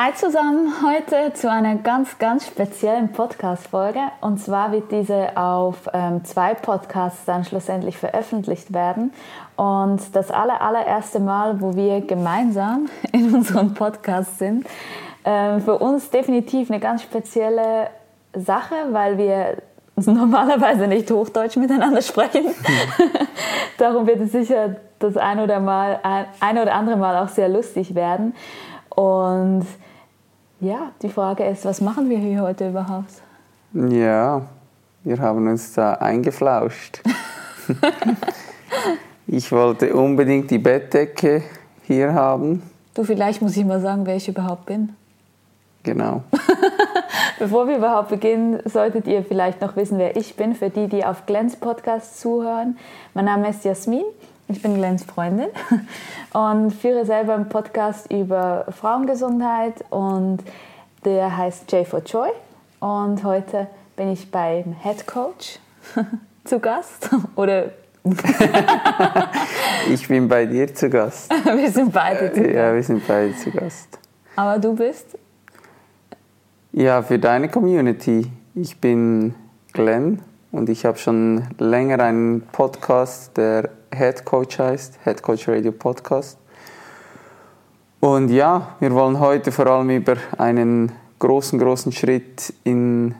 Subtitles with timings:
[0.00, 3.98] Hi zusammen, heute zu einer ganz, ganz speziellen Podcast-Folge.
[4.20, 9.12] Und zwar wird diese auf ähm, zwei Podcasts dann schlussendlich veröffentlicht werden.
[9.56, 14.68] Und das aller, allererste Mal, wo wir gemeinsam in unserem Podcast sind,
[15.24, 17.88] ähm, für uns definitiv eine ganz spezielle
[18.32, 19.56] Sache, weil wir
[19.96, 22.54] normalerweise nicht Hochdeutsch miteinander sprechen.
[23.78, 27.48] Darum wird es sicher das ein oder, mal, ein, ein oder andere Mal auch sehr
[27.48, 28.36] lustig werden.
[28.90, 29.66] Und
[30.60, 33.22] ja, die Frage ist, was machen wir hier heute überhaupt?
[33.72, 34.42] Ja,
[35.04, 37.00] wir haben uns da eingeflauscht.
[39.26, 41.42] ich wollte unbedingt die Bettdecke
[41.82, 42.62] hier haben.
[42.94, 44.94] Du, vielleicht muss ich mal sagen, wer ich überhaupt bin.
[45.84, 46.22] Genau.
[47.38, 51.04] Bevor wir überhaupt beginnen, solltet ihr vielleicht noch wissen, wer ich bin, für die, die
[51.04, 52.76] auf Glens Podcast zuhören.
[53.14, 54.04] Mein Name ist Jasmin.
[54.50, 55.48] Ich bin Glens Freundin
[56.32, 60.38] und führe selber einen Podcast über Frauengesundheit und
[61.04, 62.30] der heißt J for Joy.
[62.80, 65.58] Und heute bin ich beim Head Coach
[66.44, 67.72] zu Gast oder
[69.92, 71.30] ich bin bei dir zu Gast.
[71.30, 72.54] wir sind beide zu Gast.
[72.54, 73.98] Ja, wir sind beide zu Gast.
[74.34, 75.18] Aber du bist?
[76.72, 78.32] Ja, für deine Community.
[78.54, 79.34] Ich bin
[79.74, 85.72] Glenn und ich habe schon länger einen Podcast, der Head Coach heißt, Head Coach Radio
[85.72, 86.38] Podcast.
[88.00, 93.14] Und ja, wir wollen heute vor allem über einen großen, großen Schritt in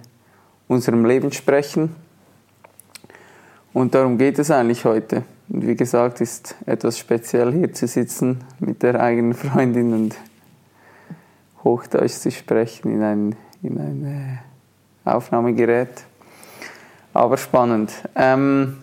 [0.68, 1.96] unserem Leben sprechen.
[3.72, 5.24] Und darum geht es eigentlich heute.
[5.48, 10.14] Und wie gesagt, ist etwas speziell hier zu sitzen mit der eigenen Freundin und
[11.64, 14.40] Hochdeutsch zu sprechen in ein, in ein
[15.04, 16.04] äh, Aufnahmegerät.
[17.14, 17.92] Aber spannend.
[18.14, 18.78] Ähm,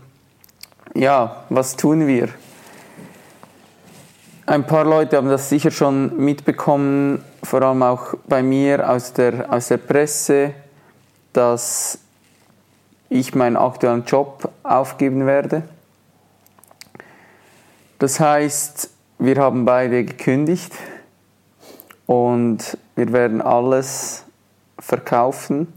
[0.95, 2.29] ja, was tun wir?
[4.47, 9.51] Ein paar Leute haben das sicher schon mitbekommen, vor allem auch bei mir aus der,
[9.51, 10.53] aus der Presse,
[11.33, 12.00] dass
[13.09, 15.63] ich meinen aktuellen Job aufgeben werde.
[18.00, 18.89] Das heißt,
[19.19, 20.73] wir haben beide gekündigt
[22.06, 24.23] und wir werden alles
[24.79, 25.73] verkaufen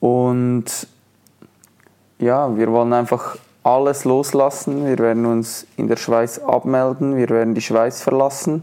[0.00, 0.86] und
[2.18, 4.86] ja, wir wollen einfach alles loslassen.
[4.86, 7.16] Wir werden uns in der Schweiz abmelden.
[7.16, 8.62] Wir werden die Schweiz verlassen.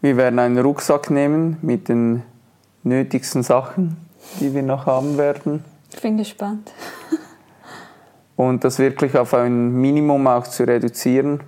[0.00, 2.22] Wir werden einen Rucksack nehmen mit den
[2.84, 3.96] nötigsten Sachen,
[4.38, 5.64] die wir noch haben werden.
[5.92, 6.72] Ich bin gespannt.
[8.36, 11.40] Und das wirklich auf ein Minimum auch zu reduzieren.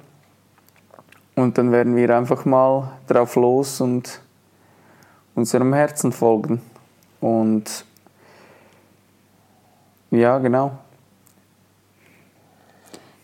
[1.36, 4.20] Und dann werden wir einfach mal drauf los und
[5.36, 6.60] unserem Herzen folgen.
[7.20, 7.84] Und
[10.10, 10.72] ja, genau.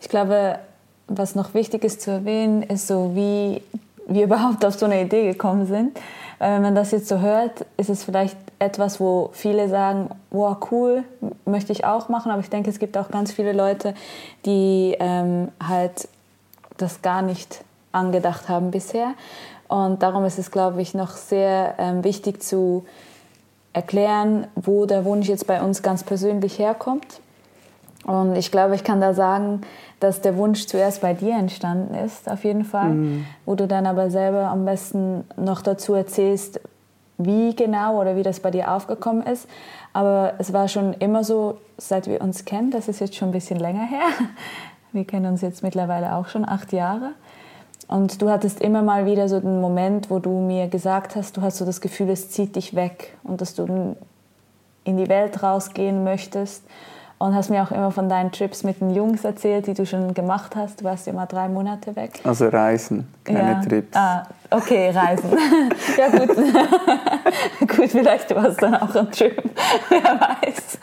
[0.01, 0.59] Ich glaube,
[1.07, 3.61] was noch wichtig ist zu erwähnen, ist so, wie
[4.07, 5.99] wir überhaupt auf so eine Idee gekommen sind.
[6.39, 11.03] Wenn man das jetzt so hört, ist es vielleicht etwas, wo viele sagen, wow, cool,
[11.45, 12.31] möchte ich auch machen.
[12.31, 13.95] Aber ich denke, es gibt auch ganz viele Leute,
[14.45, 16.07] die ähm, halt
[16.77, 19.13] das gar nicht angedacht haben bisher.
[19.67, 22.85] Und darum ist es, glaube ich, noch sehr ähm, wichtig zu
[23.73, 27.21] erklären, wo der Wunsch jetzt bei uns ganz persönlich herkommt.
[28.05, 29.61] Und ich glaube, ich kann da sagen,
[29.99, 33.25] dass der Wunsch zuerst bei dir entstanden ist, auf jeden Fall, mhm.
[33.45, 36.61] wo du dann aber selber am besten noch dazu erzählst,
[37.17, 39.47] wie genau oder wie das bei dir aufgekommen ist.
[39.93, 43.33] Aber es war schon immer so, seit wir uns kennen, das ist jetzt schon ein
[43.33, 44.07] bisschen länger her.
[44.93, 47.11] Wir kennen uns jetzt mittlerweile auch schon acht Jahre.
[47.87, 51.41] Und du hattest immer mal wieder so den Moment, wo du mir gesagt hast, du
[51.41, 53.95] hast so das Gefühl, es zieht dich weg und dass du
[54.83, 56.63] in die Welt rausgehen möchtest.
[57.19, 60.13] Und hast mir auch immer von deinen Trips mit den Jungs erzählt, die du schon
[60.13, 60.81] gemacht hast.
[60.81, 62.19] Du warst ja mal drei Monate weg.
[62.23, 63.61] Also Reisen, keine ja.
[63.61, 63.97] Trips.
[63.97, 65.31] Ah, okay, Reisen.
[65.97, 66.37] ja gut.
[67.75, 69.41] gut, vielleicht war es dann auch ein Trip.
[69.89, 70.77] Wer weiß.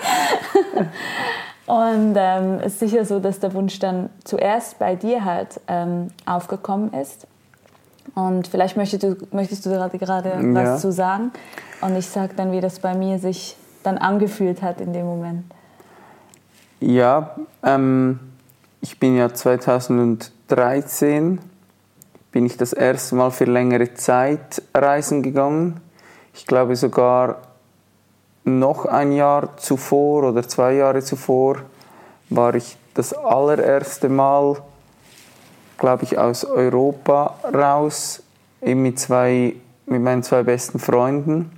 [1.67, 6.09] Und ähm, es ist sicher so, dass der Wunsch dann zuerst bei dir halt ähm,
[6.27, 7.27] aufgekommen ist.
[8.15, 10.55] Und vielleicht möchtest du, möchtest du gerade, gerade ja.
[10.55, 11.33] was zu sagen.
[11.81, 15.45] Und ich sage dann, wie das bei mir sich dann angefühlt hat in dem Moment.
[16.81, 18.21] Ja, ähm,
[18.81, 21.39] ich bin ja 2013
[22.31, 25.81] bin ich das erste Mal für längere Zeit reisen gegangen.
[26.35, 27.43] Ich glaube sogar
[28.45, 31.59] noch ein Jahr zuvor oder zwei Jahre zuvor
[32.31, 34.57] war ich das allererste Mal,
[35.79, 38.23] glaube ich, aus Europa raus,
[38.63, 39.55] eben mit, zwei,
[39.87, 41.51] mit meinen zwei besten Freunden.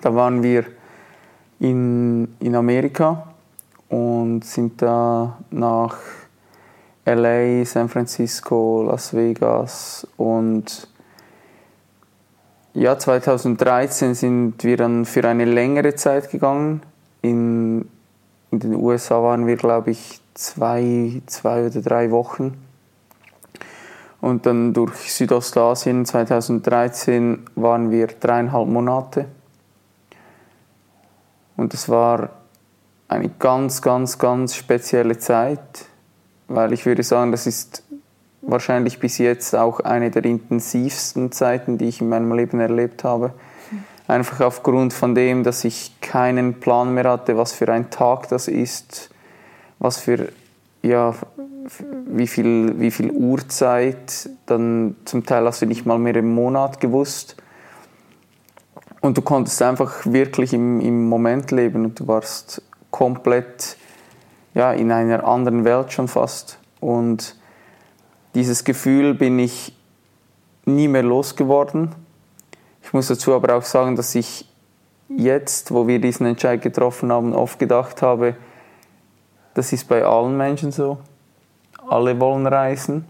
[0.00, 0.64] Da waren wir
[1.60, 3.26] in, in Amerika
[3.88, 5.96] und sind da nach
[7.04, 10.88] LA, San Francisco, Las Vegas und
[12.74, 16.82] ja, 2013 sind wir dann für eine längere Zeit gegangen.
[17.22, 17.88] In,
[18.50, 22.56] in den USA waren wir, glaube ich, zwei, zwei oder drei Wochen.
[24.20, 29.26] Und dann durch Südostasien 2013 waren wir dreieinhalb Monate.
[31.56, 32.30] Und es war
[33.08, 35.86] eine ganz, ganz, ganz spezielle Zeit,
[36.48, 37.82] weil ich würde sagen, das ist
[38.42, 43.34] wahrscheinlich bis jetzt auch eine der intensivsten Zeiten, die ich in meinem Leben erlebt habe.
[44.08, 48.48] Einfach aufgrund von dem, dass ich keinen Plan mehr hatte, was für ein Tag das
[48.48, 49.10] ist,
[49.78, 50.30] was für,
[50.82, 51.14] ja,
[52.06, 56.80] wie viel, wie viel Uhrzeit, dann zum Teil hast du nicht mal mehr im Monat
[56.80, 57.36] gewusst.
[59.00, 63.76] Und du konntest einfach wirklich im, im Moment leben und du warst komplett
[64.54, 66.58] ja, in einer anderen Welt schon fast.
[66.80, 67.36] Und
[68.34, 69.74] dieses Gefühl bin ich
[70.64, 71.94] nie mehr losgeworden.
[72.82, 74.46] Ich muss dazu aber auch sagen, dass ich
[75.08, 78.36] jetzt, wo wir diesen Entscheid getroffen haben, oft gedacht habe,
[79.54, 80.98] das ist bei allen Menschen so.
[81.88, 83.04] Alle wollen reisen.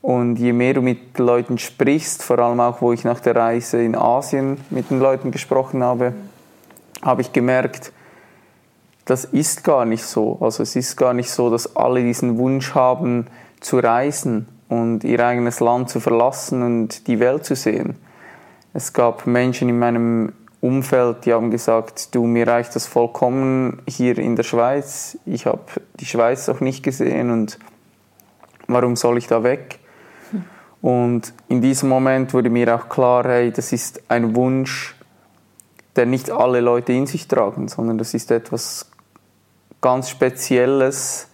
[0.00, 3.82] Und je mehr du mit Leuten sprichst, vor allem auch, wo ich nach der Reise
[3.82, 6.12] in Asien mit den Leuten gesprochen habe,
[7.02, 7.92] habe ich gemerkt,
[9.04, 10.38] das ist gar nicht so.
[10.40, 13.26] Also es ist gar nicht so, dass alle diesen Wunsch haben,
[13.62, 17.96] zu reisen und ihr eigenes Land zu verlassen und die Welt zu sehen.
[18.74, 24.16] Es gab Menschen in meinem Umfeld, die haben gesagt, du, mir reicht das vollkommen hier
[24.18, 25.18] in der Schweiz.
[25.26, 25.64] Ich habe
[25.98, 27.58] die Schweiz auch nicht gesehen und
[28.68, 29.80] warum soll ich da weg?
[30.80, 34.96] Und in diesem Moment wurde mir auch klar, hey, das ist ein Wunsch,
[35.94, 38.90] der nicht alle Leute in sich tragen, sondern das ist etwas
[39.80, 41.28] ganz Spezielles,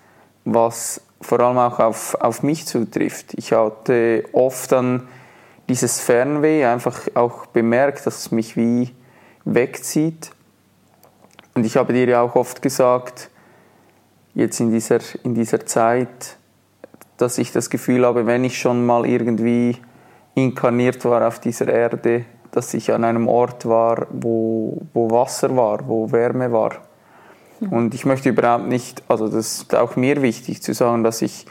[0.45, 3.35] was vor allem auch auf, auf mich zutrifft.
[3.35, 5.09] Ich hatte oft dann
[5.69, 8.95] dieses Fernweh einfach auch bemerkt, dass es mich wie
[9.45, 10.31] wegzieht.
[11.55, 13.31] Und ich habe dir ja auch oft gesagt,
[14.35, 16.37] jetzt in dieser, in dieser Zeit,
[17.17, 19.77] dass ich das Gefühl habe, wenn ich schon mal irgendwie
[20.35, 25.87] inkarniert war auf dieser Erde, dass ich an einem Ort war, wo, wo Wasser war,
[25.87, 26.88] wo Wärme war.
[27.61, 27.73] Mhm.
[27.73, 31.47] Und ich möchte überhaupt nicht, also das ist auch mir wichtig zu sagen, dass ich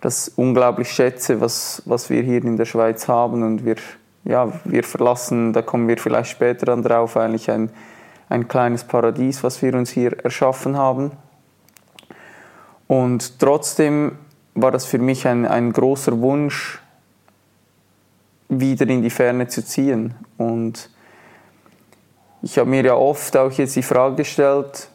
[0.00, 3.76] das unglaublich schätze, was, was wir hier in der Schweiz haben und wir,
[4.24, 7.70] ja, wir verlassen, da kommen wir vielleicht später dann drauf, eigentlich ein,
[8.28, 11.12] ein kleines Paradies, was wir uns hier erschaffen haben.
[12.86, 14.12] Und trotzdem
[14.54, 16.80] war das für mich ein, ein großer Wunsch,
[18.48, 20.14] wieder in die Ferne zu ziehen.
[20.36, 20.90] Und
[22.42, 24.88] ich habe mir ja oft auch jetzt die Frage gestellt,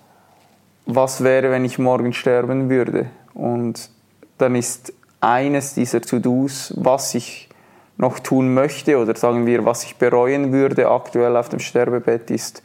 [0.85, 3.07] was wäre, wenn ich morgen sterben würde?
[3.33, 3.89] Und
[4.37, 7.49] dann ist eines dieser To-Dos, was ich
[7.97, 12.61] noch tun möchte oder sagen wir, was ich bereuen würde aktuell auf dem Sterbebett, ist,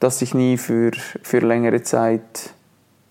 [0.00, 0.90] dass ich nie für,
[1.22, 2.50] für längere Zeit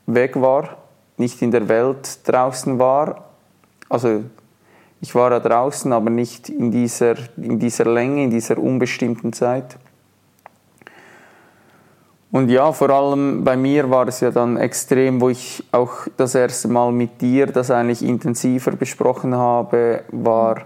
[0.05, 0.77] weg war,
[1.17, 3.29] nicht in der Welt draußen war.
[3.89, 4.23] Also
[5.01, 9.77] ich war da draußen, aber nicht in dieser, in dieser Länge, in dieser unbestimmten Zeit.
[12.33, 16.33] Und ja, vor allem bei mir war es ja dann extrem, wo ich auch das
[16.33, 20.63] erste Mal mit dir das eigentlich intensiver besprochen habe, war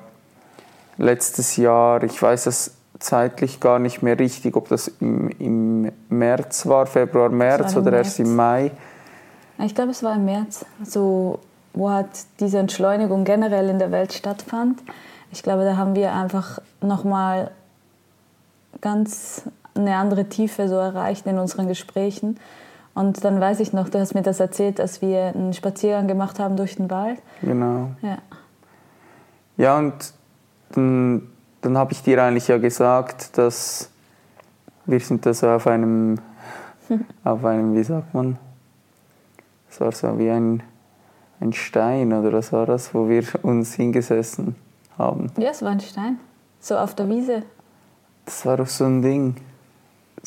[0.98, 6.66] letztes Jahr, ich weiß es zeitlich gar nicht mehr richtig, ob das im, im März
[6.68, 8.08] war, Februar, März oder März.
[8.08, 8.72] erst im Mai.
[9.60, 11.40] Ich glaube, es war im März, so,
[11.74, 12.08] wo halt
[12.40, 14.80] diese Entschleunigung generell in der Welt stattfand.
[15.34, 17.52] Ich glaube, da haben wir einfach nochmal
[18.80, 19.44] ganz
[19.77, 22.39] eine andere Tiefe so erreicht in unseren Gesprächen.
[22.93, 26.39] Und dann weiß ich noch, du hast mir das erzählt, dass wir einen Spaziergang gemacht
[26.39, 27.19] haben durch den Wald.
[27.41, 27.91] Genau.
[28.01, 28.17] Ja,
[29.55, 29.93] ja und
[30.72, 31.29] dann,
[31.62, 33.91] dann habe ich dir eigentlich ja gesagt, dass
[34.86, 36.17] wir sind da so auf einem,
[37.24, 38.39] auf einem, wie sagt man,
[39.69, 40.63] es war so wie ein,
[41.39, 44.55] ein Stein oder was war das, wo wir uns hingesessen
[44.98, 45.31] haben.
[45.38, 46.17] Ja, es war ein Stein.
[46.60, 47.43] So auf der Wiese.
[48.25, 49.36] Das war doch so ein Ding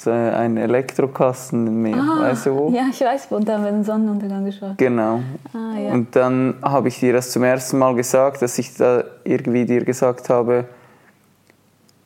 [0.03, 1.97] so ein Elektrokasten mehr.
[1.97, 2.71] Ah, weißt du wo?
[2.71, 4.79] Ja, ich weiß, und da haben wir den Sonnenuntergang geschaut.
[4.79, 5.21] Genau.
[5.53, 5.93] Ah, ja.
[5.93, 9.85] Und dann habe ich dir das zum ersten Mal gesagt, dass ich da irgendwie dir
[9.85, 10.65] gesagt habe,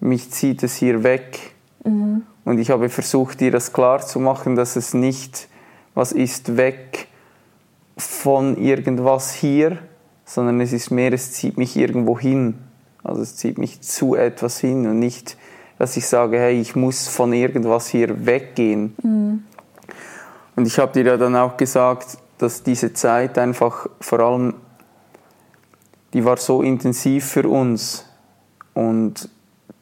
[0.01, 1.55] mich zieht es hier weg.
[1.85, 2.23] Mhm.
[2.45, 5.49] Und ich habe versucht, dir das klar zu machen, dass es nicht
[5.95, 7.07] was ist weg
[7.97, 9.79] von irgendwas hier,
[10.25, 12.59] sondern es ist mehr, es zieht mich irgendwo hin.
[13.05, 15.37] Also es zieht mich zu etwas hin und nicht,
[15.79, 18.95] dass ich sage, hey, ich muss von irgendwas hier weggehen.
[20.57, 24.55] Und ich habe dir ja dann auch gesagt, dass diese Zeit einfach vor allem,
[26.13, 28.07] die war so intensiv für uns.
[28.73, 29.29] Und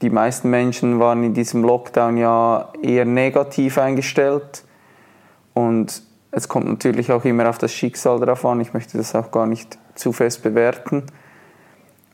[0.00, 4.64] die meisten Menschen waren in diesem Lockdown ja eher negativ eingestellt.
[5.54, 8.60] Und es kommt natürlich auch immer auf das Schicksal drauf an.
[8.60, 11.04] Ich möchte das auch gar nicht zu fest bewerten.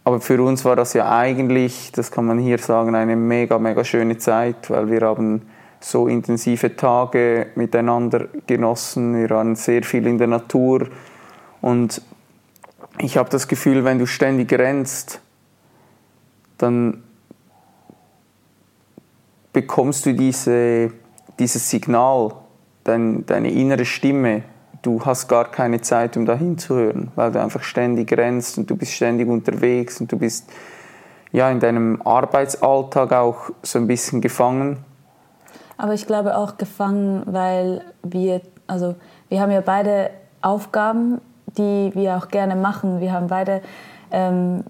[0.09, 3.85] Aber für uns war das ja eigentlich, das kann man hier sagen, eine mega, mega
[3.85, 5.43] schöne Zeit, weil wir haben
[5.81, 9.15] so intensive Tage miteinander genossen.
[9.15, 10.89] Wir waren sehr viel in der Natur.
[11.61, 12.01] Und
[12.97, 15.21] ich habe das Gefühl, wenn du ständig rennst,
[16.57, 17.03] dann
[19.53, 20.91] bekommst du diese,
[21.39, 22.33] dieses Signal,
[22.85, 24.43] dein, deine innere Stimme,
[24.83, 28.77] du hast gar keine Zeit, um da hinzuhören, weil du einfach ständig rennst und du
[28.77, 30.51] bist ständig unterwegs und du bist
[31.33, 34.79] ja in deinem Arbeitsalltag auch so ein bisschen gefangen.
[35.77, 38.97] Aber ich glaube auch gefangen, weil wir, also
[39.29, 40.11] wir haben ja beide
[40.43, 41.21] Aufgaben,
[41.57, 43.01] die wir auch gerne machen.
[43.01, 43.63] Wir haben beide,
[44.11, 44.65] ähm,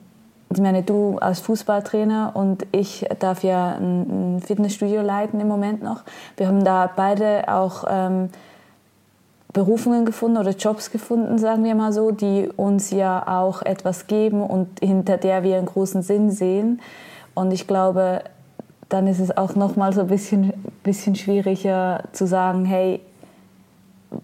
[0.50, 6.04] ich meine, du als Fußballtrainer und ich darf ja ein, Fitnessstudio leiten im Moment noch.
[6.36, 8.30] Wir haben da beide auch ähm,
[9.52, 14.42] Berufungen gefunden oder Jobs gefunden, sagen wir mal so, die uns ja auch etwas geben
[14.42, 16.80] und hinter der wir einen großen Sinn sehen.
[17.34, 18.22] Und ich glaube,
[18.88, 20.52] dann ist es auch noch mal so ein bisschen,
[20.82, 23.00] bisschen schwieriger zu sagen, hey,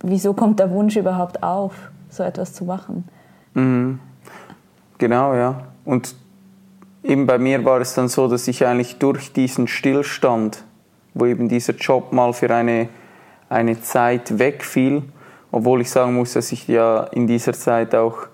[0.02, 3.09] wieso kommt der Wunsch überhaupt auf, so etwas zu machen?
[3.54, 4.00] Mhm.
[4.99, 5.62] Genau, ja.
[5.85, 6.14] Und
[7.02, 10.64] eben bei mir war es dann so, dass ich eigentlich durch diesen Stillstand,
[11.12, 12.88] wo eben dieser Job mal für eine,
[13.49, 15.02] eine Zeit wegfiel,
[15.54, 18.26] obwohl ich sagen muss, dass ich ja in dieser Zeit auch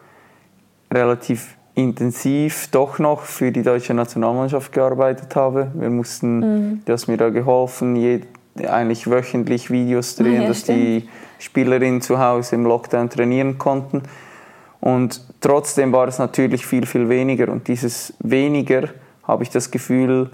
[0.91, 5.71] relativ intensiv doch noch für die deutsche Nationalmannschaft gearbeitet habe.
[5.75, 6.83] Wir mussten, mhm.
[6.83, 8.23] du hast mir da geholfen, je,
[8.67, 10.79] eigentlich wöchentlich Videos drehen, ja, dass stimmt.
[10.79, 11.09] die
[11.39, 14.03] Spielerinnen zu Hause im Lockdown trainieren konnten.
[14.81, 17.53] Und trotzdem war es natürlich viel, viel weniger.
[17.53, 18.89] Und dieses weniger
[19.25, 20.31] habe ich das Gefühl,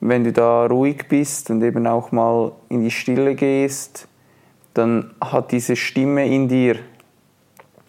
[0.00, 4.08] wenn du da ruhig bist und eben auch mal in die Stille gehst,
[4.78, 6.76] dann hat diese Stimme in dir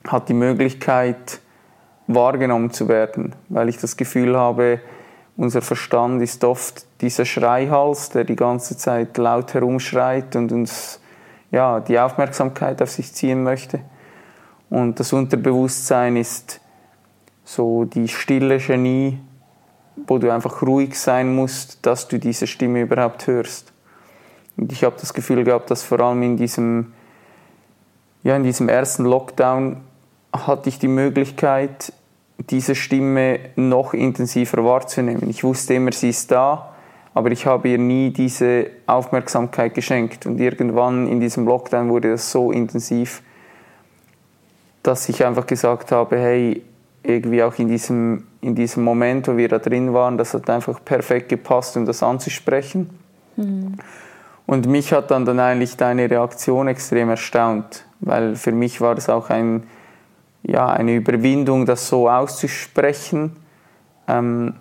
[0.07, 1.39] hat die Möglichkeit,
[2.07, 4.79] wahrgenommen zu werden, weil ich das Gefühl habe,
[5.37, 10.99] unser Verstand ist oft dieser Schreihals, der die ganze Zeit laut herumschreit und uns
[11.51, 13.81] ja, die Aufmerksamkeit auf sich ziehen möchte.
[14.69, 16.59] Und das Unterbewusstsein ist
[17.43, 19.19] so die stille Genie,
[20.07, 23.68] wo du einfach ruhig sein musst, dass du diese Stimme überhaupt hörst.
[24.59, 26.91] Und ich habe das Gefühl gehabt, dass vor allem in diesem,
[28.23, 29.77] ja, in diesem ersten Lockdown
[30.33, 31.93] hatte ich die Möglichkeit,
[32.49, 35.29] diese Stimme noch intensiver wahrzunehmen.
[35.29, 36.73] Ich wusste immer, sie ist da,
[37.13, 40.25] aber ich habe ihr nie diese Aufmerksamkeit geschenkt.
[40.25, 43.21] Und irgendwann in diesem Lockdown wurde das so intensiv,
[44.83, 46.63] dass ich einfach gesagt habe, hey,
[47.01, 50.83] irgendwie auch in diesem, in diesem Moment, wo wir da drin waren, das hat einfach
[50.83, 52.89] perfekt gepasst, um das anzusprechen.
[53.37, 53.77] Mhm.
[54.49, 59.07] Und mich hat dann, dann eigentlich deine Reaktion extrem erstaunt, weil für mich war das
[59.07, 59.63] auch ein
[60.43, 63.35] ja, eine Überwindung, das so auszusprechen,
[64.07, 64.55] ähm,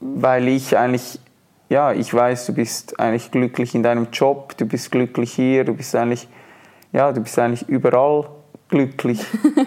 [0.00, 1.20] weil ich eigentlich,
[1.68, 5.74] ja, ich weiß, du bist eigentlich glücklich in deinem Job, du bist glücklich hier, du
[5.74, 6.28] bist eigentlich,
[6.92, 8.28] ja, du bist eigentlich überall
[8.68, 9.24] glücklich.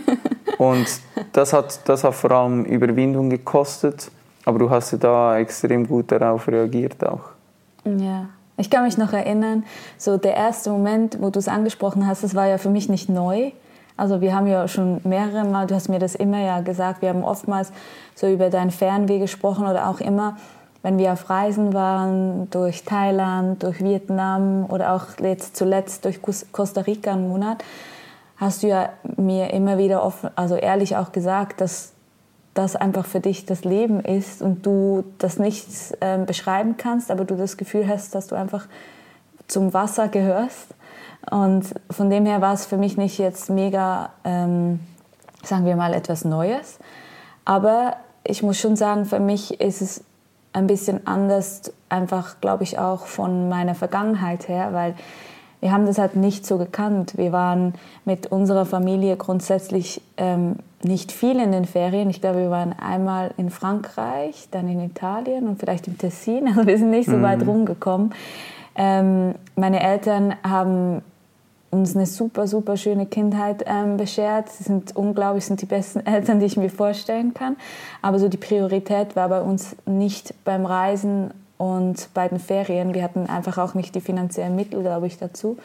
[0.58, 0.88] Und
[1.34, 4.12] das hat, das hat vor allem Überwindung gekostet,
[4.46, 7.30] aber du hast ja da extrem gut darauf reagiert auch.
[7.86, 8.30] Ja.
[8.58, 9.64] Ich kann mich noch erinnern,
[9.98, 13.10] so der erste Moment, wo du es angesprochen hast, das war ja für mich nicht
[13.10, 13.52] neu.
[13.98, 17.10] Also wir haben ja schon mehrere Mal, du hast mir das immer ja gesagt, wir
[17.10, 17.72] haben oftmals
[18.16, 20.38] so über dein Fernweh gesprochen oder auch immer,
[20.84, 26.20] wenn wir auf Reisen waren, durch Thailand, durch Vietnam oder auch jetzt zuletzt durch
[26.52, 27.64] Costa Rica einen Monat,
[28.38, 31.94] hast du ja mir immer wieder offen, also ehrlich auch gesagt, dass
[32.54, 35.68] das einfach für dich das Leben ist und du das nicht
[36.02, 38.68] äh, beschreiben kannst, aber du das Gefühl hast, dass du einfach
[39.48, 40.74] zum Wasser gehörst
[41.30, 44.80] und von dem her war es für mich nicht jetzt mega, ähm,
[45.44, 46.80] sagen wir mal, etwas Neues.
[47.46, 50.04] Aber ich muss schon sagen, für mich ist es
[50.54, 54.96] ein bisschen anders, einfach glaube ich auch von meiner Vergangenheit her, weil
[55.60, 57.18] wir haben das halt nicht so gekannt.
[57.18, 62.10] Wir waren mit unserer Familie grundsätzlich ähm, nicht viel in den Ferien.
[62.10, 66.48] Ich glaube, wir waren einmal in Frankreich, dann in Italien und vielleicht im Tessin.
[66.48, 67.24] Also wir sind nicht so mhm.
[67.24, 68.14] weit rumgekommen.
[68.76, 71.02] Ähm, meine Eltern haben
[71.72, 74.50] uns eine super, super schöne Kindheit ähm, beschert.
[74.50, 77.56] Sie sind unglaublich, sind die besten Eltern, die ich mir vorstellen kann.
[78.02, 82.94] Aber so die Priorität war bei uns nicht beim Reisen und bei den Ferien.
[82.94, 85.58] Wir hatten einfach auch nicht die finanziellen Mittel, glaube ich, dazu.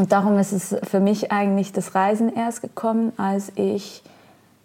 [0.00, 4.02] Und darum ist es für mich eigentlich das Reisen erst gekommen, als ich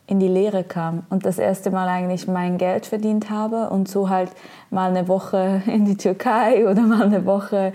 [0.08, 4.08] in die Lehre kam und das erste Mal eigentlich mein Geld verdient habe und so
[4.08, 4.32] halt
[4.70, 7.74] mal eine Woche in die Türkei oder mal eine Woche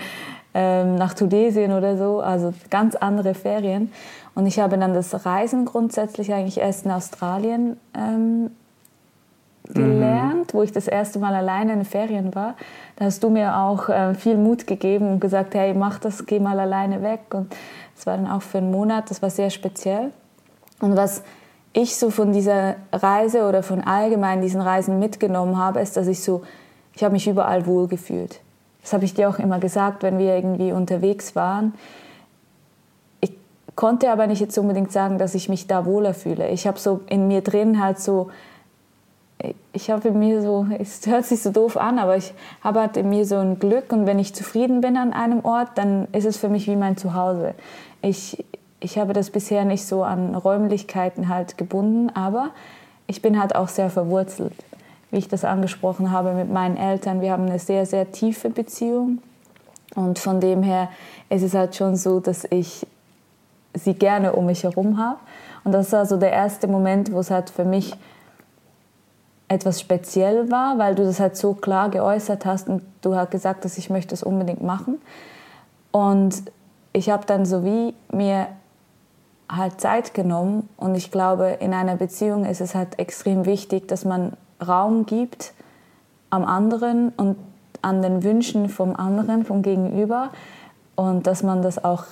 [0.55, 3.93] ähm, nach Tunesien oder so, also ganz andere Ferien.
[4.35, 8.52] Und ich habe dann das Reisen grundsätzlich eigentlich erst in Australien ähm,
[9.75, 10.59] gelernt, mhm.
[10.59, 12.55] wo ich das erste Mal alleine in den Ferien war.
[12.97, 16.39] Da hast du mir auch äh, viel Mut gegeben und gesagt, hey, mach das, geh
[16.39, 17.21] mal alleine weg.
[17.33, 17.55] Und
[17.95, 20.12] das war dann auch für einen Monat, das war sehr speziell.
[20.81, 21.23] Und was
[21.73, 26.23] ich so von dieser Reise oder von allgemein diesen Reisen mitgenommen habe, ist, dass ich
[26.23, 26.43] so,
[26.95, 28.41] ich habe mich überall wohl gefühlt.
[28.83, 31.75] Das habe ich dir auch immer gesagt, wenn wir irgendwie unterwegs waren.
[33.21, 33.33] Ich
[33.77, 36.49] konnte aber nicht jetzt unbedingt sagen, dass ich mich da wohler fühle.
[36.49, 38.31] Ich habe so in mir drin halt so,
[39.73, 42.33] ich habe in mir so, es hört sich so doof an, aber ich
[42.63, 45.71] habe halt in mir so ein Glück und wenn ich zufrieden bin an einem Ort,
[45.77, 47.55] dann ist es für mich wie mein Zuhause.
[48.03, 48.45] Ich,
[48.81, 52.51] ich habe das bisher nicht so an Räumlichkeiten halt gebunden, aber
[53.07, 54.55] ich bin halt auch sehr verwurzelt,
[55.11, 57.21] wie ich das angesprochen habe mit meinen Eltern.
[57.21, 59.19] Wir haben eine sehr, sehr tiefe Beziehung
[59.95, 60.89] und von dem her
[61.29, 62.87] ist es halt schon so, dass ich
[63.75, 65.19] sie gerne um mich herum habe.
[65.63, 67.95] Und das war so der erste Moment, wo es halt für mich
[69.50, 73.64] etwas speziell war, weil du das halt so klar geäußert hast und du hast gesagt,
[73.64, 75.00] dass ich möchte es unbedingt machen.
[75.90, 76.45] Und
[76.92, 78.47] ich habe dann so wie mir
[79.50, 84.04] halt Zeit genommen und ich glaube, in einer Beziehung ist es halt extrem wichtig, dass
[84.04, 85.52] man Raum gibt
[86.30, 87.37] am anderen und
[87.83, 90.30] an den Wünschen vom anderen, vom Gegenüber
[90.95, 92.04] und dass man das auch,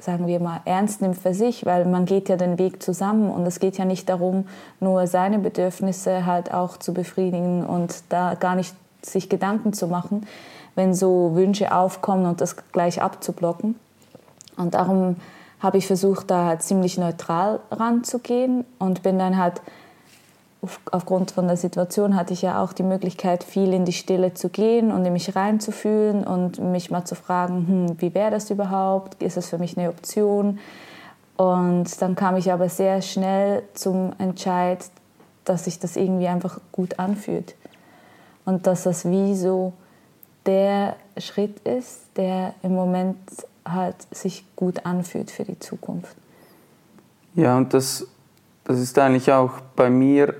[0.00, 3.46] sagen wir mal, ernst nimmt für sich, weil man geht ja den Weg zusammen und
[3.46, 4.46] es geht ja nicht darum,
[4.80, 10.26] nur seine Bedürfnisse halt auch zu befriedigen und da gar nicht sich Gedanken zu machen,
[10.74, 13.74] wenn so Wünsche aufkommen und das gleich abzublocken.
[14.56, 15.16] Und darum
[15.60, 19.60] habe ich versucht, da halt ziemlich neutral ranzugehen und bin dann halt
[20.90, 24.50] aufgrund von der Situation hatte ich ja auch die Möglichkeit, viel in die Stille zu
[24.50, 29.22] gehen und in mich reinzufühlen und mich mal zu fragen, hm, wie wäre das überhaupt?
[29.22, 30.58] Ist das für mich eine Option?
[31.36, 34.84] Und dann kam ich aber sehr schnell zum Entscheid,
[35.44, 37.54] dass sich das irgendwie einfach gut anfühlt.
[38.44, 39.72] Und dass das wie so
[40.44, 43.16] der Schritt ist, der im Moment
[43.64, 46.14] halt sich gut anfühlt für die Zukunft.
[47.34, 48.06] Ja, und das,
[48.64, 50.34] das ist eigentlich auch bei mir,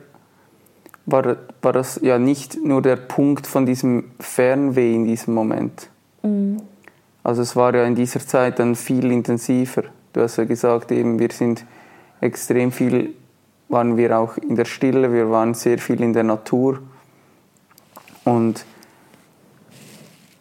[1.12, 5.88] war, war das ja nicht nur der Punkt von diesem Fernweh in diesem Moment.
[6.22, 6.58] Mhm.
[7.22, 9.84] Also es war ja in dieser Zeit dann viel intensiver.
[10.12, 11.64] Du hast ja gesagt, eben wir sind
[12.20, 13.14] extrem viel,
[13.68, 16.80] waren wir auch in der Stille, wir waren sehr viel in der Natur.
[18.24, 18.64] Und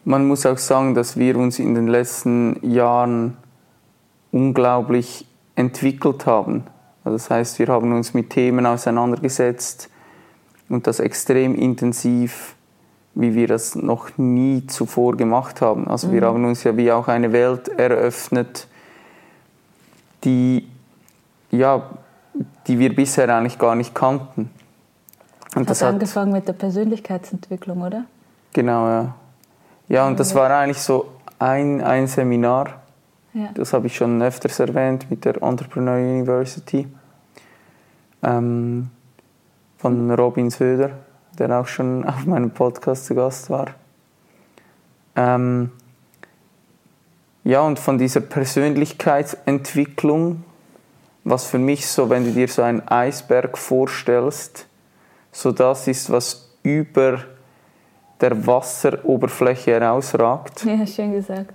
[0.04, 3.36] man muss auch sagen, dass wir uns in den letzten Jahren
[4.32, 6.64] unglaublich entwickelt haben.
[7.04, 9.89] Also das heißt, wir haben uns mit Themen auseinandergesetzt
[10.70, 12.54] und das extrem intensiv,
[13.14, 15.86] wie wir das noch nie zuvor gemacht haben.
[15.88, 16.12] Also mhm.
[16.12, 18.68] wir haben uns ja wie auch eine Welt eröffnet,
[20.24, 20.66] die,
[21.50, 21.82] ja,
[22.66, 24.50] die wir bisher eigentlich gar nicht kannten.
[25.54, 28.04] Und hat das hat angefangen mit der Persönlichkeitsentwicklung, oder?
[28.52, 29.14] Genau, ja.
[29.88, 32.80] Ja, und das war eigentlich so ein, ein Seminar.
[33.34, 33.48] Ja.
[33.54, 36.86] Das habe ich schon öfters erwähnt mit der Entrepreneur University
[38.22, 38.90] ähm,
[39.80, 40.90] von Robin Söder,
[41.38, 43.68] der auch schon auf meinem Podcast zu Gast war.
[45.16, 45.70] Ähm,
[47.44, 50.44] ja, und von dieser Persönlichkeitsentwicklung,
[51.24, 54.66] was für mich so, wenn du dir so einen Eisberg vorstellst,
[55.32, 57.24] so das ist, was über
[58.20, 61.54] der Wasseroberfläche herausragt, ja, schön gesagt.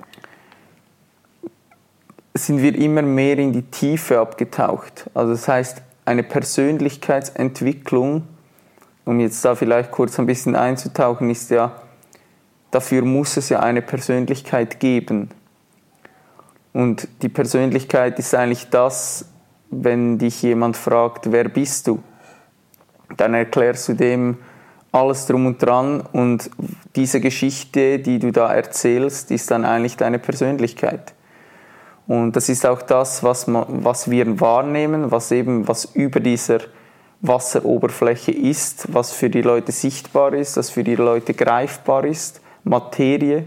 [2.34, 5.08] sind wir immer mehr in die Tiefe abgetaucht.
[5.14, 8.24] Also das heißt, eine Persönlichkeitsentwicklung,
[9.06, 11.82] um jetzt da vielleicht kurz ein bisschen einzutauchen, ist ja,
[12.72, 15.30] dafür muss es ja eine Persönlichkeit geben.
[16.74, 19.26] Und die Persönlichkeit ist eigentlich das,
[19.72, 22.04] wenn dich jemand fragt, wer bist du?
[23.18, 24.38] Dann erklärst du dem,
[24.92, 26.50] alles drum und dran und
[26.96, 31.15] diese Geschichte, die du da erzählst, ist dann eigentlich deine Persönlichkeit.
[32.08, 36.60] Und das ist auch das, was, man, was wir wahrnehmen, was eben was über dieser
[37.22, 43.46] Wasseroberfläche ist, was für die Leute sichtbar ist, was für die Leute greifbar ist, Materie.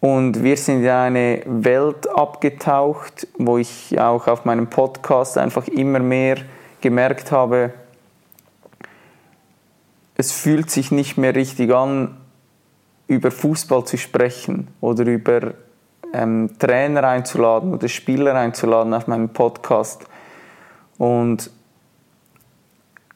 [0.00, 6.00] Und wir sind in eine Welt abgetaucht, wo ich auch auf meinem Podcast einfach immer
[6.00, 6.36] mehr
[6.80, 7.72] gemerkt habe,
[10.16, 12.16] es fühlt sich nicht mehr richtig an,
[13.06, 15.54] über Fußball zu sprechen oder über
[16.14, 20.06] ähm, Trainer einzuladen oder Spieler einzuladen auf meinen Podcast.
[20.96, 21.50] Und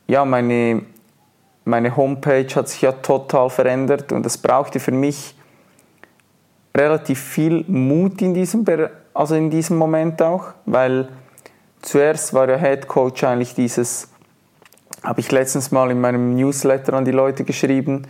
[0.08, 0.82] ja, meine,
[1.64, 5.36] meine Homepage hat sich ja total verändert und es brauchte für mich
[6.76, 8.64] relativ viel Mut in diesem,
[9.14, 11.08] also in diesem Moment auch, weil
[11.80, 14.08] zuerst war der Head Coach eigentlich dieses,
[15.04, 18.06] habe ich letztens mal in meinem Newsletter an die Leute geschrieben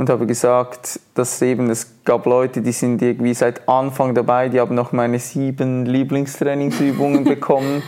[0.00, 4.58] und habe gesagt, dass eben es gab Leute, die sind irgendwie seit Anfang dabei, die
[4.58, 7.82] haben noch meine sieben Lieblingstrainingsübungen bekommen.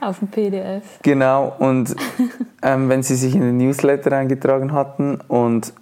[0.00, 0.84] Auf dem PDF.
[1.02, 1.96] Genau, und
[2.62, 5.72] ähm, wenn sie sich in den Newsletter eingetragen hatten und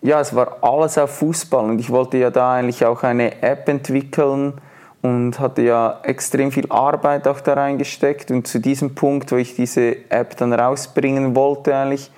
[0.00, 3.68] ja, es war alles auf Fußball und ich wollte ja da eigentlich auch eine App
[3.68, 4.54] entwickeln
[5.02, 9.56] und hatte ja extrem viel Arbeit auch da reingesteckt und zu diesem Punkt, wo ich
[9.56, 12.10] diese App dann rausbringen wollte eigentlich,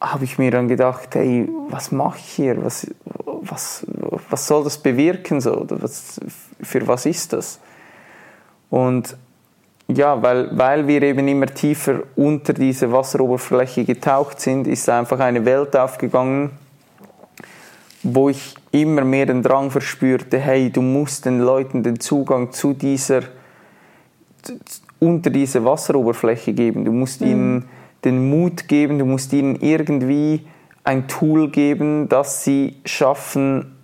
[0.00, 2.64] habe ich mir dann gedacht, hey, was mache ich hier?
[2.64, 2.86] Was,
[3.42, 3.86] was,
[4.30, 5.40] was soll das bewirken?
[5.40, 5.66] So?
[5.68, 6.20] Was,
[6.62, 7.60] für was ist das?
[8.70, 9.16] Und
[9.88, 15.44] ja, weil, weil wir eben immer tiefer unter diese Wasseroberfläche getaucht sind, ist einfach eine
[15.44, 16.50] Welt aufgegangen,
[18.02, 22.72] wo ich immer mehr den Drang verspürte, hey, du musst den Leuten den Zugang zu
[22.72, 23.22] dieser,
[25.00, 26.84] unter diese Wasseroberfläche geben.
[26.84, 27.26] Du musst mhm.
[27.26, 27.68] ihnen
[28.04, 30.46] den Mut geben, du musst ihnen irgendwie
[30.84, 33.76] ein Tool geben, das sie schaffen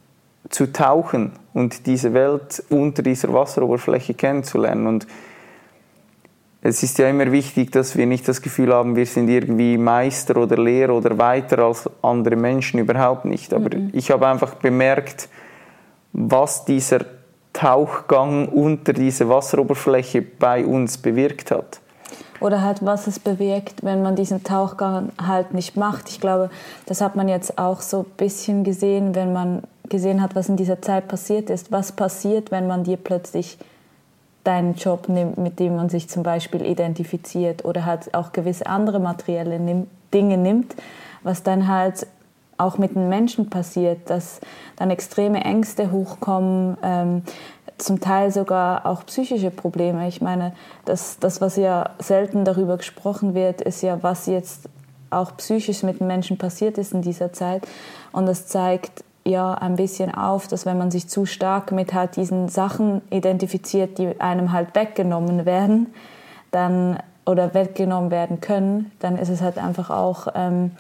[0.49, 4.87] zu tauchen und diese Welt unter dieser Wasseroberfläche kennenzulernen.
[4.87, 5.07] Und
[6.63, 10.37] es ist ja immer wichtig, dass wir nicht das Gefühl haben, wir sind irgendwie Meister
[10.37, 13.53] oder Lehrer oder weiter als andere Menschen, überhaupt nicht.
[13.53, 13.91] Aber mhm.
[13.93, 15.29] ich habe einfach bemerkt,
[16.13, 17.05] was dieser
[17.53, 21.81] Tauchgang unter diese Wasseroberfläche bei uns bewirkt hat.
[22.41, 26.09] Oder halt, was es bewirkt, wenn man diesen Tauchgang halt nicht macht.
[26.09, 26.51] Ich glaube,
[26.87, 30.57] das hat man jetzt auch so ein bisschen gesehen, wenn man gesehen hat, was in
[30.57, 31.73] dieser Zeit passiert ist.
[31.73, 33.59] Was passiert, wenn man dir plötzlich
[34.45, 39.01] deinen Job nimmt, mit dem man sich zum Beispiel identifiziert oder halt auch gewisse andere
[39.01, 40.75] materielle Dinge nimmt,
[41.23, 42.07] was dann halt
[42.59, 44.41] auch mit den Menschen passiert, dass
[44.77, 47.23] dann extreme Ängste hochkommen, ähm,
[47.79, 50.09] zum Teil sogar auch psychische Probleme.
[50.09, 50.53] Ich meine,
[50.85, 54.69] das, das, was ja selten darüber gesprochen wird, ist ja, was jetzt
[55.11, 57.67] auch psychisch mit den Menschen passiert ist in dieser Zeit.
[58.13, 62.17] Und das zeigt ja ein bisschen auf, dass wenn man sich zu stark mit halt
[62.17, 65.89] diesen Sachen identifiziert, die einem halt weggenommen werden,
[66.51, 70.73] dann oder weggenommen werden können, dann ist es halt einfach auch, ähm,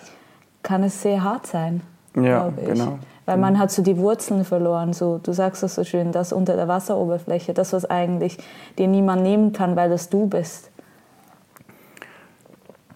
[0.62, 1.82] kann es sehr hart sein.
[2.14, 2.98] Ja, genau.
[3.26, 4.92] Weil man hat so die Wurzeln verloren.
[4.92, 8.38] So, du sagst das so schön, das unter der Wasseroberfläche, das, was eigentlich
[8.78, 10.70] dir niemand nehmen kann, weil das du bist.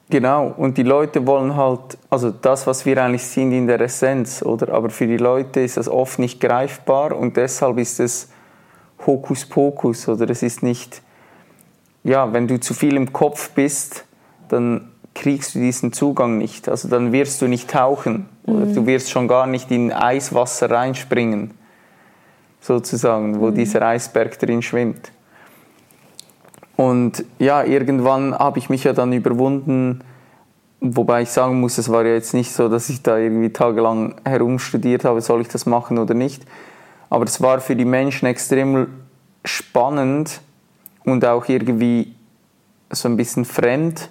[0.09, 4.43] Genau, und die Leute wollen halt, also das, was wir eigentlich sind in der Essenz,
[4.43, 4.75] oder?
[4.75, 8.29] Aber für die Leute ist das oft nicht greifbar und deshalb ist es
[9.07, 10.29] Hokuspokus, oder?
[10.29, 11.01] Es ist nicht,
[12.03, 14.05] ja, wenn du zu viel im Kopf bist,
[14.49, 16.69] dann kriegst du diesen Zugang nicht.
[16.69, 18.75] Also dann wirst du nicht tauchen, oder mhm.
[18.75, 21.53] du wirst schon gar nicht in Eiswasser reinspringen,
[22.61, 23.55] sozusagen, wo mhm.
[23.55, 25.13] dieser Eisberg drin schwimmt.
[26.77, 30.01] Und ja, irgendwann habe ich mich ja dann überwunden,
[30.81, 34.15] wobei ich sagen muss, es war ja jetzt nicht so, dass ich da irgendwie tagelang
[34.25, 36.43] herumstudiert habe, soll ich das machen oder nicht.
[37.11, 38.87] Aber es war für die Menschen extrem
[39.45, 40.41] spannend
[41.05, 42.15] und auch irgendwie
[42.91, 44.09] so ein bisschen fremd,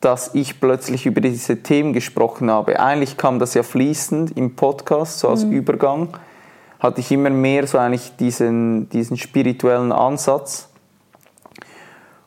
[0.00, 2.80] dass ich plötzlich über diese Themen gesprochen habe.
[2.80, 5.52] Eigentlich kam das ja fließend im Podcast, so als mhm.
[5.52, 6.08] Übergang,
[6.78, 10.70] hatte ich immer mehr so eigentlich diesen, diesen spirituellen Ansatz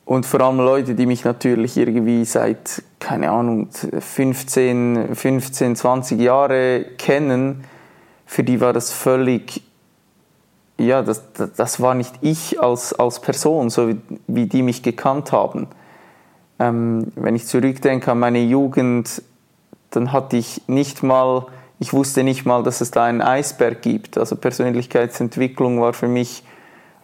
[0.06, 6.86] und vor allem Leute, die mich natürlich irgendwie seit, keine Ahnung, 15, 15 20 Jahre
[6.98, 7.64] kennen,
[8.26, 9.64] für die war das völlig,
[10.78, 11.24] ja, das,
[11.56, 15.68] das war nicht ich als, als Person, so wie, wie die mich gekannt haben.
[16.64, 19.22] Ähm, wenn ich zurückdenke an meine Jugend,
[19.90, 21.48] dann hatte ich nicht mal,
[21.80, 24.18] ich wusste nicht mal, dass es da einen Eisberg gibt.
[24.18, 26.44] Also Persönlichkeitsentwicklung war für mich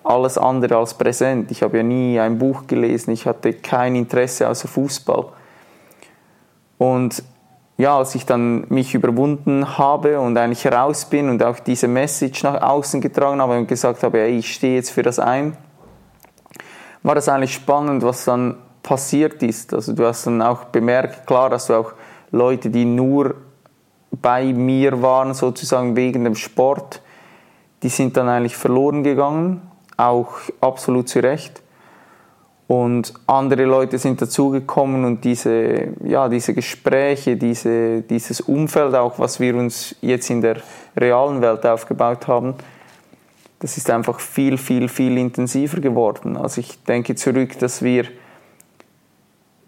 [0.03, 1.51] alles andere als präsent.
[1.51, 5.25] Ich habe ja nie ein Buch gelesen, ich hatte kein Interesse außer Fußball.
[6.77, 7.21] Und
[7.77, 12.43] ja, als ich dann mich überwunden habe und eigentlich raus bin und auch diese Message
[12.43, 15.57] nach außen getragen habe und gesagt habe, ey, ich stehe jetzt für das ein,
[17.03, 19.73] war das eigentlich spannend, was dann passiert ist.
[19.73, 21.93] Also du hast dann auch bemerkt, klar, dass du auch
[22.31, 23.35] Leute, die nur
[24.11, 27.01] bei mir waren, sozusagen wegen dem Sport,
[27.83, 29.61] die sind dann eigentlich verloren gegangen,
[29.97, 31.61] auch absolut zu Recht.
[32.67, 39.39] Und andere Leute sind dazugekommen und diese, ja, diese Gespräche, diese, dieses Umfeld, auch was
[39.39, 40.57] wir uns jetzt in der
[40.95, 42.53] realen Welt aufgebaut haben,
[43.57, 46.37] das ist einfach viel, viel, viel intensiver geworden.
[46.37, 48.05] Also ich denke zurück, dass wir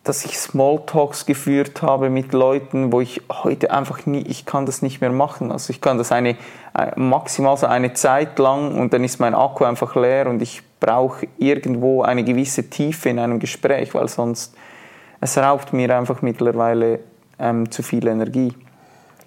[0.03, 4.81] dass ich Smalltalks geführt habe mit Leuten, wo ich heute einfach nie, ich kann das
[4.81, 5.51] nicht mehr machen.
[5.51, 6.37] Also ich kann das eine,
[6.77, 10.63] äh, maximal so eine Zeit lang und dann ist mein Akku einfach leer und ich
[10.79, 14.55] brauche irgendwo eine gewisse Tiefe in einem Gespräch, weil sonst
[15.19, 16.99] es raubt mir einfach mittlerweile
[17.37, 18.53] ähm, zu viel Energie.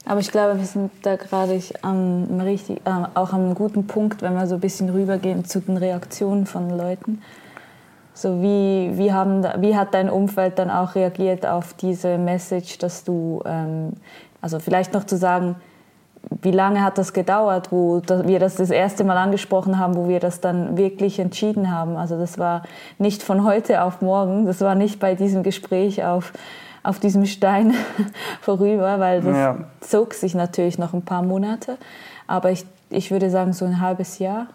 [0.06, 4.34] Aber ich glaube, wir sind da gerade am, richtig, äh, auch einem guten Punkt, wenn
[4.34, 7.22] wir so ein bisschen rübergehen zu den Reaktionen von Leuten.
[8.14, 13.02] So wie, wie, haben, wie hat dein Umfeld dann auch reagiert auf diese Message, dass
[13.02, 13.94] du, ähm,
[14.40, 15.56] also vielleicht noch zu sagen,
[16.42, 20.20] wie lange hat das gedauert, wo wir das das erste Mal angesprochen haben, wo wir
[20.20, 21.96] das dann wirklich entschieden haben?
[21.96, 22.62] Also das war
[22.98, 26.32] nicht von heute auf morgen, das war nicht bei diesem Gespräch auf,
[26.82, 27.74] auf diesem Stein
[28.40, 29.56] vorüber, weil das ja.
[29.80, 31.78] zog sich natürlich noch ein paar Monate.
[32.26, 34.46] Aber ich, ich würde sagen, so ein halbes Jahr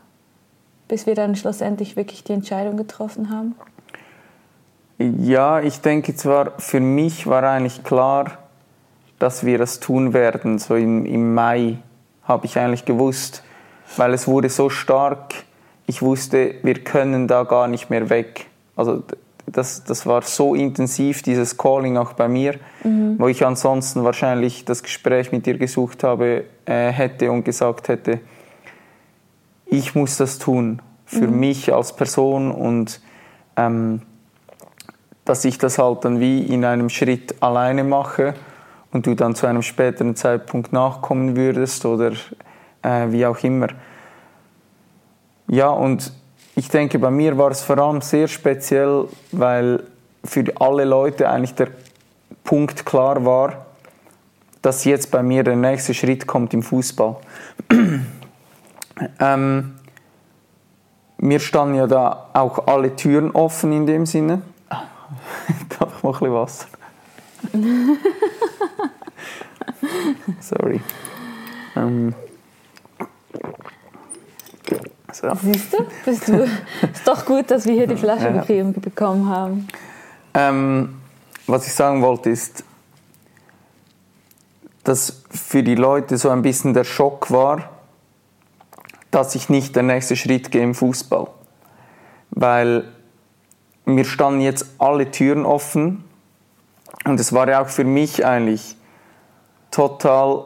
[0.89, 3.56] bis wir dann schlussendlich wirklich die Entscheidung getroffen haben?
[4.97, 8.39] Ja, ich denke zwar, für mich war eigentlich klar,
[9.17, 10.60] dass wir das tun werden.
[10.60, 11.78] So im, im Mai
[12.23, 13.43] habe ich eigentlich gewusst,
[13.95, 15.36] weil es wurde so stark,
[15.86, 18.47] ich wusste, wir können da gar nicht mehr weg.
[18.75, 19.04] Also
[19.45, 23.15] das, das war so intensiv, dieses Calling auch bei mir, mhm.
[23.17, 28.19] wo ich ansonsten wahrscheinlich das Gespräch mit dir gesucht habe, äh, hätte und gesagt hätte,
[29.69, 31.39] ich muss das tun für mhm.
[31.39, 33.01] mich als Person und
[33.55, 34.01] ähm,
[35.25, 38.34] dass ich das halt dann wie in einem Schritt alleine mache
[38.91, 42.12] und du dann zu einem späteren Zeitpunkt nachkommen würdest oder
[42.82, 43.67] äh, wie auch immer.
[45.47, 46.13] Ja, und
[46.55, 49.84] ich denke, bei mir war es vor allem sehr speziell, weil
[50.23, 51.69] für alle Leute eigentlich der
[52.43, 53.65] Punkt klar war,
[54.62, 57.17] dass jetzt bei mir der nächste Schritt kommt im Fußball.
[59.20, 59.76] Ähm,
[61.18, 64.42] mir standen ja da auch alle Türen offen in dem Sinne.
[64.70, 66.68] Darf ich mal ein bisschen Wasser?
[70.40, 70.82] Sorry.
[71.76, 72.14] Ähm.
[75.12, 75.34] So.
[75.42, 75.78] Siehst du?
[76.06, 76.44] Bist du?
[76.44, 78.72] Ist doch gut, dass wir hier die Flasche ja.
[78.72, 79.68] bekommen haben.
[80.34, 81.02] Ähm,
[81.48, 82.64] was ich sagen wollte ist,
[84.84, 87.70] dass für die Leute so ein bisschen der Schock war,
[89.12, 91.28] dass ich nicht der nächste Schritt gehe im Fußball.
[92.32, 92.86] Weil
[93.86, 96.04] mir standen jetzt alle Türen offen
[97.06, 98.76] und es war ja auch für mich eigentlich
[99.72, 100.45] total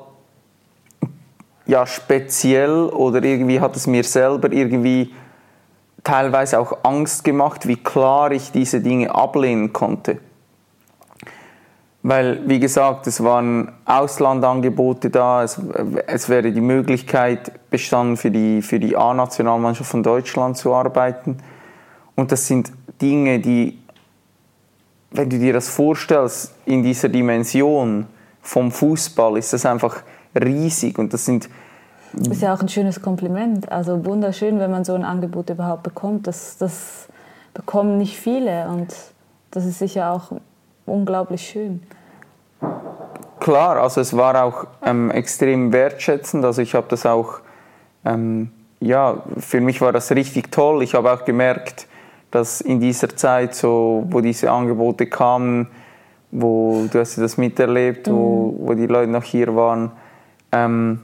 [1.65, 5.13] ja, speziell oder irgendwie hat es mir selber irgendwie
[6.04, 10.19] teilweise auch Angst gemacht, wie klar ich diese Dinge ablehnen konnte.
[12.06, 15.60] Weil, wie gesagt, es waren Auslandangebote da, es,
[16.06, 21.38] es wäre die Möglichkeit bestanden, für die, für die A-Nationalmannschaft von Deutschland zu arbeiten.
[22.16, 23.80] Und das sind Dinge, die,
[25.12, 28.08] wenn du dir das vorstellst, in dieser Dimension
[28.42, 30.04] vom Fußball, ist das einfach
[30.36, 31.00] riesig.
[31.00, 31.48] Und das sind.
[32.30, 33.72] Ist ja auch ein schönes Kompliment.
[33.72, 36.28] Also wunderschön, wenn man so ein Angebot überhaupt bekommt.
[36.28, 37.08] Das, das
[37.54, 38.68] bekommen nicht viele.
[38.68, 38.94] Und
[39.52, 40.34] das ist sicher auch
[40.86, 41.84] unglaublich schön.
[43.39, 46.46] Klar, also es war auch ähm, extrem wertschätzend.
[46.46, 47.39] Also ich habe das auch,
[48.06, 50.82] ähm, ja, für mich war das richtig toll.
[50.84, 51.88] Ich habe auch gemerkt,
[52.32, 55.67] dass in dieser Zeit, so, wo diese Angebote kamen,
[56.32, 58.12] wo du hast das miterlebt, mhm.
[58.13, 59.91] wo, wo die Leute noch hier waren,
[60.52, 61.02] ähm,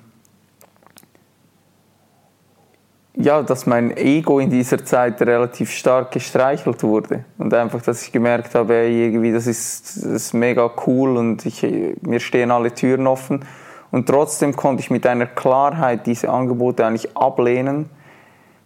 [3.22, 8.14] ja, dass mein Ego in dieser Zeit relativ stark gestreichelt wurde und einfach, dass ich
[8.14, 11.62] gemerkt habe, ey, irgendwie, das ist, das ist mega cool und ich,
[12.02, 13.44] mir stehen alle Türen offen
[13.92, 17.90] und trotzdem konnte ich mit einer Klarheit diese Angebote eigentlich ablehnen,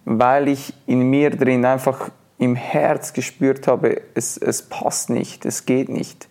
[0.05, 5.65] weil ich in mir drin einfach im Herz gespürt habe, es, es passt nicht, es
[5.65, 6.29] geht nicht.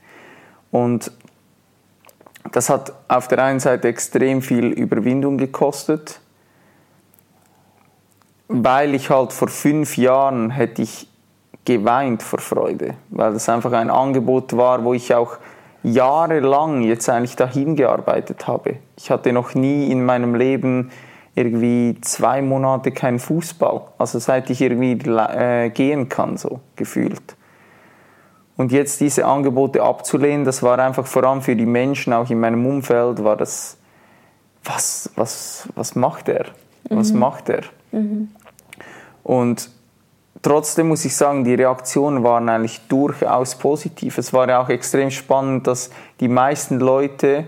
[0.71, 1.11] Und
[2.53, 6.21] das hat auf der einen Seite extrem viel Überwindung gekostet,
[8.53, 11.09] weil ich halt vor fünf Jahren hätte ich
[11.65, 15.37] geweint vor Freude, weil das einfach ein Angebot war, wo ich auch
[15.83, 18.77] jahrelang jetzt eigentlich dahin gearbeitet habe.
[18.97, 20.91] Ich hatte noch nie in meinem Leben
[21.35, 23.83] irgendwie zwei Monate keinen Fußball.
[23.99, 27.37] Also seit ich irgendwie äh, gehen kann, so gefühlt.
[28.57, 32.39] Und jetzt diese Angebote abzulehnen, das war einfach vor allem für die Menschen, auch in
[32.39, 33.79] meinem Umfeld, war das,
[34.63, 36.47] was, was, was macht er?
[36.91, 37.19] Was mhm.
[37.19, 37.63] macht er?
[37.93, 38.29] Mhm.
[39.23, 39.71] Und
[40.43, 44.19] trotzdem muss ich sagen, die Reaktionen waren eigentlich durchaus positiv.
[44.19, 47.45] Es war ja auch extrem spannend, dass die meisten Leute,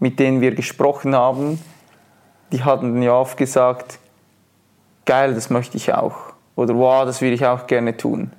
[0.00, 1.62] mit denen wir gesprochen haben,
[2.52, 3.98] die hatten ja oft gesagt,
[5.04, 6.16] geil, das möchte ich auch.
[6.56, 8.32] Oder wow, das will ich auch gerne tun.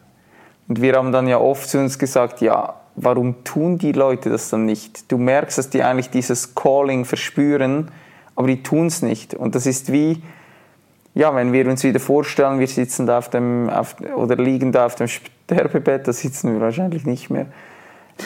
[0.68, 4.50] Und wir haben dann ja oft zu uns gesagt, ja, warum tun die Leute das
[4.50, 5.12] dann nicht?
[5.12, 7.92] Du merkst, dass die eigentlich dieses Calling verspüren,
[8.36, 9.34] aber die tun es nicht.
[9.34, 10.22] Und das ist wie,
[11.20, 14.86] ja, wenn wir uns wieder vorstellen, wir sitzen da auf dem, auf, oder liegen da
[14.86, 17.48] auf dem Sterbebett, da sitzen wir wahrscheinlich nicht mehr.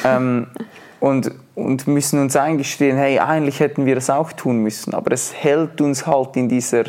[0.05, 0.45] Ähm,
[0.99, 5.33] und, und müssen uns eingestehen, hey, eigentlich hätten wir das auch tun müssen, aber es
[5.33, 6.83] hält uns halt in dieser,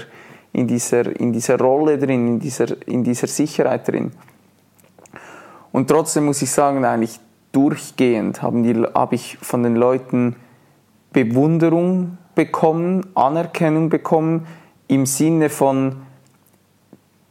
[0.52, 4.12] in dieser, in dieser Rolle drin, in dieser, in dieser Sicherheit drin.
[5.72, 7.18] Und trotzdem muss ich sagen, eigentlich
[7.52, 10.36] durchgehend habe hab ich von den Leuten
[11.14, 14.46] Bewunderung bekommen, Anerkennung bekommen,
[14.88, 16.02] im Sinne von,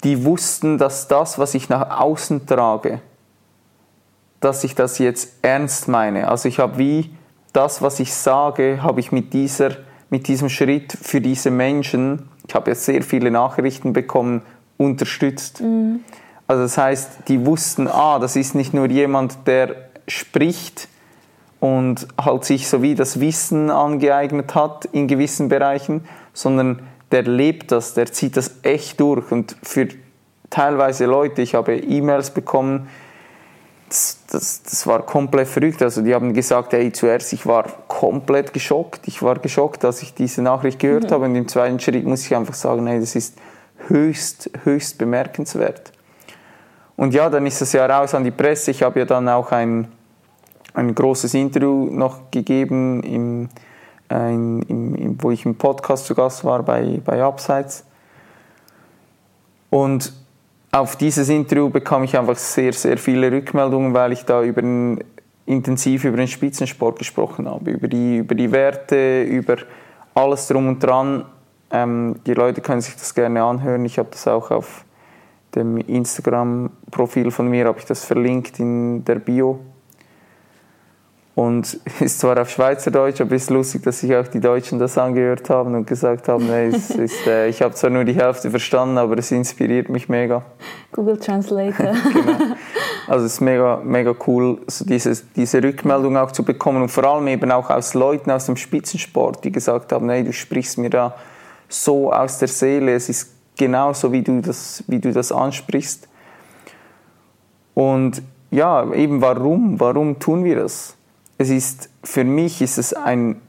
[0.04, 3.00] die wussten, dass das, was ich nach außen trage,
[4.40, 6.28] dass ich das jetzt ernst meine.
[6.28, 7.16] Also ich habe wie
[7.54, 9.72] das, was ich sage, habe ich mit, dieser,
[10.10, 14.42] mit diesem Schritt für diese Menschen, ich habe jetzt sehr viele Nachrichten bekommen,
[14.78, 15.62] unterstützt.
[15.62, 16.02] Mhm.
[16.48, 20.90] Also das heißt, die wussten, ah, das ist nicht nur jemand, der spricht
[21.62, 26.82] und halt sich so wie das Wissen angeeignet hat in gewissen Bereichen, sondern
[27.14, 29.32] der lebt das, der zieht das echt durch.
[29.32, 29.88] Und für
[30.50, 32.90] teilweise Leute, ich habe E-Mails bekommen,
[33.88, 35.84] das, das, das, war komplett verrückt.
[35.84, 39.08] Also die haben gesagt, hey, zuerst ich war komplett geschockt.
[39.08, 41.14] Ich war geschockt, als ich diese Nachricht gehört mhm.
[41.14, 41.26] habe.
[41.26, 43.38] Und im zweiten Schritt muss ich einfach sagen, hey, das ist
[43.88, 45.92] höchst, höchst bemerkenswert.
[46.96, 48.72] Und ja, dann ist es ja raus an die Presse.
[48.72, 49.88] Ich habe ja dann auch ein,
[50.74, 53.50] ein großes Interview noch gegeben, im,
[54.14, 54.62] äh, in,
[54.96, 57.84] im, wo ich im Podcast zu Gast war bei, bei Upsides.
[59.70, 60.14] Und
[60.72, 65.04] auf dieses Interview bekam ich einfach sehr, sehr viele Rückmeldungen, weil ich da über den,
[65.46, 69.58] intensiv über den Spitzensport gesprochen habe, über die, über die Werte, über
[70.14, 71.26] alles drum und dran.
[71.72, 73.84] Ähm, die Leute können sich das gerne anhören.
[73.86, 74.86] Ich habe das auch auf
[75.56, 79.60] dem Instagram-Profil von mir, habe ich das verlinkt in der Bio.
[81.36, 84.98] Und ist zwar auf Schweizerdeutsch, aber es ist lustig, dass sich auch die Deutschen das
[84.98, 88.98] angehört haben und gesagt haben, nee, ist, äh, ich habe zwar nur die Hälfte verstanden,
[88.98, 90.44] aber es inspiriert mich mega.
[90.92, 91.94] Google Translator.
[92.14, 92.56] genau.
[93.08, 97.04] Also es ist mega, mega cool, so dieses, diese Rückmeldung auch zu bekommen und vor
[97.04, 100.90] allem eben auch aus Leuten aus dem Spitzensport, die gesagt haben, hey, du sprichst mir
[100.90, 101.16] da
[101.68, 106.08] so aus der Seele, es ist genauso, wie du das, wie du das ansprichst.
[107.74, 110.96] Und ja, eben warum, warum tun wir das?
[111.38, 113.42] Es ist, für mich ist es ein,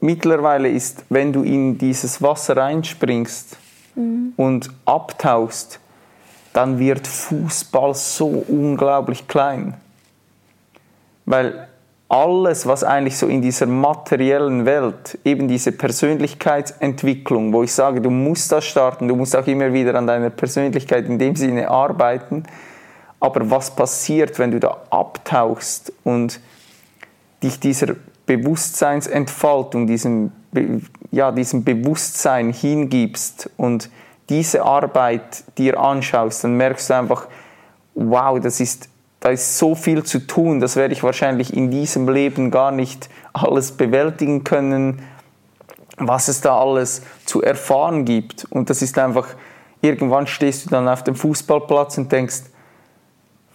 [0.00, 3.56] mittlerweile ist, wenn du in dieses Wasser reinspringst
[3.94, 4.32] mhm.
[4.36, 5.80] und abtauchst,
[6.52, 9.74] dann wird Fußball so unglaublich klein.
[11.26, 11.68] Weil
[12.08, 18.08] alles, was eigentlich so in dieser materiellen Welt, eben diese Persönlichkeitsentwicklung, wo ich sage, du
[18.08, 22.44] musst das starten, du musst auch immer wieder an deiner Persönlichkeit in dem Sinne arbeiten,
[23.20, 26.40] aber was passiert, wenn du da abtauchst und
[27.42, 30.32] dich dieser Bewusstseinsentfaltung, diesem,
[31.10, 33.90] ja, diesem Bewusstsein hingibst und
[34.28, 37.26] diese Arbeit dir anschaust, dann merkst du einfach,
[37.94, 38.88] wow, das ist,
[39.20, 43.08] da ist so viel zu tun, das werde ich wahrscheinlich in diesem Leben gar nicht
[43.32, 45.02] alles bewältigen können,
[45.96, 48.44] was es da alles zu erfahren gibt.
[48.50, 49.26] Und das ist einfach,
[49.80, 52.42] irgendwann stehst du dann auf dem Fußballplatz und denkst,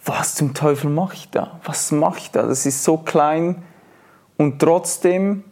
[0.04, 1.60] was zum Teufel mache ich da?
[1.64, 2.42] Was mache ich da?
[2.42, 3.62] Das ist so klein
[4.36, 5.44] und trotzdem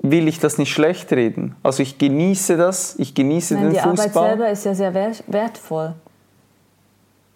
[0.00, 1.56] will ich das nicht schlecht reden.
[1.62, 3.96] Also ich genieße das, ich genieße Nein, den die Fußball.
[3.96, 4.94] Die Arbeit selber ist ja sehr
[5.26, 5.94] wertvoll.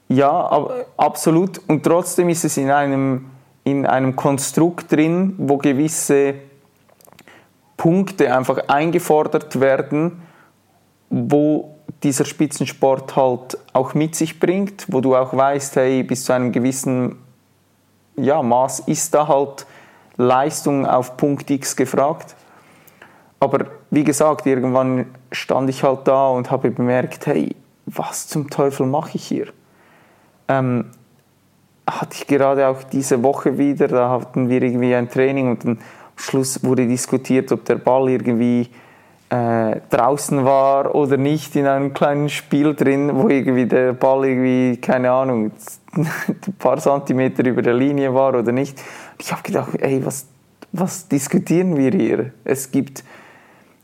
[0.08, 1.60] Ja, aber absolut.
[1.68, 3.30] Und trotzdem ist es in einem,
[3.64, 6.34] in einem Konstrukt drin, wo gewisse
[7.76, 10.22] Punkte einfach eingefordert werden,
[11.08, 11.71] wo
[12.02, 16.52] dieser Spitzensport halt auch mit sich bringt, wo du auch weißt, hey, bis zu einem
[16.52, 17.18] gewissen
[18.16, 19.66] ja, Maß ist da halt
[20.16, 22.36] Leistung auf Punkt X gefragt.
[23.40, 28.86] Aber wie gesagt, irgendwann stand ich halt da und habe bemerkt, hey, was zum Teufel
[28.86, 29.48] mache ich hier?
[30.48, 30.90] Ähm,
[31.88, 35.78] hatte ich gerade auch diese Woche wieder, da hatten wir irgendwie ein Training und am
[36.16, 38.70] Schluss wurde diskutiert, ob der Ball irgendwie
[39.32, 44.76] äh, draußen war oder nicht in einem kleinen Spiel drin, wo irgendwie der Ball irgendwie,
[44.76, 45.52] keine Ahnung,
[45.96, 48.78] ein paar Zentimeter über der Linie war oder nicht.
[49.18, 50.26] Ich habe gedacht, ey, was,
[50.72, 52.32] was diskutieren wir hier?
[52.44, 53.04] Es gibt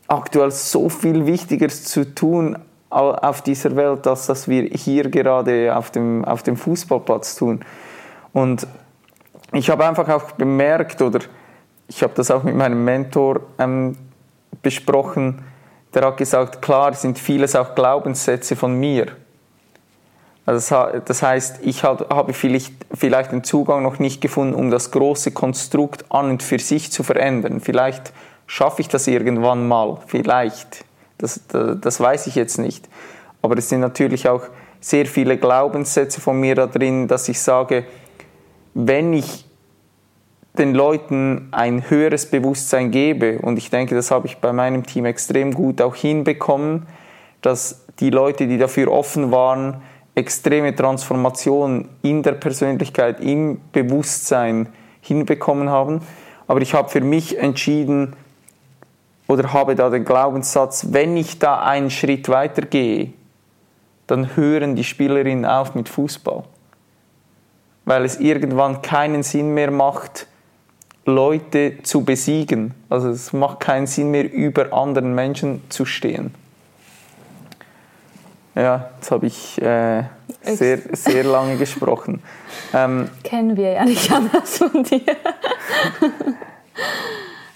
[0.07, 2.55] aktuell so viel Wichtigeres zu tun
[2.91, 7.61] auf dieser Welt, als dass wir hier gerade auf dem, auf dem Fußballplatz tun.
[8.33, 8.67] Und
[9.51, 11.21] ich habe einfach auch bemerkt, oder
[11.87, 13.95] ich habe das auch mit meinem Mentor ähm,
[14.61, 15.43] besprochen,
[15.93, 19.07] der hat gesagt, klar sind vieles auch Glaubenssätze von mir.
[20.45, 20.75] Also
[21.05, 26.05] das heißt, ich habe vielleicht, vielleicht den Zugang noch nicht gefunden, um das große Konstrukt
[26.11, 27.61] an und für sich zu verändern.
[27.61, 28.13] Vielleicht
[28.47, 30.85] schaffe ich das irgendwann mal, vielleicht.
[31.19, 32.89] Das, das weiß ich jetzt nicht.
[33.43, 34.41] Aber es sind natürlich auch
[34.79, 37.85] sehr viele Glaubenssätze von mir da drin, dass ich sage,
[38.73, 39.45] wenn ich
[40.57, 45.05] den Leuten ein höheres Bewusstsein gebe, und ich denke, das habe ich bei meinem Team
[45.05, 46.87] extrem gut auch hinbekommen,
[47.41, 49.81] dass die Leute, die dafür offen waren,
[50.15, 54.67] extreme Transformationen in der Persönlichkeit, im Bewusstsein
[55.01, 56.01] hinbekommen haben.
[56.47, 58.15] Aber ich habe für mich entschieden
[59.27, 63.13] oder habe da den Glaubenssatz, wenn ich da einen Schritt weiter gehe,
[64.07, 66.43] dann hören die Spielerinnen auf mit Fußball
[67.89, 70.27] weil es irgendwann keinen Sinn mehr macht,
[71.09, 72.73] Leute zu besiegen.
[72.89, 76.33] Also es macht keinen Sinn mehr, über anderen Menschen zu stehen.
[78.55, 80.03] Ja, jetzt habe ich äh,
[80.43, 82.21] sehr, sehr lange gesprochen.
[82.71, 85.01] Ähm, Kennen wir ja nicht anders von dir.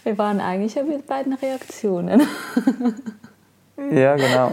[0.04, 2.26] wir waren eigentlich ja mit beiden Reaktionen.
[3.92, 4.52] ja, genau.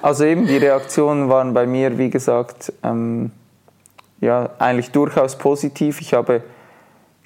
[0.00, 3.32] Also eben die Reaktionen waren bei mir, wie gesagt, ähm,
[4.20, 6.00] ja, eigentlich durchaus positiv.
[6.00, 6.42] Ich habe,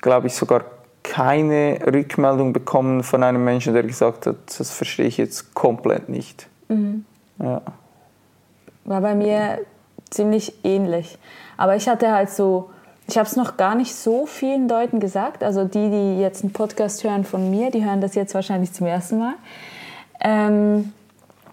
[0.01, 0.65] glaube ich, sogar
[1.05, 6.49] keine Rückmeldung bekommen von einem Menschen, der gesagt hat, das verstehe ich jetzt komplett nicht.
[6.69, 7.05] Mhm.
[7.39, 7.63] Ja.
[8.85, 9.61] War bei mir
[10.11, 11.19] ziemlich ähnlich.
[11.57, 12.71] Aber ich hatte halt so,
[13.07, 15.45] ich habe es noch gar nicht so vielen Leuten gesagt.
[15.45, 18.87] Also die, die jetzt einen Podcast hören von mir, die hören das jetzt wahrscheinlich zum
[18.87, 19.35] ersten Mal.
[20.21, 20.93] Ähm,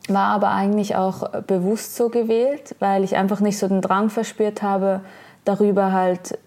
[0.08, 4.62] war aber eigentlich auch bewusst so gewählt, weil ich einfach nicht so den Drang verspürt
[4.62, 5.02] habe,
[5.46, 6.38] darüber halt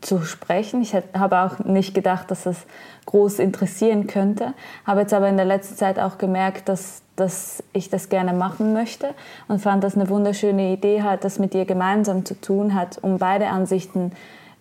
[0.00, 0.82] zu sprechen.
[0.82, 2.66] Ich habe auch nicht gedacht, dass das
[3.06, 4.54] groß interessieren könnte.
[4.86, 8.72] Habe jetzt aber in der letzten Zeit auch gemerkt, dass, dass ich das gerne machen
[8.72, 9.14] möchte
[9.48, 13.18] und fand das eine wunderschöne Idee, halt das mit dir gemeinsam zu tun hat, um
[13.18, 14.12] beide Ansichten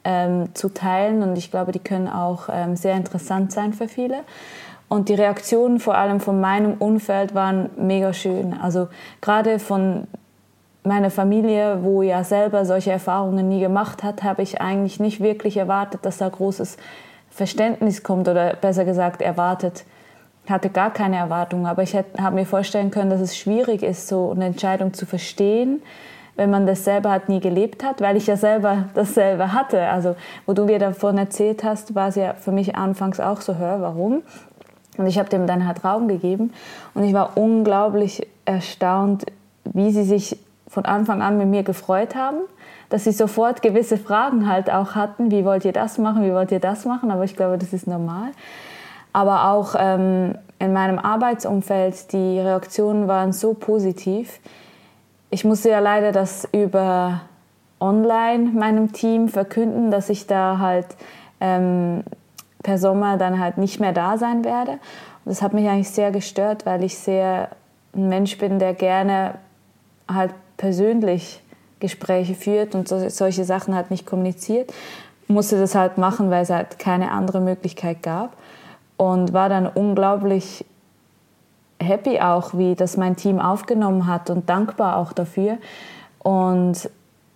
[0.03, 1.23] ähm, zu teilen.
[1.23, 4.19] Und ich glaube, die können auch ähm, sehr interessant sein für viele.
[4.89, 8.53] Und die Reaktionen vor allem von meinem Umfeld waren mega schön.
[8.53, 8.89] Also
[9.21, 10.07] gerade von
[10.83, 15.57] meine Familie, wo ja selber solche Erfahrungen nie gemacht hat, habe ich eigentlich nicht wirklich
[15.57, 16.77] erwartet, dass da großes
[17.29, 19.85] Verständnis kommt oder besser gesagt erwartet.
[20.47, 24.31] hatte gar keine Erwartung, aber ich habe mir vorstellen können, dass es schwierig ist, so
[24.31, 25.81] eine Entscheidung zu verstehen,
[26.35, 29.87] wenn man das selber halt nie gelebt hat, weil ich ja selber dasselbe hatte.
[29.87, 30.15] Also,
[30.45, 33.81] wo du mir davon erzählt hast, war es ja für mich anfangs auch so, hör,
[33.81, 34.21] warum?
[34.97, 36.53] Und ich habe dem dann halt Raum gegeben
[36.93, 39.25] und ich war unglaublich erstaunt,
[39.63, 40.37] wie sie sich
[40.73, 42.37] von Anfang an mit mir gefreut haben,
[42.89, 46.51] dass sie sofort gewisse Fragen halt auch hatten, wie wollt ihr das machen, wie wollt
[46.51, 48.31] ihr das machen, aber ich glaube, das ist normal.
[49.13, 54.39] Aber auch ähm, in meinem Arbeitsumfeld, die Reaktionen waren so positiv.
[55.29, 57.21] Ich musste ja leider das über
[57.79, 60.87] online meinem Team verkünden, dass ich da halt
[61.39, 62.03] ähm,
[62.63, 64.71] per Sommer dann halt nicht mehr da sein werde.
[64.71, 64.79] Und
[65.25, 67.49] das hat mich eigentlich sehr gestört, weil ich sehr
[67.95, 69.35] ein Mensch bin, der gerne
[70.11, 71.41] halt persönlich
[71.79, 74.73] Gespräche führt und so, solche Sachen halt nicht kommuniziert,
[75.27, 78.37] musste das halt machen, weil es halt keine andere Möglichkeit gab
[78.97, 80.65] und war dann unglaublich
[81.79, 85.57] happy auch, wie das mein Team aufgenommen hat und dankbar auch dafür.
[86.19, 86.89] Und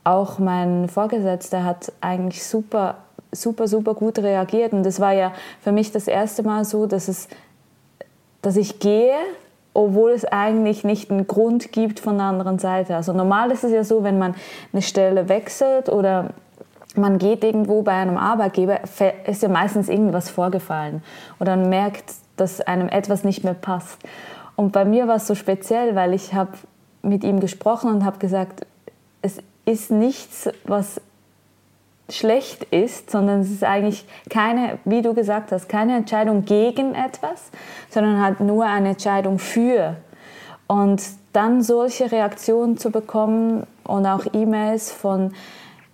[0.03, 2.95] auch mein Vorgesetzter hat eigentlich super,
[3.32, 4.72] super, super gut reagiert.
[4.72, 7.28] Und das war ja für mich das erste Mal so, dass, es,
[8.41, 9.15] dass ich gehe
[9.78, 12.95] obwohl es eigentlich nicht einen Grund gibt von der anderen Seite.
[12.95, 14.34] Also normal ist es ja so, wenn man
[14.73, 16.32] eine Stelle wechselt oder
[16.95, 18.80] man geht irgendwo bei einem Arbeitgeber,
[19.28, 21.03] ist ja meistens irgendwas vorgefallen
[21.39, 22.05] oder man merkt,
[22.38, 23.99] dass einem etwas nicht mehr passt.
[24.55, 26.53] Und bei mir war es so speziell, weil ich habe
[27.03, 28.65] mit ihm gesprochen und habe gesagt,
[29.21, 30.99] es ist nichts, was
[32.10, 37.51] schlecht ist, sondern es ist eigentlich keine, wie du gesagt hast, keine Entscheidung gegen etwas,
[37.89, 39.97] sondern halt nur eine Entscheidung für.
[40.68, 41.03] Und
[41.34, 45.34] dann solche Reaktionen zu bekommen und auch E-Mails von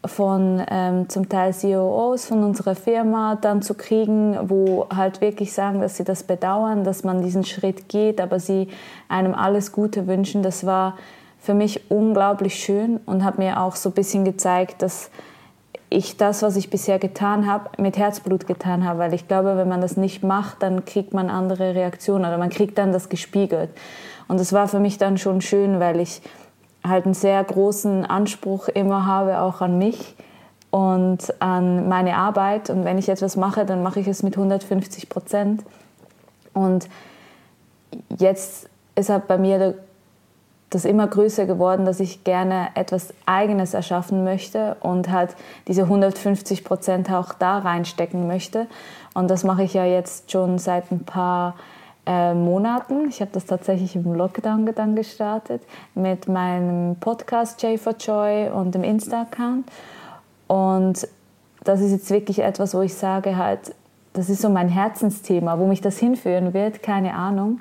[0.06, 5.80] von ähm, zum Teil CEOs von unserer Firma dann zu kriegen, wo halt wirklich sagen,
[5.80, 8.68] dass sie das bedauern, dass man diesen Schritt geht, aber sie
[9.08, 10.98] einem alles Gute wünschen, das war
[11.40, 15.10] für mich unglaublich schön und hat mir auch so ein bisschen gezeigt, dass
[15.94, 19.00] ich das, was ich bisher getan habe, mit Herzblut getan habe.
[19.00, 22.50] Weil ich glaube, wenn man das nicht macht, dann kriegt man andere Reaktionen oder man
[22.50, 23.70] kriegt dann das gespiegelt.
[24.28, 26.22] Und das war für mich dann schon schön, weil ich
[26.84, 30.16] halt einen sehr großen Anspruch immer habe, auch an mich
[30.72, 32.72] und an meine Arbeit.
[32.72, 35.64] Und wenn ich etwas mache, dann mache ich es mit 150 Prozent.
[36.54, 36.90] Und
[38.18, 39.74] jetzt ist halt bei mir der
[40.74, 45.36] das immer größer geworden, dass ich gerne etwas Eigenes erschaffen möchte und halt
[45.68, 48.68] diese 150 Prozent auch da reinstecken möchte.
[49.14, 51.56] Und das mache ich ja jetzt schon seit ein paar
[52.06, 53.08] äh, Monaten.
[53.08, 55.62] Ich habe das tatsächlich im Lockdown dann gestartet
[55.96, 59.70] mit meinem Podcast J for Joy und dem Insta-Account.
[60.48, 61.08] Und
[61.64, 63.74] das ist jetzt wirklich etwas, wo ich sage halt,
[64.14, 67.60] das ist so mein Herzensthema, wo mich das hinführen wird, keine Ahnung.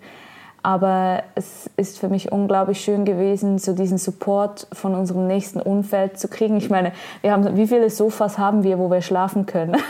[0.62, 6.18] Aber es ist für mich unglaublich schön gewesen, so diesen Support von unserem nächsten Umfeld
[6.18, 6.56] zu kriegen.
[6.56, 9.76] Ich meine, wir haben, wie viele Sofas haben wir, wo wir schlafen können?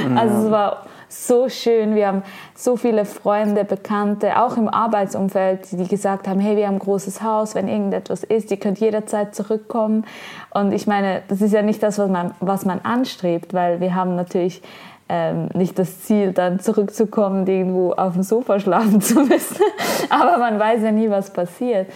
[0.00, 0.20] Ja.
[0.20, 1.94] Also es war so schön.
[1.94, 2.22] Wir haben
[2.54, 7.22] so viele Freunde, Bekannte, auch im Arbeitsumfeld, die gesagt haben, hey, wir haben ein großes
[7.22, 10.04] Haus, wenn irgendetwas ist, ihr könnt jederzeit zurückkommen.
[10.50, 13.94] Und ich meine, das ist ja nicht das, was man, was man anstrebt, weil wir
[13.94, 14.62] haben natürlich
[15.08, 19.62] ähm, nicht das Ziel, dann zurückzukommen, irgendwo auf dem Sofa schlafen zu müssen.
[20.10, 21.88] Aber man weiß ja nie, was passiert.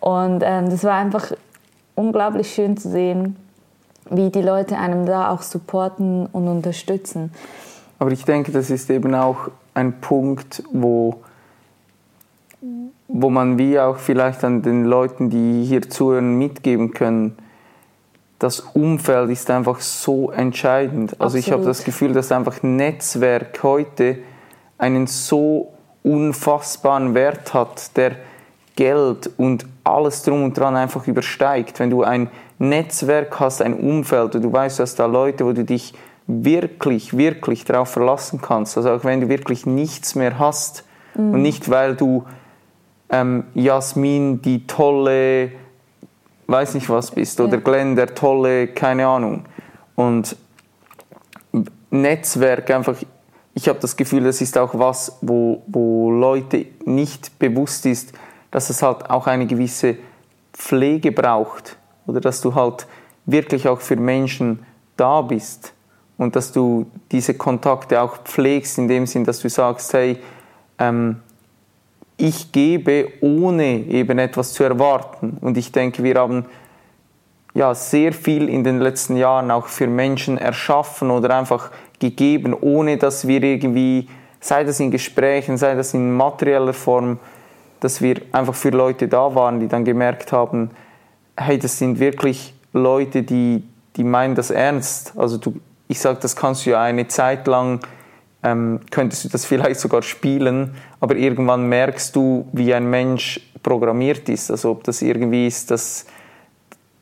[0.00, 1.32] Und ähm, das war einfach
[1.94, 3.36] unglaublich schön zu sehen,
[4.10, 7.32] wie die Leute einem da auch supporten und unterstützen.
[7.98, 11.20] Aber ich denke, das ist eben auch ein Punkt, wo,
[13.08, 17.36] wo man wie auch vielleicht an den Leuten, die hier zuhören, mitgeben können,
[18.38, 21.12] das Umfeld ist einfach so entscheidend.
[21.12, 21.46] Also Absolut.
[21.46, 24.18] ich habe das Gefühl, dass einfach Netzwerk heute
[24.78, 25.72] einen so
[26.04, 28.12] unfassbaren Wert hat, der
[28.76, 31.80] Geld und alles drum und dran einfach übersteigt.
[31.80, 32.30] Wenn du ein
[32.60, 35.94] Netzwerk hast, ein Umfeld und du weißt, dass da Leute, wo du dich
[36.28, 40.84] wirklich, wirklich darauf verlassen kannst, also auch wenn du wirklich nichts mehr hast
[41.16, 41.34] mhm.
[41.34, 42.24] und nicht, weil du
[43.10, 45.50] ähm, Jasmin, die tolle
[46.48, 49.44] weiß nicht was bist oder Glenn, der tolle, keine Ahnung.
[49.94, 50.36] Und
[51.90, 52.96] Netzwerk einfach,
[53.54, 58.12] ich habe das Gefühl, das ist auch was, wo, wo Leute nicht bewusst ist,
[58.50, 59.96] dass es halt auch eine gewisse
[60.52, 61.76] Pflege braucht.
[62.06, 62.86] Oder dass du halt
[63.26, 64.60] wirklich auch für Menschen
[64.96, 65.74] da bist.
[66.16, 70.18] Und dass du diese Kontakte auch pflegst in dem Sinn, dass du sagst, hey,
[70.78, 71.20] ähm,
[72.18, 75.38] ich gebe, ohne eben etwas zu erwarten.
[75.40, 76.46] Und ich denke, wir haben
[77.54, 82.98] ja sehr viel in den letzten Jahren auch für Menschen erschaffen oder einfach gegeben, ohne
[82.98, 84.08] dass wir irgendwie,
[84.40, 87.18] sei das in Gesprächen, sei das in materieller Form,
[87.80, 90.70] dass wir einfach für Leute da waren, die dann gemerkt haben,
[91.36, 93.62] hey, das sind wirklich Leute, die,
[93.96, 95.12] die meinen das ernst.
[95.16, 95.54] Also du,
[95.86, 97.80] ich sage, das kannst du ja eine Zeit lang
[98.42, 104.28] ähm, könntest du das vielleicht sogar spielen, aber irgendwann merkst du, wie ein Mensch programmiert
[104.28, 104.50] ist.
[104.50, 106.06] Also ob das irgendwie ist, dass,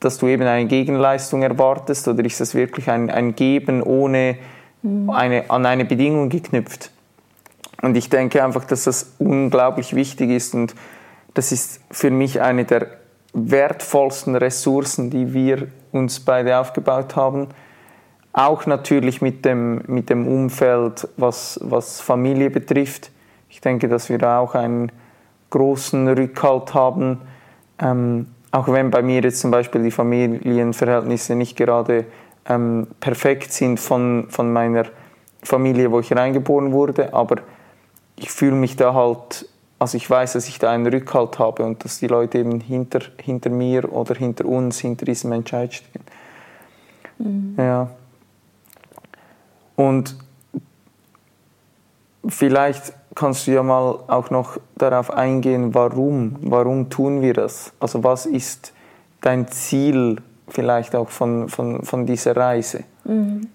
[0.01, 4.36] dass du eben eine Gegenleistung erwartest oder ist das wirklich ein, ein Geben ohne
[4.82, 5.11] mhm.
[5.11, 6.90] eine, an eine Bedingung geknüpft.
[7.82, 10.74] Und ich denke einfach, dass das unglaublich wichtig ist und
[11.34, 12.88] das ist für mich eine der
[13.34, 17.49] wertvollsten Ressourcen, die wir uns beide aufgebaut haben
[18.36, 23.11] auch natürlich mit dem, mit dem Umfeld, was, was Familie betrifft.
[23.57, 24.93] Ich denke, dass wir da auch einen
[25.49, 27.23] großen Rückhalt haben.
[27.79, 32.05] Ähm, auch wenn bei mir jetzt zum Beispiel die Familienverhältnisse nicht gerade
[32.45, 34.85] ähm, perfekt sind von, von meiner
[35.43, 37.37] Familie, wo ich reingeboren wurde, aber
[38.17, 39.49] ich fühle mich da halt,
[39.79, 43.01] also ich weiß, dass ich da einen Rückhalt habe und dass die Leute eben hinter,
[43.23, 46.03] hinter mir oder hinter uns, hinter diesem Entscheid stehen.
[47.21, 47.55] Mhm.
[47.57, 47.89] Ja.
[49.77, 50.15] Und
[52.29, 57.73] vielleicht kannst du ja mal auch noch darauf eingehen, warum, warum tun wir das?
[57.81, 58.73] Also was ist
[59.21, 62.85] dein Ziel vielleicht auch von, von, von dieser Reise?
[63.05, 63.49] Mhm.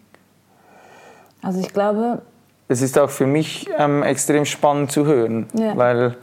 [1.41, 2.21] Also ich glaube...
[2.67, 5.75] Es ist auch für mich ähm, extrem spannend zu hören, ja.
[5.77, 6.15] weil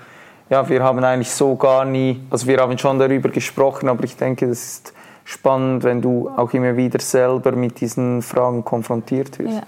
[0.51, 4.17] ja, wir haben eigentlich so gar nie, also wir haben schon darüber gesprochen, aber ich
[4.17, 9.57] denke, das ist spannend, wenn du auch immer wieder selber mit diesen Fragen konfrontiert wirst.
[9.57, 9.63] Ja.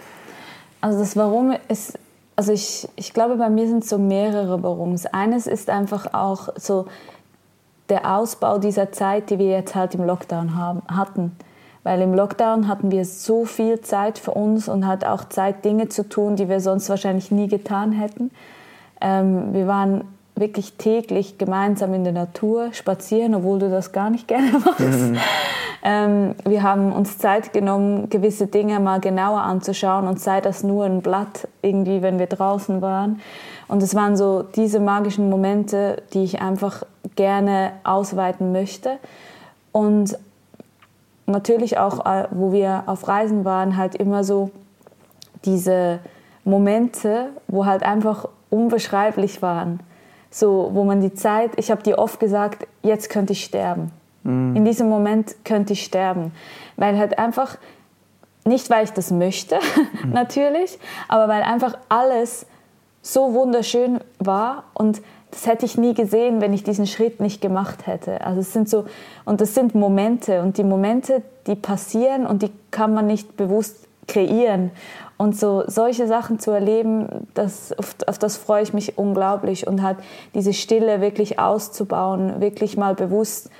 [0.80, 1.98] Also das Warum ist,
[2.40, 5.04] also ich, ich glaube, bei mir sind so mehrere Warums.
[5.04, 6.86] Eines ist einfach auch so
[7.90, 11.36] der Ausbau dieser Zeit, die wir jetzt halt im Lockdown haben, hatten.
[11.82, 15.90] Weil im Lockdown hatten wir so viel Zeit für uns und hat auch Zeit, Dinge
[15.90, 18.30] zu tun, die wir sonst wahrscheinlich nie getan hätten.
[19.02, 20.04] Ähm, wir waren
[20.40, 24.80] wirklich täglich gemeinsam in der Natur spazieren, obwohl du das gar nicht gerne machst.
[24.80, 25.18] Mhm.
[25.82, 30.84] Ähm, wir haben uns Zeit genommen, gewisse Dinge mal genauer anzuschauen und sei das nur
[30.84, 33.20] ein Blatt irgendwie, wenn wir draußen waren.
[33.68, 36.82] Und es waren so diese magischen Momente, die ich einfach
[37.16, 38.98] gerne ausweiten möchte.
[39.72, 40.18] Und
[41.26, 44.50] natürlich auch, äh, wo wir auf Reisen waren, halt immer so
[45.44, 46.00] diese
[46.44, 49.80] Momente, wo halt einfach unbeschreiblich waren.
[50.30, 53.90] So, wo man die Zeit, ich habe dir oft gesagt, jetzt könnte ich sterben.
[54.22, 54.56] Mhm.
[54.56, 56.32] In diesem Moment könnte ich sterben.
[56.76, 57.56] Weil halt einfach,
[58.44, 59.58] nicht weil ich das möchte,
[60.04, 60.12] mhm.
[60.12, 60.78] natürlich,
[61.08, 62.46] aber weil einfach alles
[63.02, 65.00] so wunderschön war und
[65.30, 68.20] das hätte ich nie gesehen, wenn ich diesen Schritt nicht gemacht hätte.
[68.22, 68.86] Also es sind so,
[69.24, 73.86] und das sind Momente und die Momente, die passieren und die kann man nicht bewusst
[74.08, 74.72] kreieren.
[75.20, 79.82] Und so solche Sachen zu erleben, das, auf, auf das freue ich mich unglaublich und
[79.82, 79.98] halt
[80.32, 83.50] diese Stille wirklich auszubauen, wirklich mal bewusst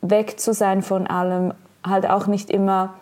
[0.00, 1.52] weg zu sein von allem,
[1.86, 2.94] halt auch nicht immer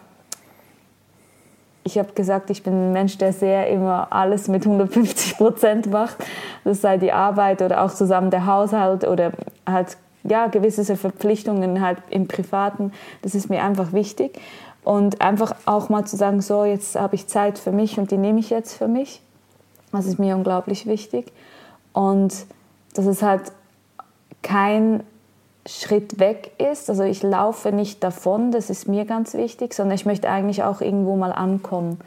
[1.84, 6.16] ich habe gesagt, ich bin ein Mensch, der sehr immer alles mit 150 Prozent macht.
[6.64, 9.30] Das sei die Arbeit oder auch zusammen der Haushalt oder
[9.64, 12.92] halt ja gewisse Verpflichtungen halt im Privaten.
[13.22, 14.40] Das ist mir einfach wichtig
[14.88, 18.16] und einfach auch mal zu sagen, so jetzt habe ich Zeit für mich und die
[18.16, 19.20] nehme ich jetzt für mich.
[19.92, 21.30] Das ist mir unglaublich wichtig
[21.92, 22.32] und
[22.94, 23.52] dass es halt
[24.42, 25.02] kein
[25.66, 26.88] Schritt weg ist.
[26.88, 30.80] Also ich laufe nicht davon, das ist mir ganz wichtig, sondern ich möchte eigentlich auch
[30.80, 32.00] irgendwo mal ankommen.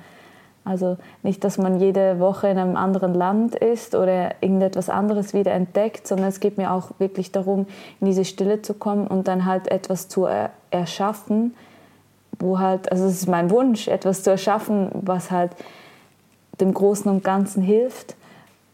[0.66, 5.52] Also nicht, dass man jede Woche in einem anderen Land ist oder irgendetwas anderes wieder
[5.52, 7.68] entdeckt, sondern es geht mir auch wirklich darum,
[8.00, 10.28] in diese Stille zu kommen und dann halt etwas zu
[10.72, 11.54] erschaffen,
[12.42, 15.52] wo halt, also es ist mein Wunsch, etwas zu erschaffen, was halt
[16.60, 18.16] dem Großen und Ganzen hilft.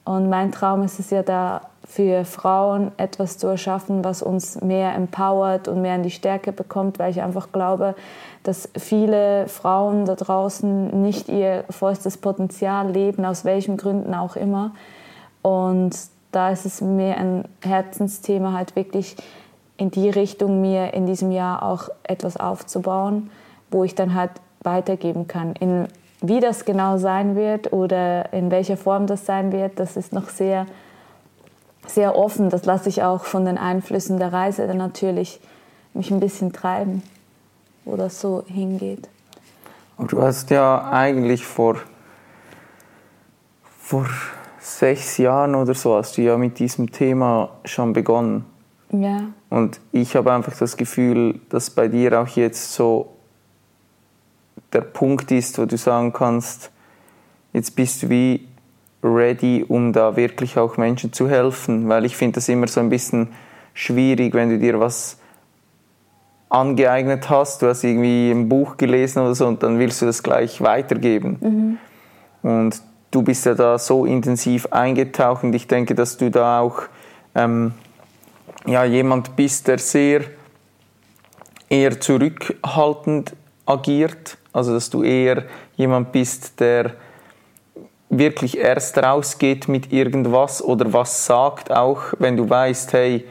[0.06, 4.94] Und mein Traum ist es ja da, für Frauen etwas zu erschaffen, was uns mehr
[4.94, 7.96] empowert und mehr in die Stärke bekommt, weil ich einfach glaube,
[8.44, 14.72] dass viele Frauen da draußen nicht ihr vollstes Potenzial leben, aus welchen Gründen auch immer.
[15.42, 15.98] Und
[16.34, 19.16] da ist es mir ein Herzensthema, halt wirklich
[19.78, 23.32] in die Richtung mir in diesem Jahr auch etwas aufzubauen
[23.72, 25.54] wo ich dann halt weitergeben kann.
[25.54, 25.88] In,
[26.22, 30.30] wie das genau sein wird oder in welcher Form das sein wird, das ist noch
[30.30, 30.66] sehr,
[31.86, 32.50] sehr offen.
[32.50, 35.40] Das lasse ich auch von den Einflüssen der Reise dann natürlich
[35.94, 37.04] mich ein bisschen treiben,
[37.86, 39.10] wo das so hingeht.
[39.98, 41.78] Und du hast ja eigentlich vor,
[43.80, 44.06] vor
[44.60, 48.46] sechs Jahren oder so hast du ja mit diesem Thema schon begonnen.
[48.92, 49.22] Ja.
[49.50, 53.17] Und ich habe einfach das Gefühl, dass bei dir auch jetzt so
[54.74, 56.72] der Punkt ist, wo du sagen kannst,
[57.54, 58.48] jetzt bist du wie
[59.04, 62.90] ready, um da wirklich auch Menschen zu helfen, weil ich finde das immer so ein
[62.90, 63.30] bisschen
[63.74, 65.18] schwierig, wenn du dir was
[66.50, 70.24] angeeignet hast, du hast irgendwie ein Buch gelesen oder so und dann willst du das
[70.24, 71.38] gleich weitergeben.
[71.40, 71.78] Mhm.
[72.50, 76.84] Und du bist ja da so intensiv eingetaucht und ich denke, dass du da auch
[77.36, 77.74] ähm,
[78.66, 80.22] ja, jemand bist, der sehr
[81.70, 85.44] eher zurückhaltend agiert also, dass du eher
[85.76, 86.94] jemand bist, der
[88.10, 93.26] wirklich erst rausgeht mit irgendwas oder was sagt, auch wenn du weißt, hey,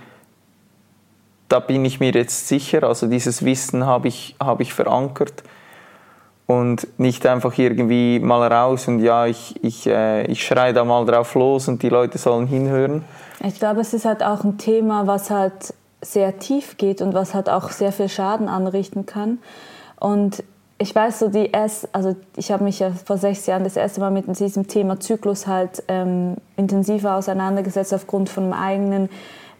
[1.49, 5.43] da bin ich mir jetzt sicher, also dieses Wissen habe ich, habe ich verankert
[6.47, 11.05] und nicht einfach irgendwie mal raus und ja, ich, ich, äh, ich schreie da mal
[11.07, 13.05] drauf los und die Leute sollen hinhören.
[13.43, 17.35] Ich glaube, es ist halt auch ein Thema, was halt sehr tief geht und was
[17.35, 19.39] halt auch sehr viel Schaden anrichten kann.
[19.99, 20.45] Und
[20.79, 24.01] ich weiß so die erst, also ich habe mich ja vor sechs Jahren das erste
[24.01, 29.09] Mal mit diesem Thema Zyklus halt ähm, intensiver auseinandergesetzt aufgrund von einem eigenen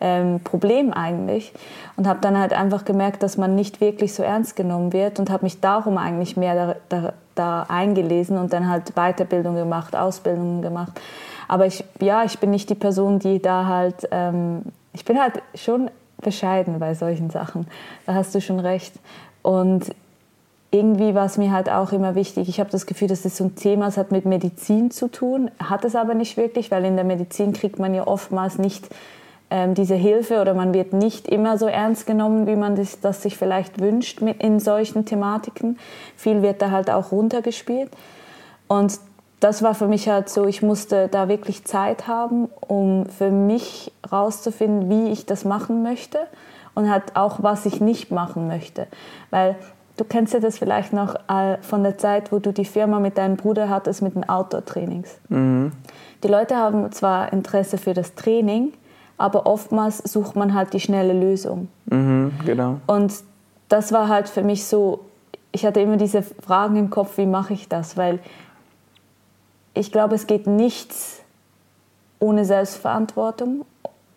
[0.01, 1.53] ähm, Problem eigentlich
[1.97, 5.31] und habe dann halt einfach gemerkt, dass man nicht wirklich so ernst genommen wird und
[5.31, 10.61] habe mich darum eigentlich mehr da, da, da, eingelesen und dann halt Weiterbildung gemacht, Ausbildungen
[10.61, 11.01] gemacht.
[11.49, 14.63] Aber ich, ja, ich bin nicht die Person, die da halt, ähm,
[14.93, 15.91] ich bin halt schon
[16.21, 17.67] bescheiden bei solchen Sachen.
[18.05, 18.95] Da hast du schon recht.
[19.43, 19.95] Und
[20.71, 22.49] irgendwie war es mir halt auch immer wichtig.
[22.49, 25.51] Ich habe das Gefühl, dass das so ein Thema es hat mit Medizin zu tun,
[25.59, 28.89] hat es aber nicht wirklich, weil in der Medizin kriegt man ja oftmals nicht
[29.49, 33.23] ähm, diese Hilfe oder man wird nicht immer so ernst genommen, wie man das, das
[33.23, 35.79] sich vielleicht wünscht mit, in solchen Thematiken.
[36.17, 37.91] Viel wird da halt auch runtergespielt.
[38.67, 38.99] Und
[39.39, 43.93] das war für mich halt so, ich musste da wirklich Zeit haben, um für mich
[44.11, 46.19] rauszufinden, wie ich das machen möchte
[46.75, 48.89] und halt auch, was ich nicht machen möchte.
[49.31, 49.57] Weil
[49.97, 53.19] du kennst ja das vielleicht noch äh, von der Zeit, wo du die Firma mit
[53.19, 55.19] deinem Bruder hattest mit den Outdoor-Trainings.
[55.29, 55.73] Mhm.
[56.23, 58.73] Die Leute haben zwar Interesse für das Training,
[59.19, 61.69] aber oftmals sucht man halt die schnelle Lösung.
[61.87, 62.81] Mhm, genau.
[62.87, 63.13] Und
[63.69, 65.01] das war halt für mich so,
[65.53, 67.97] ich hatte immer diese Fragen im Kopf, wie mache ich das?
[67.97, 68.19] Weil
[69.75, 71.23] ich glaube, es geht nichts
[72.19, 73.65] ohne Selbstverantwortung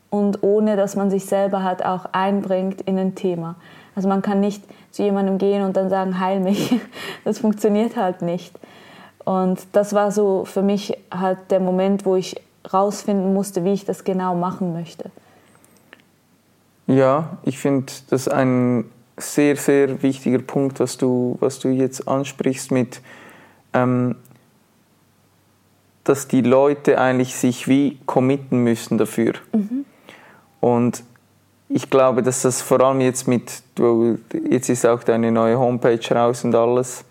[0.10, 3.56] und ohne, dass man sich selber halt auch einbringt in ein Thema.
[3.96, 6.76] Also man kann nicht zu jemandem gehen und dann sagen, heil mich.
[7.26, 8.58] Das funktioniert halt nicht.
[9.26, 12.36] Und das war so für mich halt der Moment, wo ich
[12.74, 15.12] rausfinden musste, wie ich das genau machen möchte.
[16.88, 18.86] Ja, ich finde das ein
[19.18, 23.02] sehr, sehr wichtiger Punkt, was du, was du jetzt ansprichst mit,
[23.74, 24.16] ähm,
[26.04, 29.34] dass die Leute eigentlich sich wie committen müssen dafür.
[29.54, 29.86] Mhm.
[30.60, 31.04] Und
[31.70, 33.62] ich glaube, dass das vor allem jetzt mit,
[34.50, 37.06] jetzt ist auch deine neue Homepage raus und alles,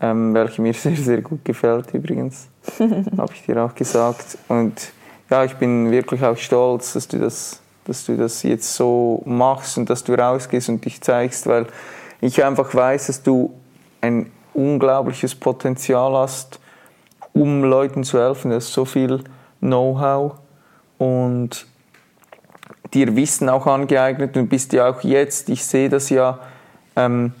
[0.00, 2.48] ähm, welche mir sehr, sehr gut gefällt übrigens,
[2.78, 4.38] habe ich dir auch gesagt.
[4.48, 4.92] Und
[5.30, 9.78] ja, ich bin wirklich auch stolz, dass du das, dass du das jetzt so machst
[9.78, 11.66] und dass du rausgehst und dich zeigst, weil
[12.20, 13.54] ich einfach weiß, dass du
[14.02, 16.60] ein unglaubliches Potenzial hast,
[17.32, 18.50] um Leuten zu helfen.
[18.50, 19.24] Du hast so viel
[19.60, 20.34] Know-how
[20.98, 21.66] und
[22.94, 26.38] dir Wissen auch angeeignet und bist ja auch jetzt, ich sehe das ja,
[26.96, 27.32] ähm,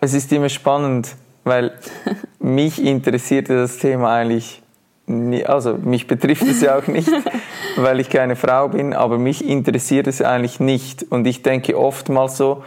[0.00, 1.72] es ist immer spannend, weil
[2.38, 4.62] mich interessierte das Thema eigentlich,
[5.06, 7.10] nie, also mich betrifft es ja auch nicht,
[7.76, 11.04] weil ich keine Frau bin, aber mich interessiert es eigentlich nicht.
[11.04, 12.64] Und ich denke oftmals so,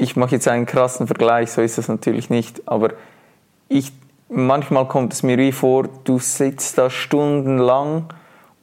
[0.00, 2.90] ich mache jetzt einen krassen Vergleich, so ist das natürlich nicht, aber
[3.68, 3.92] ich,
[4.28, 8.06] manchmal kommt es mir wie vor, du sitzt da stundenlang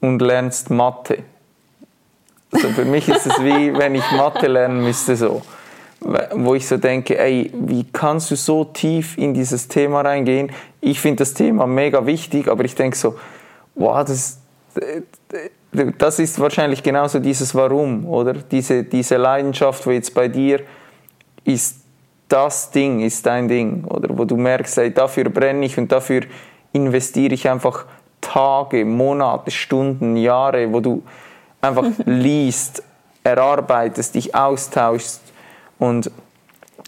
[0.01, 1.19] und lernst Mathe.
[2.53, 5.41] Also für mich ist es wie, wenn ich Mathe lernen müsste, so.
[6.33, 10.51] Wo ich so denke, ey, wie kannst du so tief in dieses Thema reingehen?
[10.81, 13.15] Ich finde das Thema mega wichtig, aber ich denke so,
[13.75, 14.39] wow, das,
[15.97, 18.33] das ist wahrscheinlich genauso dieses Warum, oder?
[18.33, 20.61] Diese, diese Leidenschaft, wo jetzt bei dir
[21.45, 21.83] ist
[22.27, 24.17] das Ding, ist dein Ding, oder?
[24.17, 26.21] Wo du merkst, ey, dafür brenne ich und dafür
[26.73, 27.85] investiere ich einfach
[28.19, 31.03] Tage, Monate, Stunden, Jahre, wo du
[31.63, 32.83] einfach liest,
[33.23, 35.21] erarbeitest, dich austauschst
[35.79, 36.11] und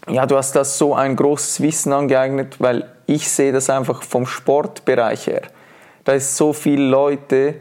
[0.08, 4.26] ja, du hast da so ein großes Wissen angeeignet, weil ich sehe das einfach vom
[4.26, 5.42] Sportbereich her.
[6.04, 7.56] Da ist so viele Leute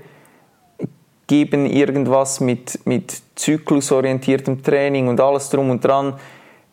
[1.28, 6.14] geben irgendwas mit, mit zyklusorientiertem Training und alles drum und dran,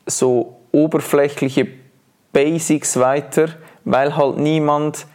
[0.05, 1.69] so oberflächliche
[2.33, 3.49] Basics weiter,
[3.85, 5.07] weil halt niemand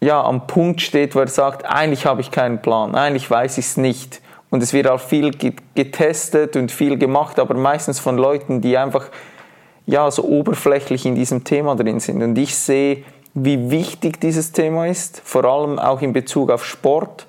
[0.00, 3.66] ja, am Punkt steht, wo er sagt, eigentlich habe ich keinen Plan, eigentlich weiß ich
[3.66, 4.20] es nicht.
[4.50, 5.32] Und es wird auch viel
[5.74, 9.08] getestet und viel gemacht, aber meistens von Leuten, die einfach
[9.86, 12.22] ja, so oberflächlich in diesem Thema drin sind.
[12.22, 17.26] Und ich sehe, wie wichtig dieses Thema ist, vor allem auch in Bezug auf Sport.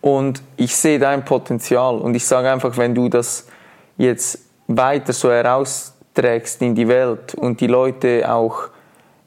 [0.00, 1.98] Und ich sehe dein Potenzial.
[1.98, 3.46] Und ich sage einfach, wenn du das
[3.96, 8.68] jetzt weiter so herausträgst in die Welt und die Leute auch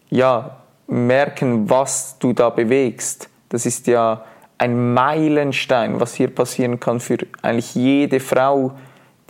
[0.09, 0.57] ja,
[0.87, 3.29] merken, was du da bewegst.
[3.49, 4.23] Das ist ja
[4.57, 8.71] ein Meilenstein, was hier passieren kann für eigentlich jede Frau,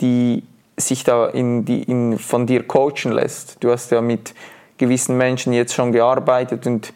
[0.00, 0.44] die
[0.76, 3.62] sich da in die, in, von dir coachen lässt.
[3.62, 4.34] Du hast ja mit
[4.78, 6.92] gewissen Menschen jetzt schon gearbeitet und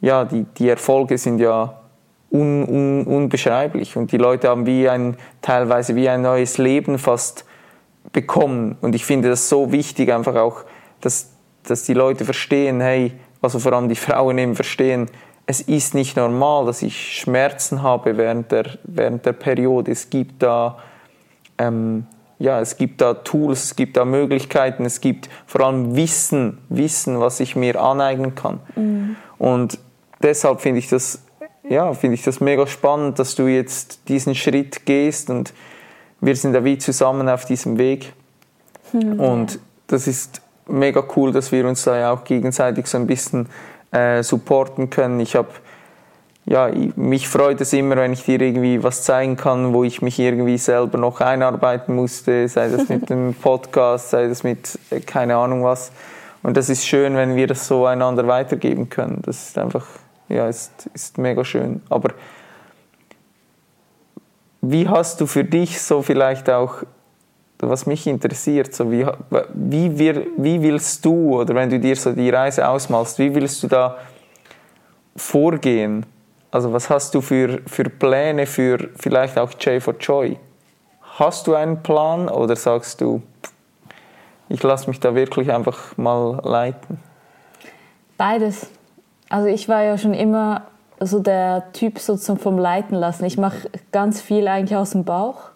[0.00, 1.80] ja, die, die Erfolge sind ja
[2.30, 7.44] un, un, unbeschreiblich und die Leute haben wie ein, teilweise wie ein neues Leben fast
[8.12, 10.62] bekommen und ich finde das so wichtig einfach auch,
[11.00, 11.32] dass,
[11.64, 13.12] dass die Leute verstehen, hey,
[13.42, 15.08] also vor allem die Frauen eben verstehen,
[15.46, 19.90] es ist nicht normal, dass ich Schmerzen habe während der, während der Periode.
[19.90, 20.78] Es gibt da,
[21.58, 22.06] ähm,
[22.38, 27.18] ja, es gibt da Tools, es gibt da Möglichkeiten, es gibt vor allem Wissen, Wissen,
[27.18, 28.60] was ich mir aneignen kann.
[28.76, 29.16] Mhm.
[29.38, 29.78] Und
[30.22, 31.22] deshalb finde ich das,
[31.68, 35.52] ja, finde ich das mega spannend, dass du jetzt diesen Schritt gehst und
[36.20, 38.12] wir sind da wie zusammen auf diesem Weg.
[38.92, 39.18] Mhm.
[39.18, 43.48] Und das ist mega cool, dass wir uns da ja auch gegenseitig so ein bisschen
[43.92, 45.20] äh, supporten können.
[45.20, 45.48] Ich habe
[46.46, 50.18] ja, mich freut es immer, wenn ich dir irgendwie was zeigen kann, wo ich mich
[50.18, 55.36] irgendwie selber noch einarbeiten musste, sei das mit dem Podcast, sei das mit äh, keine
[55.36, 55.92] Ahnung was.
[56.42, 59.20] Und das ist schön, wenn wir das so einander weitergeben können.
[59.22, 59.86] Das ist einfach,
[60.28, 61.82] ja, ist, ist mega schön.
[61.90, 62.14] Aber
[64.62, 66.82] wie hast du für dich so vielleicht auch
[67.68, 69.06] was mich interessiert, so wie,
[69.54, 73.62] wie, wir, wie willst du, oder wenn du dir so die Reise ausmalst, wie willst
[73.62, 73.98] du da
[75.16, 76.06] vorgehen?
[76.50, 80.38] Also was hast du für, für Pläne für vielleicht auch J for Joy?
[81.18, 83.22] Hast du einen Plan oder sagst du,
[84.48, 86.98] ich lasse mich da wirklich einfach mal leiten?
[88.16, 88.68] Beides.
[89.28, 90.62] Also ich war ja schon immer
[90.98, 93.24] so der Typ so zum vom Leiten lassen.
[93.24, 95.50] Ich mache ganz viel eigentlich aus dem Bauch.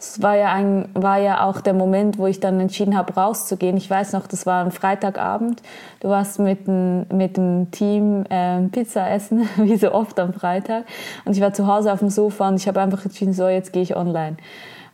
[0.00, 3.76] Es war ja, ein, war ja auch der Moment, wo ich dann entschieden habe, rauszugehen.
[3.76, 5.60] Ich weiß noch, das war ein Freitagabend.
[6.00, 10.84] Du warst mit, ein, mit dem Team äh, Pizza essen, wie so oft am Freitag.
[11.26, 13.74] Und ich war zu Hause auf dem Sofa und ich habe einfach entschieden, so, jetzt
[13.74, 14.38] gehe ich online.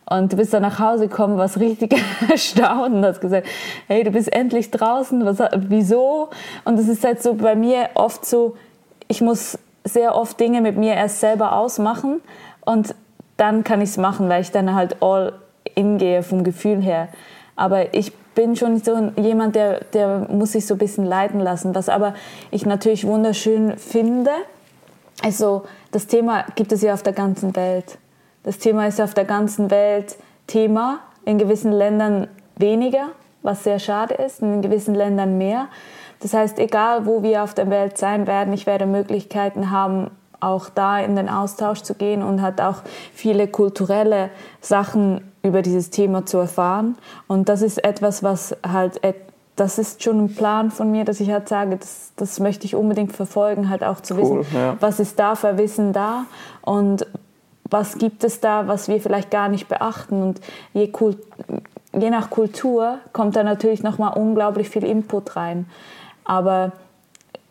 [0.09, 1.95] Und du bist dann nach Hause gekommen, warst richtig
[2.29, 3.47] erstaunt und hast gesagt,
[3.87, 6.31] hey, du bist endlich draußen, was, wieso?
[6.65, 8.57] Und es ist halt so bei mir oft so,
[9.07, 12.19] ich muss sehr oft Dinge mit mir erst selber ausmachen
[12.65, 12.93] und
[13.37, 15.33] dann kann ich es machen, weil ich dann halt all
[15.75, 17.07] in gehe vom Gefühl her.
[17.55, 21.73] Aber ich bin schon so jemand, der, der muss sich so ein bisschen leiten lassen.
[21.73, 22.13] Was aber
[22.51, 24.31] ich natürlich wunderschön finde,
[25.23, 27.97] also das Thema gibt es ja auf der ganzen Welt.
[28.43, 33.09] Das Thema ist auf der ganzen Welt Thema, in gewissen Ländern weniger,
[33.41, 35.67] was sehr schade ist, in gewissen Ländern mehr.
[36.19, 40.69] Das heißt, egal wo wir auf der Welt sein werden, ich werde Möglichkeiten haben, auch
[40.69, 42.83] da in den Austausch zu gehen und hat auch
[43.13, 44.29] viele kulturelle
[44.61, 46.97] Sachen über dieses Thema zu erfahren.
[47.27, 48.99] Und das ist etwas, was halt,
[49.55, 52.75] das ist schon ein Plan von mir, dass ich halt sage, das, das möchte ich
[52.75, 54.77] unbedingt verfolgen, halt auch zu cool, wissen, ja.
[54.79, 56.25] was ist da für Wissen da
[56.61, 57.07] und
[57.69, 60.21] was gibt es da, was wir vielleicht gar nicht beachten.
[60.21, 60.39] Und
[60.73, 60.91] je,
[61.93, 65.65] je nach Kultur kommt da natürlich nochmal unglaublich viel Input rein.
[66.23, 66.71] Aber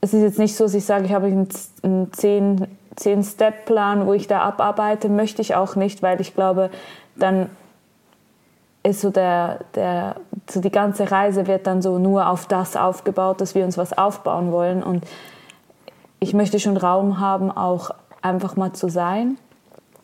[0.00, 2.12] es ist jetzt nicht so, dass ich sage, ich habe einen
[2.96, 6.70] Zehn-Step-Plan, wo ich da abarbeite, möchte ich auch nicht, weil ich glaube,
[7.14, 7.50] dann
[8.82, 10.16] ist so der, der,
[10.48, 13.96] so die ganze Reise wird dann so nur auf das aufgebaut, dass wir uns was
[13.96, 14.82] aufbauen wollen.
[14.82, 15.04] Und
[16.20, 17.90] ich möchte schon Raum haben, auch
[18.22, 19.38] einfach mal zu sein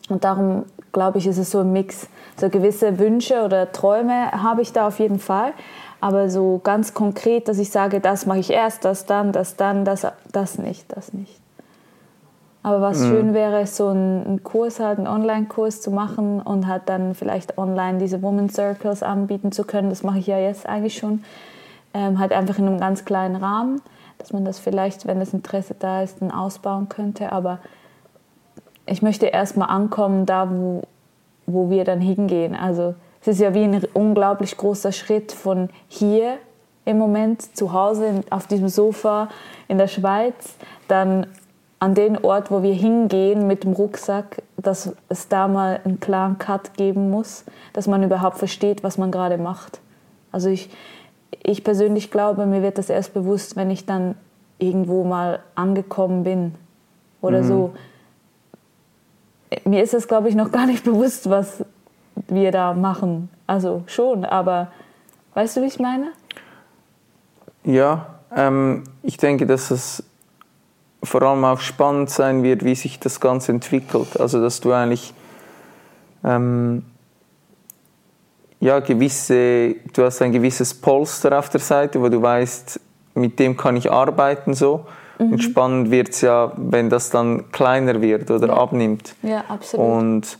[0.09, 2.07] und darum glaube ich, ist es so ein Mix.
[2.37, 5.53] So gewisse Wünsche oder Träume habe ich da auf jeden Fall.
[6.01, 9.85] Aber so ganz konkret, dass ich sage, das mache ich erst, das dann, das dann,
[9.85, 11.42] das, das nicht, das nicht.
[12.63, 13.09] Aber was mhm.
[13.09, 17.97] schön wäre, so einen Kurs halt, einen Online-Kurs zu machen und halt dann vielleicht online
[17.97, 19.89] diese Woman Circles anbieten zu können.
[19.89, 21.23] Das mache ich ja jetzt eigentlich schon.
[21.93, 23.81] Ähm, halt einfach in einem ganz kleinen Rahmen,
[24.17, 27.31] dass man das vielleicht, wenn das Interesse da ist, dann ausbauen könnte.
[27.33, 27.59] Aber
[28.85, 30.83] ich möchte erstmal ankommen, da wo,
[31.45, 32.55] wo wir dann hingehen.
[32.55, 36.37] Also es ist ja wie ein unglaublich großer Schritt von hier
[36.85, 39.29] im Moment zu Hause auf diesem Sofa
[39.67, 40.55] in der Schweiz,
[40.87, 41.27] dann
[41.83, 46.37] an den Ort, wo wir hingehen mit dem Rucksack, dass es da mal einen klaren
[46.37, 49.81] Cut geben muss, dass man überhaupt versteht, was man gerade macht.
[50.31, 50.69] Also ich,
[51.43, 54.15] ich persönlich glaube, mir wird das erst bewusst, wenn ich dann
[54.59, 56.55] irgendwo mal angekommen bin
[57.19, 57.47] oder mhm.
[57.47, 57.73] so
[59.65, 61.65] mir ist es, glaube ich, noch gar nicht bewusst, was
[62.29, 63.29] wir da machen.
[63.45, 64.71] Also schon, aber
[65.33, 66.13] weißt du, wie ich meine?
[67.65, 70.01] Ja, ähm, ich denke, dass es
[71.03, 74.19] vor allem auch spannend sein wird, wie sich das Ganze entwickelt.
[74.19, 75.13] Also, dass du eigentlich
[76.23, 76.83] ähm,
[78.59, 82.79] ja, gewisse, du hast ein gewisses Polster auf der Seite, wo du weißt,
[83.15, 84.85] mit dem kann ich arbeiten so.
[85.19, 85.33] Mhm.
[85.33, 88.53] Und spannend wird es ja, wenn das dann kleiner wird oder ja.
[88.53, 89.15] abnimmt.
[89.21, 89.85] Ja, absolut.
[89.85, 90.37] Und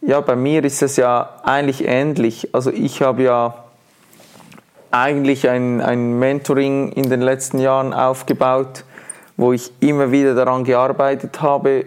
[0.00, 2.54] ja, bei mir ist es ja eigentlich ähnlich.
[2.54, 3.64] Also ich habe ja
[4.92, 8.84] eigentlich ein, ein Mentoring in den letzten Jahren aufgebaut,
[9.36, 11.86] wo ich immer wieder daran gearbeitet habe,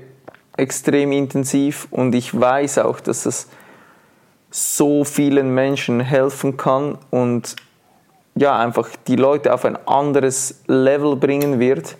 [0.58, 1.88] extrem intensiv.
[1.92, 3.48] Und ich weiß auch, dass es
[4.52, 7.56] so vielen Menschen helfen kann und
[8.36, 11.98] ja, einfach die Leute auf ein anderes Level bringen wird,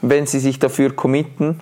[0.00, 1.60] wenn sie sich dafür committen.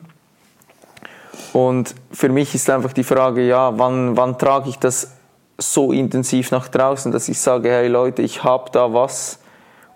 [1.52, 5.12] Und für mich ist einfach die Frage, ja, wann, wann trage ich das
[5.58, 9.40] so intensiv nach draußen, dass ich sage, hey Leute, ich habe da was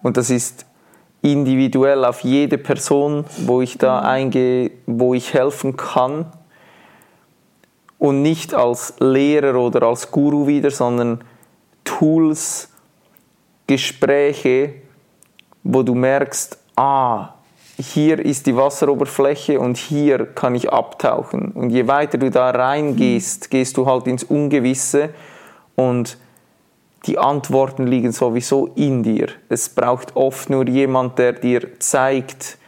[0.02, 0.66] und das ist
[1.22, 4.06] individuell auf jede Person, wo ich da mhm.
[4.06, 6.26] eingehe, wo ich helfen kann
[7.98, 11.22] und nicht als Lehrer oder als Guru wieder, sondern
[11.84, 12.68] Tools,
[13.68, 14.74] Gespräche,
[15.62, 17.34] wo du merkst, ah,
[17.78, 21.52] hier ist die Wasseroberfläche und hier kann ich abtauchen.
[21.52, 25.10] Und je weiter du da reingehst, gehst du halt ins Ungewisse
[25.74, 26.18] und
[27.06, 29.28] die Antworten liegen sowieso in dir.
[29.48, 32.58] Es braucht oft nur jemand, der dir zeigt,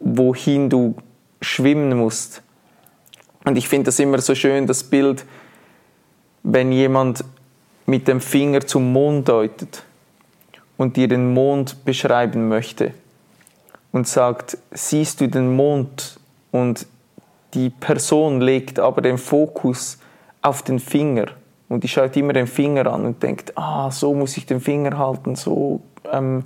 [0.00, 0.96] wohin du
[1.40, 2.42] schwimmen musst.
[3.44, 5.24] Und ich finde das immer so schön, das Bild,
[6.42, 7.24] wenn jemand
[7.86, 9.82] mit dem Finger zum Mond deutet
[10.76, 12.92] und dir den Mond beschreiben möchte
[13.92, 16.18] und sagt, siehst du den Mond
[16.50, 16.86] und
[17.54, 19.98] die Person legt aber den Fokus
[20.42, 21.26] auf den Finger
[21.68, 24.96] Und die schaut immer den Finger an und denkt, ah, so muss ich den Finger
[24.96, 26.44] halten, so ähm,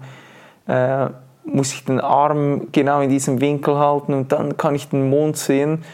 [0.66, 1.07] äh,
[1.45, 5.37] muss ich den Arm genau in diesem Winkel halten und dann kann ich den Mond
[5.37, 5.85] sehen.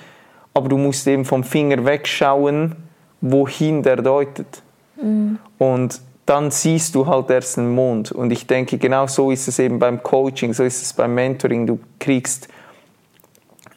[0.55, 2.75] Aber du musst eben vom Finger wegschauen,
[3.21, 4.63] wohin der deutet.
[5.01, 5.39] Mhm.
[5.59, 8.13] Und dann siehst du halt erst den Mond.
[8.13, 11.67] Und ich denke, genau so ist es eben beim Coaching, so ist es beim Mentoring.
[11.67, 12.49] Du kriegst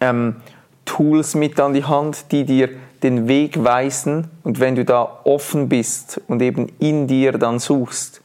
[0.01, 0.37] ähm,
[0.83, 2.69] Tools mit an die Hand, die dir
[3.03, 4.29] den Weg weisen.
[4.43, 8.21] Und wenn du da offen bist und eben in dir dann suchst,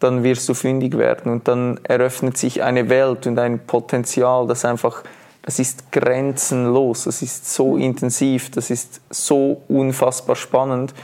[0.00, 1.32] dann wirst du fündig werden.
[1.32, 5.02] Und dann eröffnet sich eine Welt und ein Potenzial, das einfach,
[5.42, 10.94] das ist grenzenlos, das ist so intensiv, das ist so unfassbar spannend.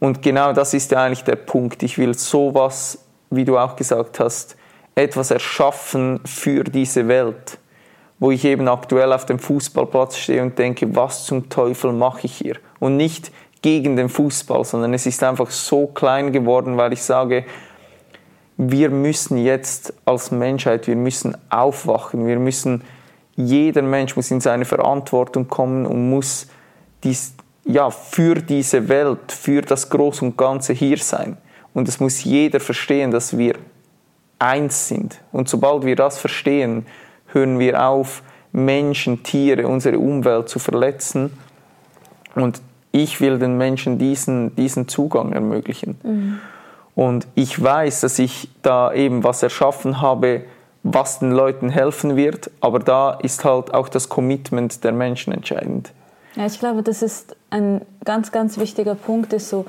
[0.00, 1.82] Und genau das ist ja eigentlich der Punkt.
[1.82, 2.98] Ich will sowas,
[3.30, 4.56] wie du auch gesagt hast,
[4.94, 7.58] etwas erschaffen für diese Welt,
[8.22, 12.32] wo ich eben aktuell auf dem Fußballplatz stehe und denke, was zum Teufel mache ich
[12.32, 12.54] hier?
[12.78, 17.44] Und nicht gegen den Fußball, sondern es ist einfach so klein geworden, weil ich sage,
[18.56, 22.84] wir müssen jetzt als Menschheit, wir müssen aufwachen, wir müssen,
[23.34, 26.46] jeder Mensch muss in seine Verantwortung kommen und muss
[27.02, 31.38] dies, ja, für diese Welt, für das Groß und Ganze hier sein.
[31.74, 33.54] Und es muss jeder verstehen, dass wir
[34.38, 35.20] eins sind.
[35.32, 36.86] Und sobald wir das verstehen,
[37.32, 38.22] hören wir auf,
[38.52, 41.30] Menschen, Tiere, unsere Umwelt zu verletzen.
[42.34, 42.60] Und
[42.92, 45.98] ich will den Menschen diesen, diesen Zugang ermöglichen.
[46.02, 46.38] Mhm.
[46.94, 50.42] Und ich weiß, dass ich da eben was erschaffen habe,
[50.82, 55.92] was den Leuten helfen wird, aber da ist halt auch das Commitment der Menschen entscheidend.
[56.34, 59.64] Ja, ich glaube, das ist ein ganz, ganz wichtiger Punkt, ist so,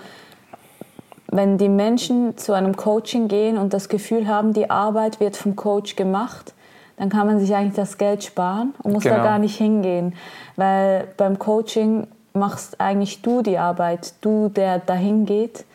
[1.28, 5.56] wenn die Menschen zu einem Coaching gehen und das Gefühl haben, die Arbeit wird vom
[5.56, 6.54] Coach gemacht,
[6.98, 9.18] dann kann man sich eigentlich das Geld sparen und muss genau.
[9.18, 10.14] da gar nicht hingehen.
[10.56, 15.66] Weil beim Coaching machst eigentlich du die Arbeit, du, der dahin geht.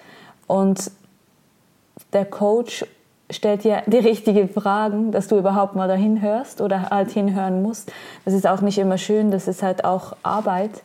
[0.47, 0.91] Und
[2.13, 2.85] der Coach
[3.31, 7.93] stellt dir die richtigen Fragen, dass du überhaupt mal dahin hörst oder halt hinhören musst.
[8.25, 10.83] Das ist auch nicht immer schön, das ist halt auch Arbeit.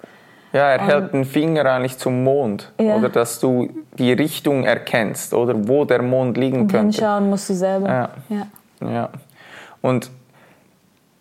[0.52, 2.72] Ja, er hält den Finger eigentlich zum Mond.
[2.80, 2.98] Ja.
[2.98, 6.98] Oder dass du die Richtung erkennst oder wo der Mond liegen Und könnte.
[6.98, 7.88] Hinschauen musst du selber.
[7.88, 8.10] Ja.
[8.30, 8.92] ja.
[8.92, 9.10] ja.
[9.82, 10.12] Und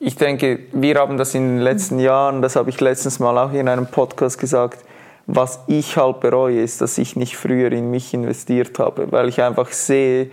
[0.04, 3.52] ich denke, wir haben das in den letzten Jahren, das habe ich letztens mal auch
[3.52, 4.84] in einem Podcast gesagt,
[5.28, 9.40] was ich halt bereue, ist, dass ich nicht früher in mich investiert habe, weil ich
[9.40, 10.30] einfach sehe,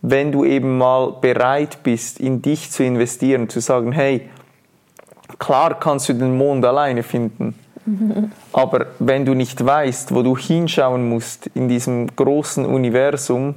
[0.00, 4.30] wenn du eben mal bereit bist, in dich zu investieren, zu sagen, hey,
[5.38, 7.54] klar kannst du den Mond alleine finden,
[8.54, 13.56] aber wenn du nicht weißt, wo du hinschauen musst in diesem großen Universum,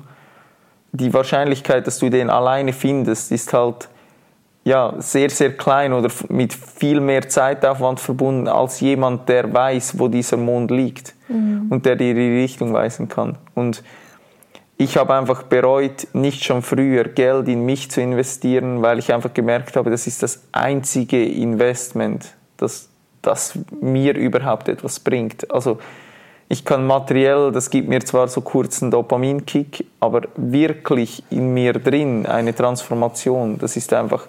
[0.91, 3.87] die Wahrscheinlichkeit, dass du den alleine findest, ist halt
[4.63, 10.07] ja, sehr, sehr klein oder mit viel mehr Zeitaufwand verbunden als jemand, der weiß, wo
[10.07, 11.67] dieser Mond liegt mhm.
[11.69, 13.37] und der dir die Richtung weisen kann.
[13.55, 13.83] Und
[14.77, 19.33] ich habe einfach bereut, nicht schon früher Geld in mich zu investieren, weil ich einfach
[19.33, 22.89] gemerkt habe, das ist das einzige Investment, das,
[23.21, 25.51] das mir überhaupt etwas bringt.
[25.51, 25.77] Also
[26.49, 32.25] ich kann materiell, das gibt mir zwar so kurzen Dopaminkick, aber wirklich in mir drin
[32.25, 34.27] eine Transformation, das ist einfach,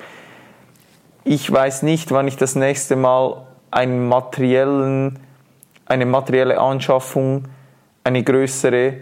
[1.25, 5.19] ich weiß nicht, wann ich das nächste Mal einen materiellen,
[5.87, 7.45] eine materielle Anschaffung,
[8.05, 8.99] eine größere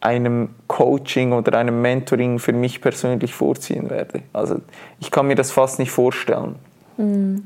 [0.00, 4.22] einem Coaching oder einem Mentoring für mich persönlich vorziehen werde.
[4.32, 4.60] Also
[4.98, 6.56] ich kann mir das fast nicht vorstellen.
[6.96, 7.44] Mhm.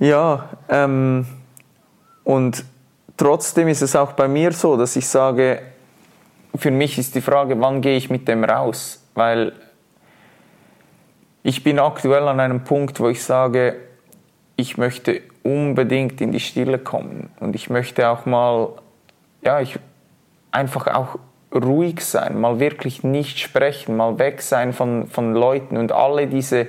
[0.00, 1.26] Ja, ähm,
[2.24, 2.64] und
[3.16, 5.62] trotzdem ist es auch bei mir so, dass ich sage,
[6.56, 9.00] für mich ist die Frage, wann gehe ich mit dem raus?
[9.14, 9.52] Weil
[11.42, 13.76] ich bin aktuell an einem Punkt, wo ich sage,
[14.56, 18.70] ich möchte unbedingt in die Stille kommen und ich möchte auch mal,
[19.42, 19.78] ja, ich,
[20.50, 21.18] einfach auch
[21.54, 26.68] ruhig sein, mal wirklich nicht sprechen, mal weg sein von, von Leuten und alle diese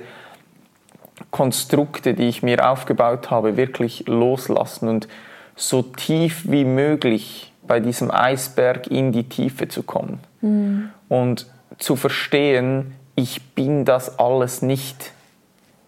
[1.30, 5.08] Konstrukte, die ich mir aufgebaut habe, wirklich loslassen und
[5.54, 10.90] so tief wie möglich bei diesem Eisberg in die Tiefe zu kommen mhm.
[11.08, 11.46] und
[11.78, 15.12] zu verstehen, ich bin das alles nicht.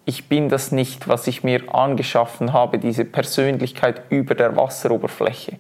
[0.05, 5.59] Ich bin das nicht, was ich mir angeschaffen habe, diese Persönlichkeit über der Wasseroberfläche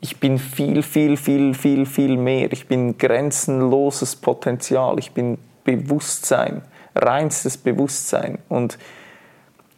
[0.00, 2.52] ich bin viel, viel, viel, viel, viel mehr.
[2.52, 4.98] Ich bin grenzenloses Potenzial.
[4.98, 6.62] Ich bin Bewusstsein,
[6.94, 8.38] reinstes Bewusstsein.
[8.48, 8.78] Und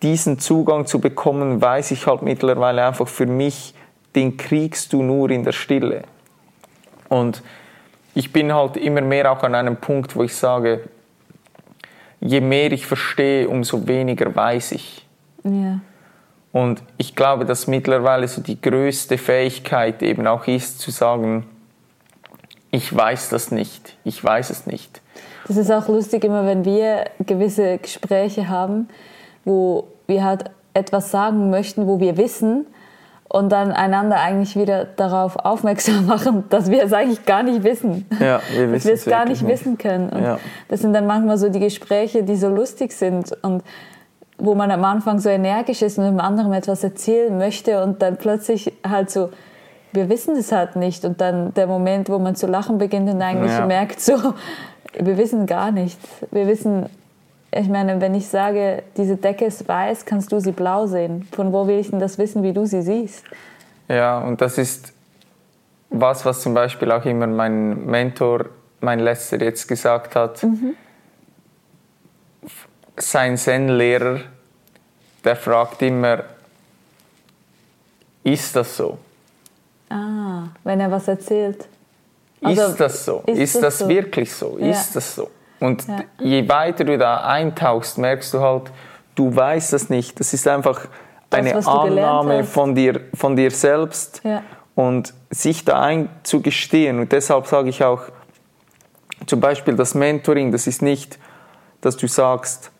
[0.02, 3.74] diesen Zugang zu bekommen, weiß ich halt mittlerweile einfach für mich,
[4.14, 6.02] den kriegst du nur in der Stille.
[7.08, 7.42] Und
[8.14, 10.88] ich bin halt immer mehr auch an einem Punkt, wo ich sage,
[12.22, 15.06] je mehr ich verstehe, umso weniger weiß ich.
[15.44, 15.80] Ja.
[16.52, 21.46] Und ich glaube, dass mittlerweile so die größte Fähigkeit eben auch ist, zu sagen,
[22.70, 25.00] ich weiß das nicht, ich weiß es nicht.
[25.48, 28.88] Das ist auch lustig immer, wenn wir gewisse Gespräche haben,
[29.44, 30.44] wo wir halt
[30.74, 32.66] etwas sagen möchten, wo wir wissen
[33.32, 38.06] und dann einander eigentlich wieder darauf aufmerksam machen, dass wir es eigentlich gar nicht wissen.
[38.20, 40.10] Ja, wir wissen dass wir es gar nicht, nicht, wissen können.
[40.10, 40.38] Und ja.
[40.68, 43.62] das sind dann manchmal so die Gespräche, die so lustig sind und
[44.36, 48.18] wo man am Anfang so energisch ist und dem anderen etwas erzählen möchte und dann
[48.18, 49.30] plötzlich halt so,
[49.92, 51.06] wir wissen es halt nicht.
[51.06, 53.64] Und dann der Moment, wo man zu lachen beginnt und eigentlich ja.
[53.64, 54.34] merkt, so,
[54.92, 56.06] wir wissen gar nichts.
[56.30, 56.86] Wir wissen,
[57.54, 61.28] ich meine, wenn ich sage, diese Decke ist weiß, kannst du sie blau sehen.
[61.32, 63.24] Von wo will ich denn das wissen, wie du sie siehst?
[63.88, 64.92] Ja, und das ist
[65.90, 68.46] was, was zum Beispiel auch immer mein Mentor,
[68.80, 70.42] mein letzter jetzt gesagt hat.
[70.42, 70.74] Mhm.
[72.96, 74.20] Sein Zen-Lehrer,
[75.22, 76.24] der fragt immer,
[78.24, 78.98] ist das so?
[79.90, 81.66] Ah, wenn er was erzählt.
[82.40, 83.22] Also, ist das so?
[83.26, 83.88] Ist, ist das, das so?
[83.88, 84.58] wirklich so?
[84.58, 84.70] Ja.
[84.70, 85.28] Ist das so?
[85.62, 86.02] Und ja.
[86.18, 88.72] je weiter du da eintauchst, merkst du halt,
[89.14, 90.18] du weißt das nicht.
[90.18, 90.88] Das ist einfach
[91.30, 94.42] das, eine Annahme von dir, von dir selbst ja.
[94.74, 96.98] und sich da einzugestehen.
[96.98, 98.02] Und deshalb sage ich auch,
[99.26, 101.16] zum Beispiel das Mentoring, das ist nicht,
[101.80, 102.72] dass du sagst,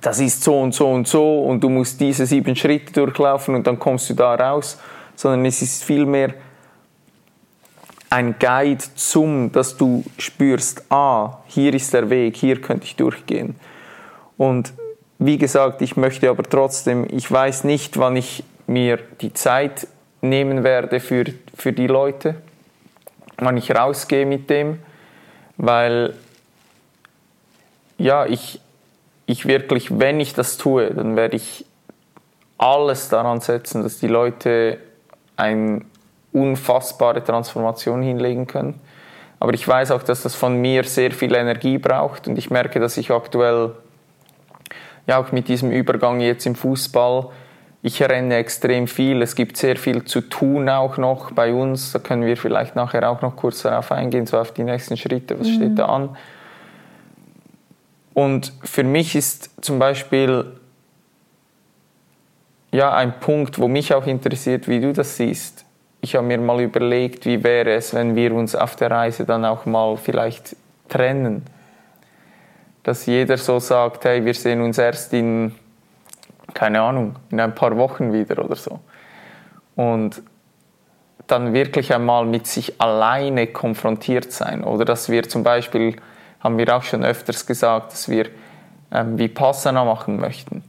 [0.00, 3.66] das ist so und so und so und du musst diese sieben Schritte durchlaufen und
[3.66, 4.78] dann kommst du da raus,
[5.16, 6.34] sondern es ist vielmehr,
[8.10, 13.54] ein Guide zum, dass du spürst, ah, hier ist der Weg, hier könnte ich durchgehen.
[14.36, 14.72] Und
[15.18, 19.86] wie gesagt, ich möchte aber trotzdem, ich weiß nicht, wann ich mir die Zeit
[20.22, 22.34] nehmen werde für, für die Leute,
[23.38, 24.80] wann ich rausgehe mit dem,
[25.56, 26.14] weil
[27.96, 28.60] ja, ich,
[29.26, 31.64] ich wirklich, wenn ich das tue, dann werde ich
[32.58, 34.78] alles daran setzen, dass die Leute
[35.36, 35.89] ein
[36.32, 38.80] unfassbare Transformation hinlegen können.
[39.38, 42.78] Aber ich weiß auch, dass das von mir sehr viel Energie braucht und ich merke,
[42.78, 43.72] dass ich aktuell,
[45.06, 47.28] ja auch mit diesem Übergang jetzt im Fußball,
[47.82, 49.22] ich renne extrem viel.
[49.22, 51.92] Es gibt sehr viel zu tun auch noch bei uns.
[51.92, 55.40] Da können wir vielleicht nachher auch noch kurz darauf eingehen, so auf die nächsten Schritte.
[55.40, 55.54] Was mhm.
[55.54, 56.16] steht da an?
[58.12, 60.44] Und für mich ist zum Beispiel
[62.70, 65.64] ja ein Punkt, wo mich auch interessiert, wie du das siehst
[66.00, 69.44] ich habe mir mal überlegt, wie wäre es, wenn wir uns auf der Reise dann
[69.44, 70.56] auch mal vielleicht
[70.88, 71.44] trennen.
[72.82, 75.54] Dass jeder so sagt, hey, wir sehen uns erst in,
[76.54, 78.80] keine Ahnung, in ein paar Wochen wieder oder so.
[79.76, 80.22] Und
[81.26, 84.64] dann wirklich einmal mit sich alleine konfrontiert sein.
[84.64, 85.96] Oder dass wir zum Beispiel,
[86.40, 88.26] haben wir auch schon öfters gesagt, dass wir
[88.90, 90.64] ähm, Vipassana machen möchten.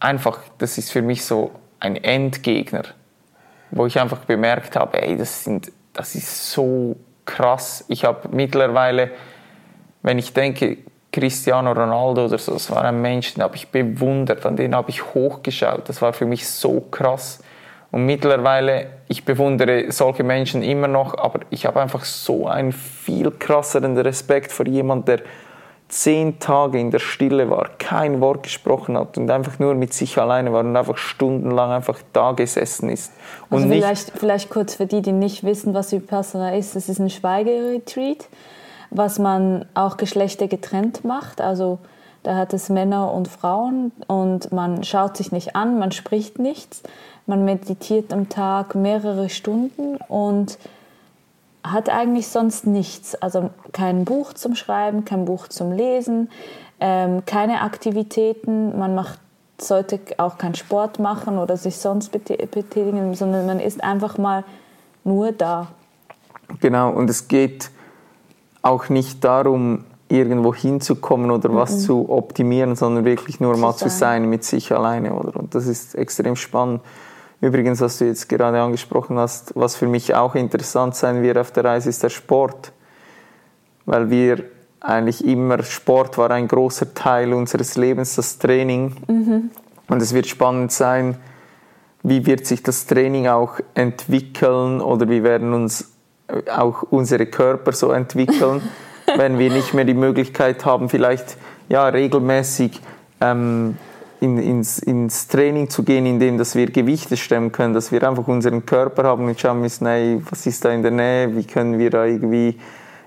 [0.00, 2.84] Einfach, das ist für mich so ein Endgegner
[3.72, 7.84] wo ich einfach bemerkt habe, ey, das, sind, das ist so krass.
[7.88, 9.10] Ich habe mittlerweile,
[10.02, 10.78] wenn ich denke,
[11.10, 14.90] Cristiano Ronaldo oder so, das war ein Mensch, den habe ich bewundert, an den habe
[14.90, 15.88] ich hochgeschaut.
[15.88, 17.40] Das war für mich so krass.
[17.90, 23.30] Und mittlerweile, ich bewundere solche Menschen immer noch, aber ich habe einfach so einen viel
[23.30, 25.26] krasseren Respekt vor jemandem, der
[25.92, 30.16] zehn Tage in der Stille war, kein Wort gesprochen hat und einfach nur mit sich
[30.16, 33.12] alleine war und einfach stundenlang einfach da gesessen ist.
[33.50, 36.98] Und also vielleicht, vielleicht kurz für die, die nicht wissen, was Vipassana ist, es ist
[36.98, 38.26] ein Schweigeretreat,
[38.90, 41.78] was man auch Geschlechter getrennt macht, also
[42.22, 46.82] da hat es Männer und Frauen und man schaut sich nicht an, man spricht nichts,
[47.26, 50.56] man meditiert am Tag mehrere Stunden und
[51.64, 53.14] hat eigentlich sonst nichts.
[53.16, 56.30] Also kein Buch zum Schreiben, kein Buch zum Lesen,
[56.80, 58.78] ähm, keine Aktivitäten.
[58.78, 59.20] Man macht,
[59.60, 64.44] sollte auch keinen Sport machen oder sich sonst betätigen, sondern man ist einfach mal
[65.04, 65.68] nur da.
[66.60, 67.70] Genau, und es geht
[68.62, 71.54] auch nicht darum, irgendwo hinzukommen oder mhm.
[71.56, 73.78] was zu optimieren, sondern wirklich nur zu mal sein.
[73.78, 75.14] zu sein mit sich alleine.
[75.14, 75.36] Oder?
[75.36, 76.82] Und das ist extrem spannend.
[77.42, 81.50] Übrigens, was du jetzt gerade angesprochen hast, was für mich auch interessant sein wird auf
[81.50, 82.70] der Reise, ist der Sport.
[83.84, 84.44] Weil wir
[84.78, 88.94] eigentlich immer, Sport war ein großer Teil unseres Lebens, das Training.
[89.08, 89.50] Mhm.
[89.88, 91.16] Und es wird spannend sein,
[92.04, 95.90] wie wird sich das Training auch entwickeln oder wie werden uns
[96.48, 98.62] auch unsere Körper so entwickeln,
[99.16, 101.36] wenn wir nicht mehr die Möglichkeit haben, vielleicht
[101.68, 102.80] ja, regelmäßig
[103.20, 103.76] ähm,
[104.22, 108.28] in, ins, ins Training zu gehen, indem dass wir Gewichte stemmen können, dass wir einfach
[108.28, 111.78] unseren Körper haben und schauen müssen, hey, was ist da in der Nähe, wie können
[111.78, 112.58] wir da irgendwie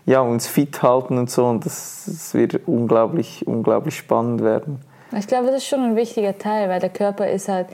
[0.05, 1.45] ja, uns fit halten und so.
[1.45, 4.79] Und das, das wird unglaublich, unglaublich spannend werden.
[5.17, 7.67] Ich glaube, das ist schon ein wichtiger Teil, weil der Körper ist halt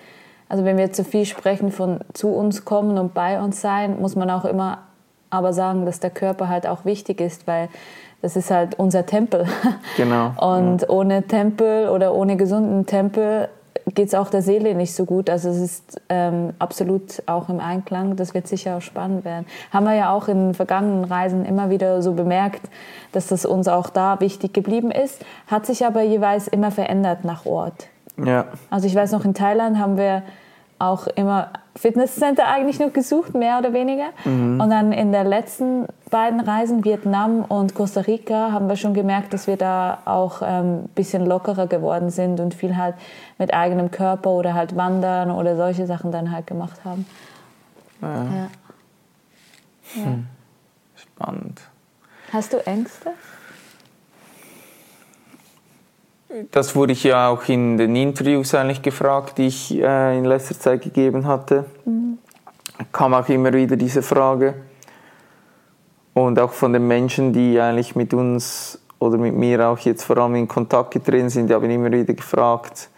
[0.48, 4.16] Also wenn wir zu viel sprechen von zu uns kommen und bei uns sein, muss
[4.16, 4.80] man auch immer
[5.30, 7.70] aber sagen, dass der Körper halt auch wichtig ist, weil
[8.22, 9.46] das ist halt unser Tempel.
[9.98, 10.34] Genau.
[10.56, 10.90] Und ja.
[10.90, 13.50] ohne Tempel oder ohne gesunden Tempel
[13.94, 15.30] geht es auch der Seele nicht so gut.
[15.30, 18.16] Also es ist ähm, absolut auch im Einklang.
[18.16, 19.46] Das wird sicher auch spannend werden.
[19.72, 22.62] Haben wir ja auch in vergangenen Reisen immer wieder so bemerkt,
[23.12, 25.26] dass das uns auch da wichtig geblieben ist.
[25.48, 27.88] Hat sich aber jeweils immer verändert nach Ort.
[28.24, 28.46] Ja.
[28.70, 30.24] Also ich weiß noch, in Thailand haben wir
[30.82, 34.10] auch immer Fitnesscenter eigentlich nur gesucht, mehr oder weniger.
[34.26, 34.60] Mhm.
[34.60, 39.34] Und dann in den letzten beiden Reisen, Vietnam und Costa Rica, haben wir schon gemerkt,
[39.34, 42.96] dass wir da auch ein ähm, bisschen lockerer geworden sind und viel halt
[43.38, 47.06] mit eigenem Körper oder halt Wandern oder solche Sachen dann halt gemacht haben.
[48.02, 48.24] Ja.
[48.24, 48.48] ja.
[49.94, 50.28] Hm.
[50.96, 51.62] Spannend.
[52.34, 53.12] Hast du Ängste?
[56.52, 60.58] Das wurde ich ja auch in den Interviews eigentlich gefragt, die ich äh, in letzter
[60.58, 61.66] Zeit gegeben hatte.
[61.86, 62.18] Mhm.
[62.92, 64.56] Kam auch immer wieder diese Frage.
[66.14, 70.18] Und auch von den Menschen, die eigentlich mit uns oder mit mir auch jetzt vor
[70.18, 72.90] allem in Kontakt getreten sind, die haben immer wieder gefragt,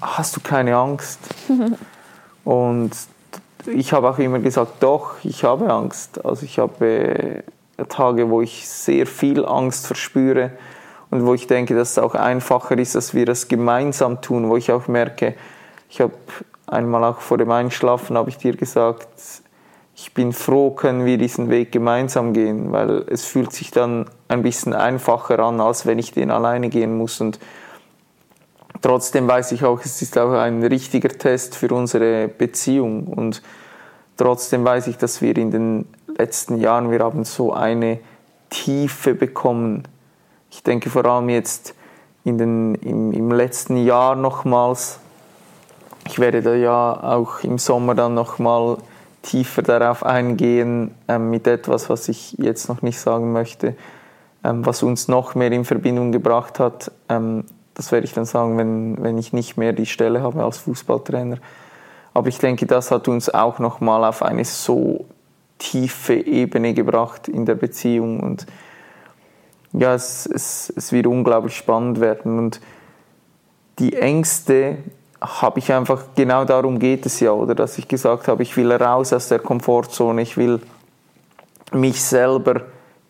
[0.00, 1.20] hast du keine Angst?
[2.44, 2.90] Und
[3.66, 6.24] ich habe auch immer gesagt, doch, ich habe Angst.
[6.24, 7.44] Also ich habe
[7.88, 10.50] Tage, wo ich sehr viel Angst verspüre
[11.12, 14.56] und wo ich denke, dass es auch einfacher ist, dass wir das gemeinsam tun, wo
[14.56, 15.34] ich auch merke,
[15.90, 16.14] ich habe
[16.66, 19.08] einmal auch vor dem Einschlafen, habe ich dir gesagt,
[19.94, 24.42] ich bin froh, können wir diesen Weg gemeinsam gehen, weil es fühlt sich dann ein
[24.42, 27.20] bisschen einfacher an, als wenn ich den alleine gehen muss.
[27.20, 27.38] Und
[28.80, 33.04] trotzdem weiß ich auch, es ist auch ein richtiger Test für unsere Beziehung.
[33.06, 33.42] Und
[34.16, 35.84] trotzdem weiß ich, dass wir in den
[36.16, 38.00] letzten Jahren, wir haben so eine
[38.48, 39.82] Tiefe bekommen
[40.52, 41.74] ich denke vor allem jetzt
[42.24, 45.00] in den, im, im letzten Jahr nochmals.
[46.06, 48.76] Ich werde da ja auch im Sommer dann nochmal
[49.22, 53.76] tiefer darauf eingehen ähm, mit etwas, was ich jetzt noch nicht sagen möchte,
[54.44, 56.92] ähm, was uns noch mehr in Verbindung gebracht hat.
[57.08, 60.58] Ähm, das werde ich dann sagen, wenn, wenn ich nicht mehr die Stelle habe als
[60.58, 61.38] Fußballtrainer.
[62.12, 65.06] Aber ich denke, das hat uns auch nochmal auf eine so
[65.58, 68.46] tiefe Ebene gebracht in der Beziehung und
[69.72, 72.38] ja, es, es, es wird unglaublich spannend werden.
[72.38, 72.60] Und
[73.78, 74.78] die Ängste
[75.20, 78.72] habe ich einfach, genau darum geht es ja, oder dass ich gesagt habe, ich will
[78.72, 80.60] raus aus der Komfortzone, ich will
[81.72, 82.62] mich selber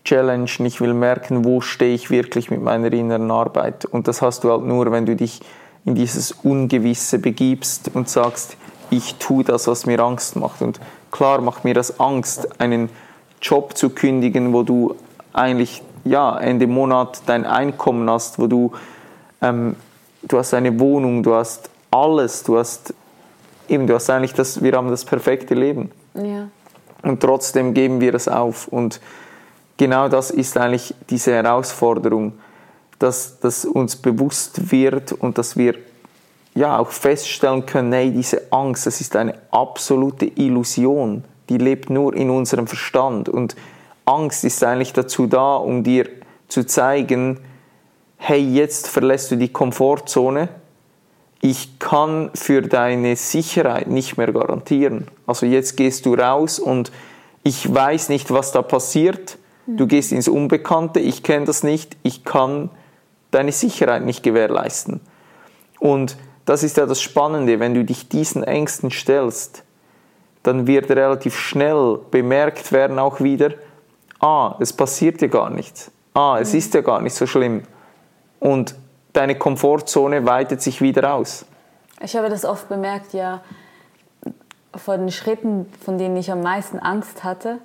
[0.04, 3.84] challengen, ich will merken, wo stehe ich wirklich mit meiner inneren Arbeit.
[3.84, 5.40] Und das hast du halt nur, wenn du dich
[5.84, 8.56] in dieses Ungewisse begibst und sagst,
[8.90, 10.62] ich tue das, was mir Angst macht.
[10.62, 10.80] Und
[11.10, 12.90] klar macht mir das Angst, einen
[13.40, 14.96] Job zu kündigen, wo du
[15.32, 18.72] eigentlich ja, Ende Monat dein Einkommen hast, wo du,
[19.40, 19.76] ähm,
[20.22, 22.94] du hast eine Wohnung, du hast alles, du hast
[23.68, 25.90] eben, du hast eigentlich das, wir haben das perfekte Leben.
[26.14, 26.48] Ja.
[27.02, 28.68] Und trotzdem geben wir es auf.
[28.68, 29.00] Und
[29.76, 32.34] genau das ist eigentlich diese Herausforderung,
[32.98, 35.74] dass, dass uns bewusst wird und dass wir
[36.54, 42.14] ja auch feststellen können, hey, diese Angst, das ist eine absolute Illusion, die lebt nur
[42.14, 43.28] in unserem Verstand.
[43.28, 43.56] Und
[44.04, 46.08] Angst ist eigentlich dazu da, um dir
[46.48, 47.38] zu zeigen,
[48.16, 50.48] hey, jetzt verlässt du die Komfortzone.
[51.40, 55.08] Ich kann für deine Sicherheit nicht mehr garantieren.
[55.26, 56.92] Also jetzt gehst du raus und
[57.42, 59.38] ich weiß nicht, was da passiert.
[59.66, 62.70] Du gehst ins Unbekannte, ich kenne das nicht, ich kann
[63.30, 65.00] deine Sicherheit nicht gewährleisten.
[65.80, 69.64] Und das ist ja das Spannende, wenn du dich diesen Ängsten stellst,
[70.42, 73.52] dann wird relativ schnell bemerkt werden auch wieder,
[74.22, 75.90] ah, es passiert dir gar nichts.
[76.14, 76.58] Ah, es mhm.
[76.58, 77.64] ist ja gar nicht so schlimm.
[78.40, 78.74] Und
[79.12, 81.44] deine Komfortzone weitet sich wieder aus.
[82.00, 83.42] Ich habe das oft bemerkt, ja,
[84.74, 87.58] vor den Schritten, von denen ich am meisten Angst hatte,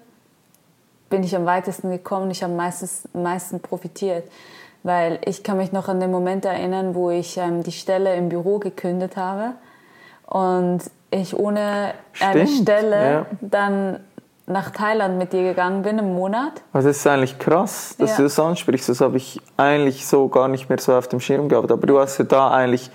[1.09, 4.29] bin ich am weitesten gekommen, ich habe am meisten, meisten profitiert.
[4.83, 8.29] Weil ich kann mich noch an den Moment erinnern, wo ich ähm, die Stelle im
[8.29, 9.53] Büro gekündigt habe
[10.27, 13.25] und ich ohne Stimmt, eine Stelle ja.
[13.41, 13.99] dann
[14.47, 16.63] nach Thailand mit dir gegangen bin, im Monat.
[16.71, 18.17] Also das ist eigentlich krass, dass ja.
[18.17, 18.87] du das ansprichst.
[18.87, 21.69] Das habe ich eigentlich so gar nicht mehr so auf dem Schirm gehabt.
[21.71, 22.89] Aber du hast ja da eigentlich,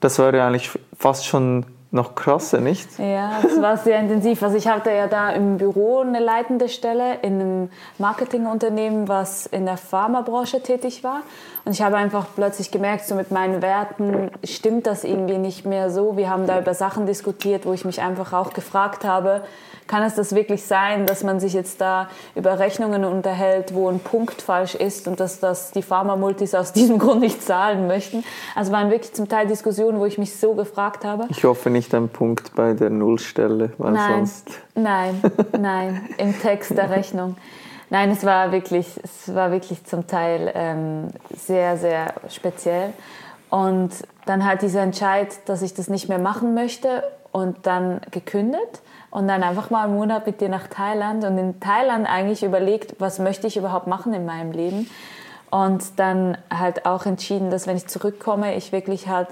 [0.00, 2.86] das war ja eigentlich fast schon noch krasser, nicht?
[2.98, 4.42] Ja, es war sehr intensiv.
[4.42, 9.64] Also ich hatte ja da im Büro eine leitende Stelle in einem Marketingunternehmen, was in
[9.64, 11.22] der Pharmabranche tätig war.
[11.64, 15.90] Und ich habe einfach plötzlich gemerkt, so mit meinen Werten stimmt das irgendwie nicht mehr
[15.90, 16.16] so.
[16.16, 19.42] Wir haben da über Sachen diskutiert, wo ich mich einfach auch gefragt habe,
[19.88, 23.98] kann es das wirklich sein, dass man sich jetzt da über Rechnungen unterhält, wo ein
[23.98, 28.22] Punkt falsch ist und dass das die Pharma-Multis aus diesem Grund nicht zahlen möchten?
[28.54, 31.26] Also waren wirklich zum Teil Diskussionen, wo ich mich so gefragt habe.
[31.30, 34.50] Ich hoffe nicht ein Punkt bei der Nullstelle, weil nein, sonst.
[34.74, 35.20] Nein,
[35.58, 37.36] nein, im Text der Rechnung.
[37.90, 42.92] Nein, es war wirklich, es war wirklich zum Teil ähm, sehr, sehr speziell.
[43.48, 43.90] Und
[44.26, 47.02] dann halt dieser Entscheid, dass ich das nicht mehr machen möchte
[47.32, 51.60] und dann gekündigt und dann einfach mal einen Monat mit dir nach Thailand und in
[51.60, 54.88] Thailand eigentlich überlegt, was möchte ich überhaupt machen in meinem Leben.
[55.50, 59.28] Und dann halt auch entschieden, dass wenn ich zurückkomme, ich wirklich halt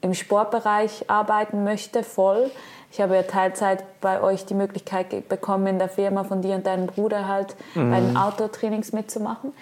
[0.00, 2.50] im Sportbereich arbeiten möchte, voll.
[2.92, 6.66] Ich habe ja Teilzeit bei euch die Möglichkeit bekommen, in der Firma von dir und
[6.66, 7.90] deinem Bruder halt mhm.
[7.90, 9.52] bei den Outdoor-Trainings mitzumachen.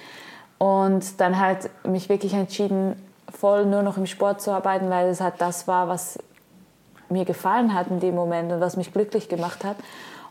[0.58, 2.94] Und dann halt mich wirklich entschieden,
[3.32, 6.18] voll nur noch im Sport zu arbeiten, weil es halt das war, was
[7.08, 9.76] mir gefallen hat in dem Moment und was mich glücklich gemacht hat.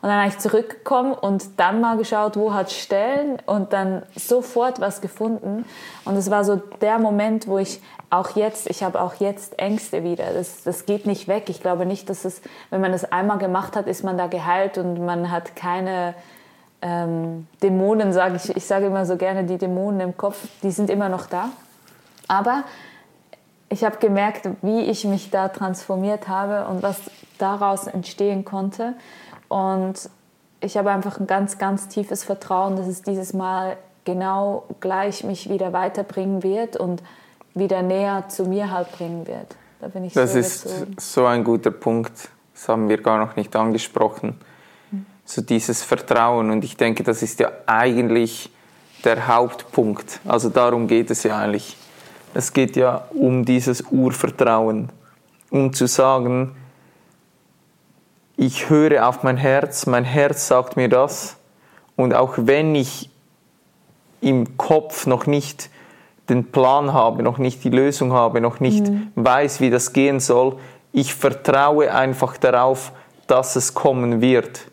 [0.04, 4.82] Und dann habe ich zurückgekommen und dann mal geschaut, wo hat Stellen und dann sofort
[4.82, 5.64] was gefunden.
[6.04, 10.04] Und es war so der Moment, wo ich auch jetzt, ich habe auch jetzt Ängste
[10.04, 10.26] wieder.
[10.34, 11.45] Das, das geht nicht weg.
[11.48, 14.78] Ich glaube nicht, dass es, wenn man das einmal gemacht hat, ist man da geheilt
[14.78, 16.16] und man hat keine
[16.82, 18.58] ähm, Dämonen, sage ich.
[18.58, 21.48] Ich sage immer so gerne, die Dämonen im Kopf, die sind immer noch da.
[22.28, 22.66] Aber
[23.74, 27.02] ich habe gemerkt, wie ich mich da transformiert habe und was
[27.40, 28.94] daraus entstehen konnte.
[29.50, 30.10] Und
[30.62, 35.50] ich habe einfach ein ganz, ganz tiefes Vertrauen, dass es dieses Mal genau gleich mich
[35.50, 37.02] wieder weiterbringen wird und
[37.56, 39.56] wieder näher zu mir halt bringen wird.
[39.82, 40.95] Da bin ich das so ist bezogen.
[41.00, 42.30] so ein guter Punkt.
[42.54, 44.40] Das haben wir gar noch nicht angesprochen.
[45.26, 46.52] So dieses Vertrauen.
[46.52, 48.52] Und ich denke, das ist ja eigentlich
[49.04, 50.20] der Hauptpunkt.
[50.26, 51.76] Also darum geht es ja eigentlich.
[52.34, 54.89] Es geht ja um dieses Urvertrauen,
[55.51, 56.55] um zu sagen,
[58.35, 61.38] ich höre auf mein Herz, mein Herz sagt mir das.
[61.95, 63.11] Und auch wenn ich
[64.22, 65.69] im Kopf noch nicht
[66.30, 69.11] den Plan habe, noch nicht die Lösung habe, noch nicht mhm.
[69.15, 70.57] weiß, wie das gehen soll,
[70.91, 72.93] ich vertraue einfach darauf,
[73.27, 74.72] dass es kommen wird.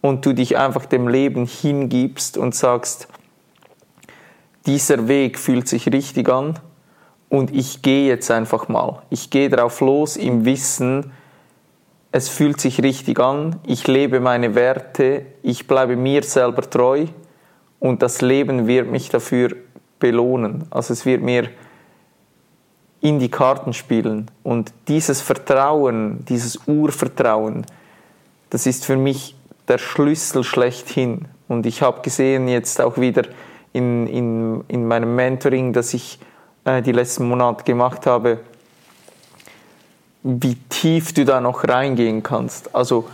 [0.00, 3.08] Und du dich einfach dem Leben hingibst und sagst,
[4.66, 6.58] dieser Weg fühlt sich richtig an
[7.28, 9.02] und ich gehe jetzt einfach mal.
[9.10, 11.12] Ich gehe drauf los im Wissen,
[12.10, 17.06] es fühlt sich richtig an, ich lebe meine Werte, ich bleibe mir selber treu
[17.80, 19.54] und das Leben wird mich dafür
[19.98, 20.64] belohnen.
[20.70, 21.50] Also es wird mir
[23.00, 24.30] in die Karten spielen.
[24.42, 27.64] Und dieses Vertrauen, dieses Urvertrauen,
[28.50, 29.36] das ist für mich
[29.68, 31.26] der Schlüssel schlechthin.
[31.46, 33.22] Und ich habe gesehen jetzt auch wieder
[33.72, 36.18] in, in, in meinem Mentoring, dass ich
[36.68, 38.40] äh, die letzten Monate gemacht habe,
[40.22, 42.74] wie tief du da noch reingehen kannst.
[42.74, 43.08] Also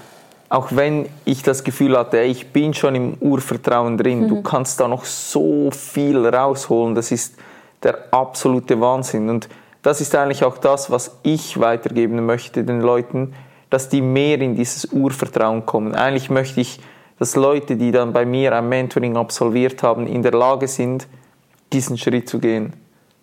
[0.49, 4.29] auch wenn ich das Gefühl hatte, ich bin schon im Urvertrauen drin, mhm.
[4.29, 7.37] du kannst da noch so viel rausholen, das ist
[7.83, 9.29] der absolute Wahnsinn.
[9.31, 9.49] Und
[9.83, 13.35] das ist eigentlich auch das, was ich weitergeben möchte den Leuten,
[13.71, 15.95] dass die mehr in dieses Urvertrauen kommen.
[15.95, 16.81] Eigentlich möchte ich,
[17.19, 21.07] dass Leute, die dann bei mir ein Mentoring absolviert haben, in der Lage sind,
[21.73, 22.73] diesen Schritt zu gehen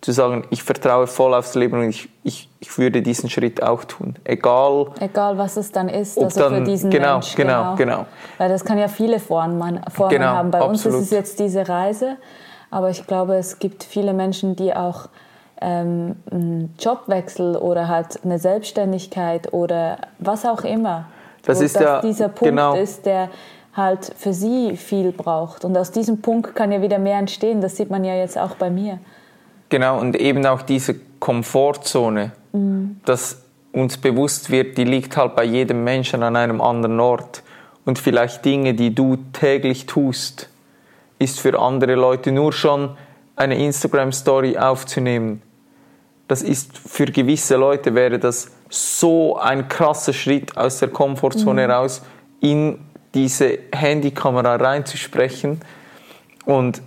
[0.02, 3.84] zu sagen, ich vertraue voll aufs Leben und ich, ich, ich würde diesen Schritt auch
[3.84, 4.16] tun.
[4.24, 4.88] Egal.
[5.00, 7.36] Egal, was es dann ist, also dann, für diesen genau, Mensch.
[7.36, 8.06] Genau, genau, genau.
[8.40, 10.52] Weil das kann ja viele Formen, Formen genau, haben.
[10.52, 10.98] Bei absolut.
[10.98, 12.18] uns ist es jetzt diese Reise,
[12.72, 15.08] aber ich glaube, es gibt viele Menschen, die auch
[15.62, 21.06] ähm, einen Jobwechsel oder halt eine Selbstständigkeit oder was auch immer.
[21.46, 22.76] Das ist ja dieser Punkt genau.
[22.76, 23.30] ist, der
[23.76, 25.64] halt für sie viel braucht.
[25.64, 27.62] Und aus diesem Punkt kann ja wieder mehr entstehen.
[27.62, 29.00] Das sieht man ja jetzt auch bei mir.
[29.72, 32.98] Genau, und eben auch diese Komfortzone, mhm.
[33.06, 33.42] dass
[33.72, 37.42] uns bewusst wird, die liegt halt bei jedem Menschen an einem anderen Ort.
[37.86, 40.50] Und vielleicht Dinge, die du täglich tust,
[41.20, 42.98] ist für andere Leute nur schon
[43.38, 45.42] eine Instagram-Story aufzunehmen.
[46.28, 51.72] Das ist für gewisse Leute wäre das so ein krasser Schritt aus der Komfortzone mhm.
[51.72, 52.02] raus,
[52.42, 52.78] in
[53.14, 55.62] diese Handykamera reinzusprechen.
[56.44, 56.82] Und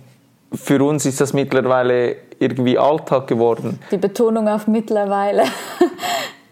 [0.53, 3.79] für uns ist das mittlerweile irgendwie Alltag geworden.
[3.91, 5.43] Die Betonung auf mittlerweile.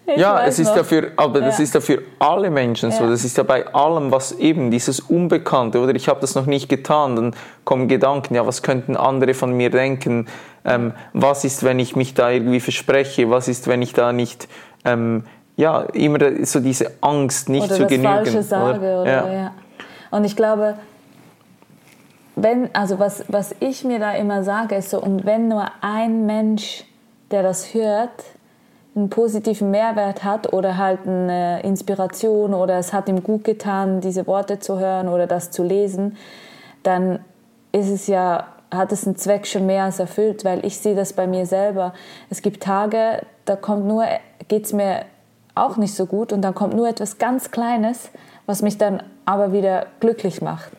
[0.16, 0.78] ja, es ist noch.
[0.78, 1.46] ja für, aber ja.
[1.48, 3.04] das ist ja für alle Menschen so.
[3.04, 3.10] Ja.
[3.10, 6.70] Das ist ja bei allem, was eben dieses Unbekannte oder ich habe das noch nicht
[6.70, 10.28] getan, dann kommen Gedanken, ja, was könnten andere von mir denken?
[10.66, 13.30] Ähm, was ist, wenn ich mich da irgendwie verspreche?
[13.30, 14.48] Was ist, wenn ich da nicht
[14.86, 15.26] ähm,
[15.58, 18.14] ja immer so diese Angst nicht oder zu das genügen?
[18.14, 19.02] Falsche sage, oder?
[19.02, 19.34] oder ja.
[19.34, 19.52] ja.
[20.12, 20.76] Und ich glaube,
[22.36, 26.26] wenn, also was, was ich mir da immer sage, ist so, und wenn nur ein
[26.26, 26.86] Mensch,
[27.32, 28.24] der das hört,
[28.96, 34.28] einen positiven Mehrwert hat oder halt eine Inspiration oder es hat ihm gut getan, diese
[34.28, 36.18] Worte zu hören oder das zu lesen,
[36.84, 37.20] dann
[37.72, 41.14] ist es ja, hat es einen Zweck schon mehr als erfüllt, weil ich sehe das
[41.14, 41.94] bei mir selber.
[42.30, 44.06] Es gibt Tage, da kommt nur,
[44.48, 45.06] geht es mir
[45.56, 48.10] auch nicht so gut und dann kommt nur etwas ganz Kleines,
[48.46, 50.72] was mich dann aber wieder glücklich macht.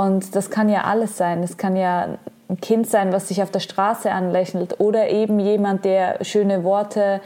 [0.00, 1.42] Und das kann ja alles sein.
[1.42, 2.16] Es kann ja
[2.48, 7.20] ein Kind sein, was sich auf der Straße anlächelt oder eben jemand, der schöne Worte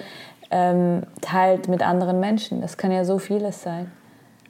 [0.51, 2.61] ähm, teilt mit anderen Menschen.
[2.61, 3.93] Das kann ja so vieles sein.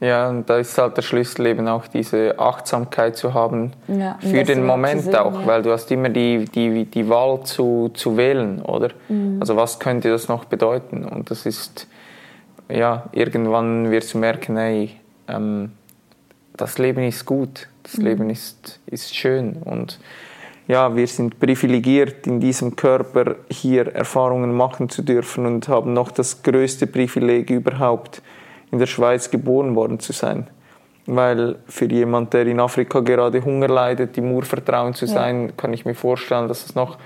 [0.00, 4.42] Ja, und da ist halt der Schlüssel eben auch diese Achtsamkeit zu haben ja, für
[4.42, 5.46] den Moment sehen, auch, ja.
[5.46, 8.88] weil du hast immer die, die, die Wahl zu, zu wählen, oder?
[9.10, 9.36] Mhm.
[9.40, 11.04] Also was könnte das noch bedeuten?
[11.04, 11.88] Und das ist,
[12.70, 14.98] ja, irgendwann wirst du merken, hey,
[15.28, 15.72] ähm,
[16.56, 18.06] das Leben ist gut, das mhm.
[18.06, 19.98] Leben ist, ist schön und
[20.66, 26.10] ja, wir sind privilegiert, in diesem Körper hier Erfahrungen machen zu dürfen und haben noch
[26.10, 28.22] das größte Privileg überhaupt,
[28.70, 30.48] in der Schweiz geboren worden zu sein.
[31.06, 35.52] Weil für jemand, der in Afrika gerade Hunger leidet, im Urvertrauen zu sein, ja.
[35.54, 36.96] kann ich mir vorstellen, dass es noch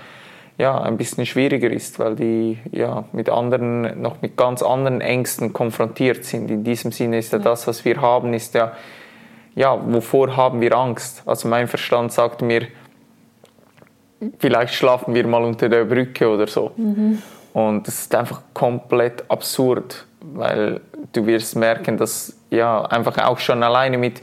[0.57, 5.51] ja, ein bisschen schwieriger ist, weil die ja, mit anderen, noch mit ganz anderen Ängsten
[5.51, 6.49] konfrontiert sind.
[6.49, 7.43] In diesem Sinne ist ja, ja.
[7.43, 8.71] das, was wir haben, ist ja,
[9.59, 11.21] ja, wovor haben wir Angst?
[11.25, 12.67] Also mein Verstand sagt mir,
[14.37, 16.71] vielleicht schlafen wir mal unter der Brücke oder so.
[16.77, 17.21] Mhm.
[17.51, 20.79] Und das ist einfach komplett absurd, weil
[21.11, 24.21] du wirst merken, dass ja einfach auch schon alleine mit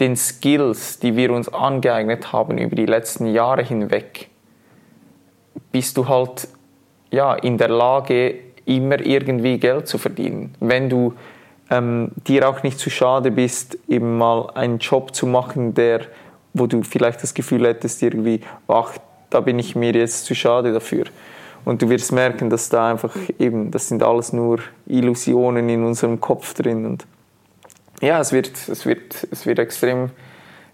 [0.00, 4.30] den Skills, die wir uns angeeignet haben über die letzten Jahre hinweg,
[5.72, 6.48] bist du halt
[7.10, 10.54] ja in der Lage, immer irgendwie Geld zu verdienen.
[10.58, 11.12] Wenn du
[11.76, 16.02] ähm, dir auch nicht zu schade bist, eben mal einen Job zu machen, der,
[16.52, 18.92] wo du vielleicht das Gefühl hättest, irgendwie, ach,
[19.30, 21.04] da bin ich mir jetzt zu schade dafür.
[21.64, 26.20] Und du wirst merken, dass da einfach eben, das sind alles nur Illusionen in unserem
[26.20, 26.84] Kopf drin.
[26.84, 27.06] Und
[28.00, 30.10] ja, es wird, es wird, es wird extrem,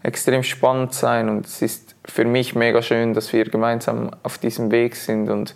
[0.03, 4.71] extrem spannend sein und es ist für mich mega schön, dass wir gemeinsam auf diesem
[4.71, 5.55] Weg sind und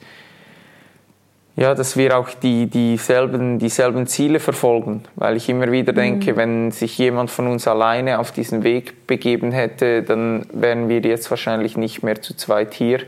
[1.56, 6.36] ja, dass wir auch die, dieselben, dieselben Ziele verfolgen, weil ich immer wieder denke, mhm.
[6.36, 11.30] wenn sich jemand von uns alleine auf diesen Weg begeben hätte, dann wären wir jetzt
[11.30, 13.00] wahrscheinlich nicht mehr zu zweit hier,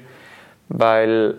[0.69, 1.35] weil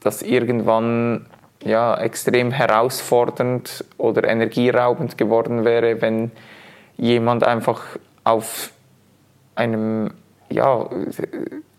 [0.00, 1.26] das irgendwann
[1.64, 6.30] ja, extrem herausfordernd oder energieraubend geworden wäre, wenn
[6.98, 7.82] jemand einfach
[8.22, 8.70] auf
[9.54, 10.10] einem
[10.50, 10.88] ja,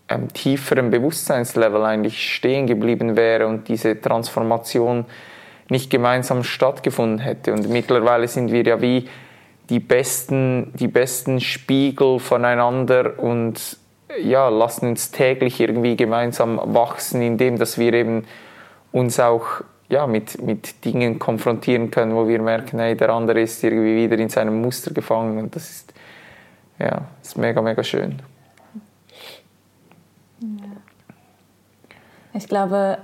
[0.08, 5.04] einem tieferen Bewusstseinslevel eigentlich stehen geblieben wäre und diese Transformation
[5.68, 7.52] nicht gemeinsam stattgefunden hätte.
[7.52, 9.08] Und mittlerweile sind wir ja wie
[9.68, 13.78] die besten, die besten Spiegel voneinander und
[14.22, 18.24] ja, lassen uns täglich irgendwie gemeinsam wachsen, indem dass wir eben
[18.92, 23.62] uns auch ja, mit, mit Dingen konfrontieren können, wo wir merken, hey, der andere ist
[23.62, 25.94] irgendwie wieder in seinem Muster gefangen und das ist,
[26.78, 28.20] ja, das ist mega, mega schön.
[32.36, 32.98] Ich glaube,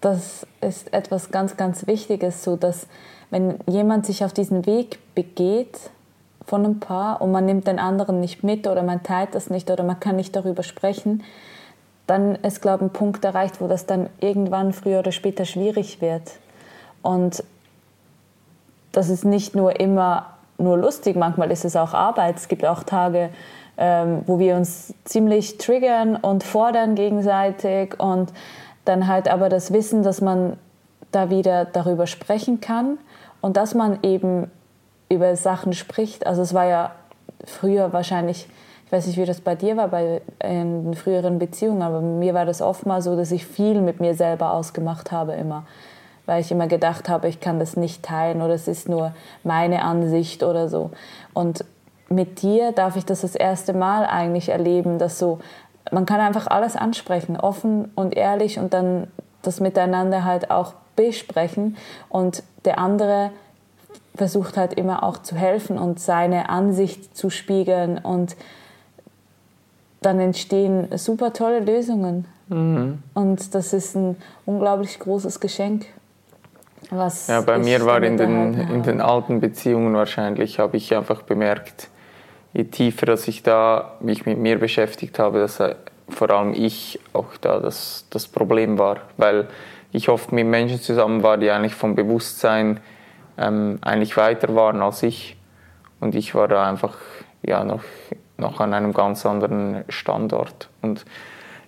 [0.00, 2.86] das ist etwas ganz, ganz Wichtiges, so dass
[3.30, 5.90] wenn jemand sich auf diesen Weg begeht
[6.44, 9.68] von einem Paar und man nimmt den anderen nicht mit oder man teilt das nicht
[9.72, 11.24] oder man kann nicht darüber sprechen,
[12.06, 16.00] dann ist, glaube ich, ein Punkt erreicht, wo das dann irgendwann früher oder später schwierig
[16.00, 16.30] wird.
[17.02, 17.42] Und
[18.92, 22.36] das ist nicht nur immer nur lustig, manchmal ist es auch Arbeit.
[22.36, 23.30] Es gibt auch Tage,
[23.78, 28.32] ähm, wo wir uns ziemlich triggern und fordern gegenseitig und
[28.84, 30.56] dann halt aber das Wissen, dass man
[31.12, 32.98] da wieder darüber sprechen kann
[33.40, 34.50] und dass man eben
[35.08, 36.26] über Sachen spricht.
[36.26, 36.92] Also es war ja
[37.44, 38.48] früher wahrscheinlich,
[38.86, 42.44] ich weiß nicht, wie das bei dir war, bei in früheren Beziehungen, aber mir war
[42.44, 45.64] das oft mal so, dass ich viel mit mir selber ausgemacht habe immer.
[46.24, 49.12] Weil ich immer gedacht habe, ich kann das nicht teilen oder es ist nur
[49.44, 50.90] meine Ansicht oder so.
[51.34, 51.64] Und
[52.08, 55.40] mit dir darf ich das das erste Mal eigentlich erleben, dass so,
[55.90, 59.08] man kann einfach alles ansprechen, offen und ehrlich und dann
[59.42, 61.76] das miteinander halt auch besprechen
[62.08, 63.30] und der andere
[64.16, 68.36] versucht halt immer auch zu helfen und seine Ansicht zu spiegeln und
[70.00, 72.26] dann entstehen super tolle Lösungen.
[72.48, 73.02] Mhm.
[73.14, 74.16] Und das ist ein
[74.46, 75.86] unglaublich großes Geschenk.
[76.90, 81.22] Was ja, bei mir war in den, in den alten Beziehungen wahrscheinlich, habe ich einfach
[81.22, 81.88] bemerkt,
[82.56, 85.74] je tiefer dass ich da mich mit mir beschäftigt habe, dass äh,
[86.08, 89.00] vor allem ich auch da das, das Problem war.
[89.16, 89.48] Weil
[89.92, 92.80] ich oft mit Menschen zusammen war, die eigentlich vom Bewusstsein
[93.36, 95.36] ähm, eigentlich weiter waren als ich.
[96.00, 96.96] Und ich war da einfach
[97.42, 97.82] ja, noch,
[98.38, 100.70] noch an einem ganz anderen Standort.
[100.80, 101.04] Und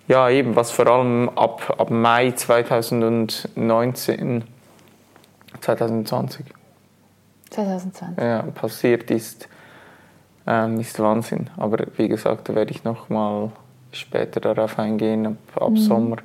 [0.07, 4.43] ja, eben, was vor allem ab, ab Mai 2019,
[5.61, 6.45] 2020,
[7.51, 8.23] 2020.
[8.23, 9.47] Ja, passiert ist,
[10.47, 11.49] ähm, ist Wahnsinn.
[11.57, 13.51] Aber wie gesagt, da werde ich noch mal
[13.91, 15.77] später darauf eingehen, ab, ab mhm.
[15.77, 16.17] Sommer.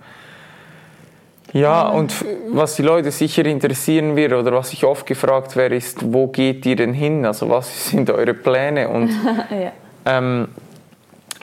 [1.54, 2.12] Ja, und
[2.50, 6.66] was die Leute sicher interessieren wird oder was ich oft gefragt werde, ist, wo geht
[6.66, 7.24] ihr denn hin?
[7.24, 8.88] Also was sind eure Pläne?
[8.88, 9.10] Und
[9.50, 9.72] ja.
[10.04, 10.48] ähm,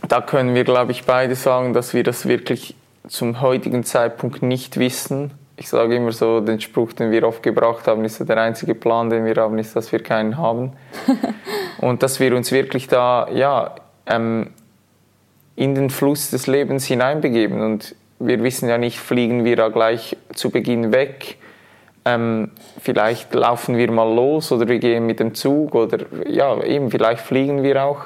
[0.07, 2.75] da können wir, glaube ich, beide sagen, dass wir das wirklich
[3.07, 5.31] zum heutigen Zeitpunkt nicht wissen.
[5.55, 9.09] Ich sage immer so, den Spruch, den wir oft gebracht haben, ist der einzige Plan,
[9.09, 10.73] den wir haben, ist, dass wir keinen haben.
[11.81, 13.75] und dass wir uns wirklich da, ja,
[14.05, 14.51] ähm,
[15.55, 17.61] in den Fluss des Lebens hineinbegeben.
[17.61, 21.37] Und wir wissen ja nicht, fliegen wir da gleich zu Beginn weg.
[22.05, 26.89] Ähm, vielleicht laufen wir mal los oder wir gehen mit dem Zug oder ja, eben,
[26.89, 28.05] vielleicht fliegen wir auch.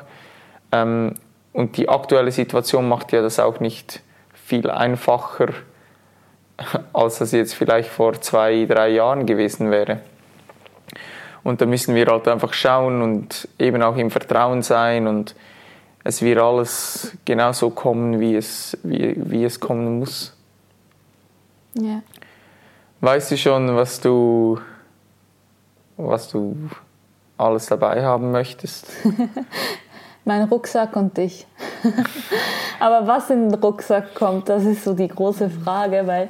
[0.71, 1.13] Ähm,
[1.53, 4.01] und die aktuelle Situation macht ja das auch nicht
[4.33, 5.47] viel einfacher,
[6.93, 10.01] als das jetzt vielleicht vor zwei, drei Jahren gewesen wäre.
[11.45, 15.35] Und da müssen wir halt einfach schauen und eben auch im Vertrauen sein und
[16.03, 20.35] es wird alles genauso kommen, wie es, wie, wie es kommen muss.
[21.75, 22.01] Ja.
[22.99, 24.59] Weißt du schon, was du,
[25.97, 26.57] was du
[27.37, 28.87] alles dabei haben möchtest?
[30.25, 31.45] mein Rucksack und dich.
[32.79, 36.29] Aber was in den Rucksack kommt, das ist so die große Frage, weil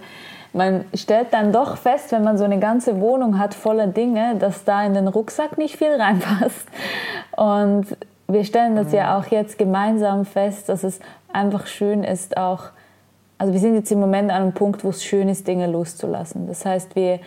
[0.56, 4.64] man stellt dann doch fest, wenn man so eine ganze Wohnung hat voller Dinge, dass
[4.64, 6.68] da in den Rucksack nicht viel reinpasst.
[7.36, 7.86] Und
[8.28, 11.00] wir stellen das ja auch jetzt gemeinsam fest, dass es
[11.32, 12.70] einfach schön ist, auch,
[13.38, 16.48] also wir sind jetzt im Moment an einem Punkt, wo es schön ist, Dinge loszulassen.
[16.48, 17.20] Das heißt, wir,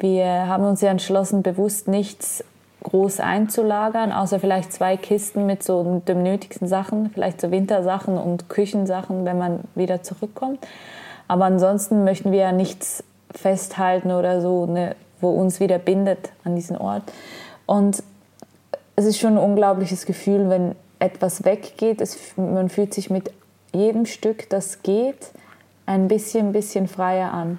[0.00, 2.42] wir haben uns ja entschlossen, bewusst nichts
[2.82, 8.48] groß einzulagern, außer vielleicht zwei Kisten mit so den nötigsten Sachen, vielleicht so Wintersachen und
[8.48, 10.58] Küchensachen, wenn man wieder zurückkommt.
[11.28, 16.54] Aber ansonsten möchten wir ja nichts festhalten oder so, ne, wo uns wieder bindet an
[16.54, 17.02] diesen Ort.
[17.66, 18.02] Und
[18.96, 22.00] es ist schon ein unglaubliches Gefühl, wenn etwas weggeht.
[22.00, 23.30] Es, man fühlt sich mit
[23.72, 25.30] jedem Stück, das geht,
[25.86, 27.58] ein bisschen, bisschen freier an.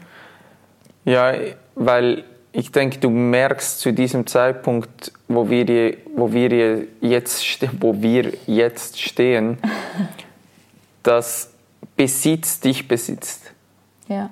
[1.03, 1.33] Ja,
[1.75, 7.43] weil ich denke, du merkst zu diesem Zeitpunkt, wo wir, wo wir, jetzt,
[7.81, 9.57] wo wir jetzt stehen,
[11.03, 11.51] dass
[11.97, 13.54] Besitz dich besitzt.
[14.07, 14.29] Ja.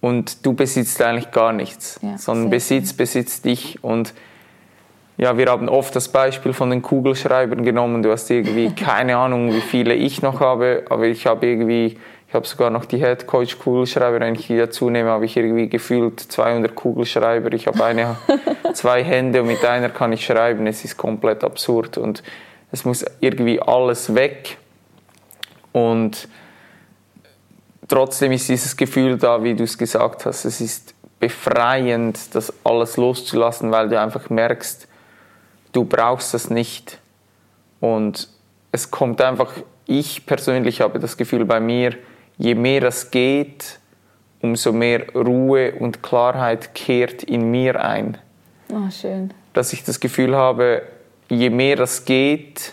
[0.00, 3.82] Und du besitzt eigentlich gar nichts, ja, sondern Besitz besitzt dich.
[3.84, 4.14] Und
[5.16, 8.02] ja, wir haben oft das Beispiel von den Kugelschreibern genommen.
[8.02, 12.34] Du hast irgendwie keine Ahnung, wie viele ich noch habe, aber ich habe irgendwie, ich
[12.34, 14.18] habe sogar noch die Head Coach Kugelschreiber.
[14.18, 17.52] Wenn ich die dazu nehme, habe ich irgendwie gefühlt 200 Kugelschreiber.
[17.52, 18.16] Ich habe eine,
[18.72, 20.66] zwei Hände und mit einer kann ich schreiben.
[20.66, 22.24] Es ist komplett absurd und
[22.72, 24.56] es muss irgendwie alles weg.
[25.70, 26.26] Und
[27.92, 30.46] trotzdem ist dieses Gefühl da, wie du es gesagt hast.
[30.46, 34.88] Es ist befreiend, das alles loszulassen, weil du einfach merkst,
[35.72, 36.98] du brauchst das nicht.
[37.80, 38.30] Und
[38.72, 39.52] es kommt einfach,
[39.84, 41.94] ich persönlich habe das Gefühl bei mir,
[42.38, 43.78] je mehr das geht,
[44.40, 48.16] umso mehr Ruhe und Klarheit kehrt in mir ein.
[48.72, 49.34] Oh, schön.
[49.52, 50.80] Dass ich das Gefühl habe,
[51.28, 52.72] je mehr das geht,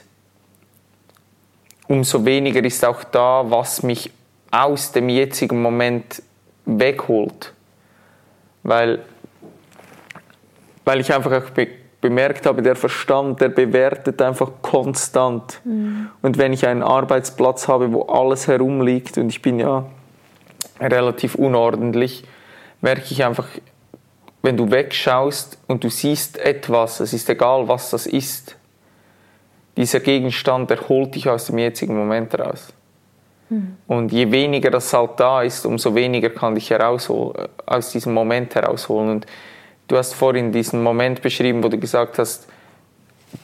[1.90, 4.12] umso weniger ist auch da, was mich
[4.51, 6.21] aus dem jetzigen Moment
[6.65, 7.53] wegholt.
[8.63, 8.99] Weil,
[10.85, 11.51] weil ich einfach auch
[12.01, 15.61] bemerkt habe, der Verstand, der bewertet einfach konstant.
[15.63, 16.09] Mhm.
[16.21, 19.85] Und wenn ich einen Arbeitsplatz habe, wo alles herumliegt und ich bin ja
[20.80, 22.23] relativ unordentlich,
[22.81, 23.47] merke ich einfach,
[24.41, 28.55] wenn du wegschaust und du siehst etwas, es ist egal, was das ist,
[29.76, 32.73] dieser Gegenstand, der holt dich aus dem jetzigen Moment heraus.
[33.49, 33.77] Mhm.
[33.88, 39.09] Und je weniger das halt da ist, umso weniger kann herausholen, aus diesem Moment herausholen.
[39.09, 39.26] Und
[39.89, 42.47] Du hast vorhin diesen Moment beschrieben, wo du gesagt hast,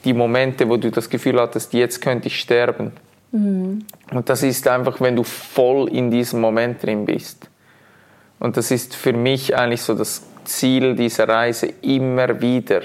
[0.04, 2.92] die Momente, wo du das Gefühl hattest, jetzt könnte ich sterben.
[3.32, 3.84] Mhm.
[4.12, 7.50] Und das ist einfach, wenn du voll in diesem Moment drin bist.
[8.38, 12.82] Und das ist für mich eigentlich so das Ziel dieser Reise, immer wieder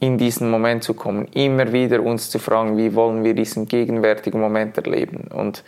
[0.00, 4.40] in diesen Moment zu kommen, immer wieder uns zu fragen, wie wollen wir diesen gegenwärtigen
[4.40, 5.62] Moment erleben und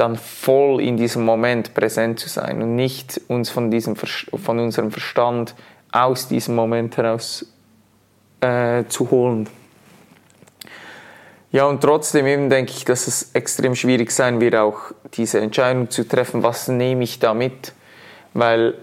[0.00, 4.90] dann voll in diesem Moment präsent zu sein und nicht uns von, diesem, von unserem
[4.90, 5.54] Verstand
[5.92, 7.46] aus diesem Moment heraus
[8.40, 9.48] äh, zu holen.
[11.50, 14.78] Ja, und trotzdem eben denke ich, dass es extrem schwierig sein wird, auch
[15.14, 17.72] diese Entscheidung zu treffen, was nehme ich da mit,
[18.34, 18.74] weil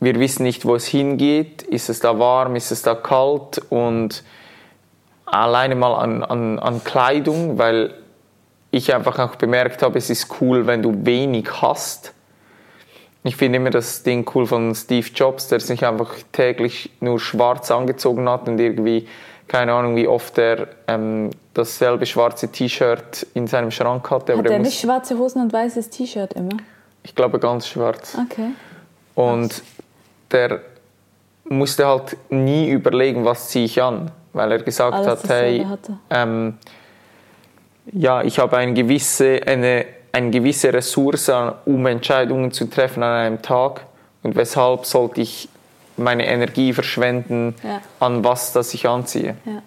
[0.00, 3.60] wir wissen nicht, wo es hingeht, ist es da warm, ist es da kalt?
[3.68, 4.24] Und
[5.26, 7.94] alleine mal an, an, an Kleidung, weil
[8.70, 12.12] ich einfach auch bemerkt habe, es ist cool, wenn du wenig hast,
[13.22, 17.70] ich finde immer das Ding cool von Steve Jobs, der sich einfach täglich nur schwarz
[17.70, 19.06] angezogen hat und irgendwie,
[19.46, 24.38] keine Ahnung, wie oft er ähm, dasselbe schwarze T-Shirt in seinem Schrank hatte.
[24.38, 26.56] Hat er nicht schwarze Hosen und weißes T-Shirt immer?
[27.02, 28.16] Ich glaube ganz schwarz.
[28.26, 28.50] Okay.
[29.14, 29.62] Und
[30.30, 30.60] der
[31.44, 35.98] musste halt nie überlegen, was ziehe ich an, weil er gesagt Alles hat, hey, hatte.
[36.08, 36.56] ähm,
[37.92, 41.30] ja, ich habe eine gewisse, eine, eine gewisse Ressource,
[41.64, 43.82] um Entscheidungen zu treffen an einem Tag
[44.22, 45.48] und weshalb sollte ich
[45.96, 47.80] meine Energie verschwenden Ja.
[48.00, 49.36] an was, das ich anziehe.
[49.44, 49.62] Ja.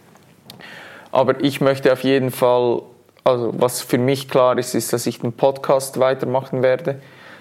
[1.11, 2.81] Aber ich möchte auf jeden Fall,
[3.23, 6.99] also was für mich klar ist, ist, dass ich den Podcast weitermachen werde,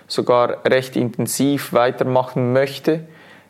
[0.09, 3.01] sogar recht intensiv weitermachen möchte.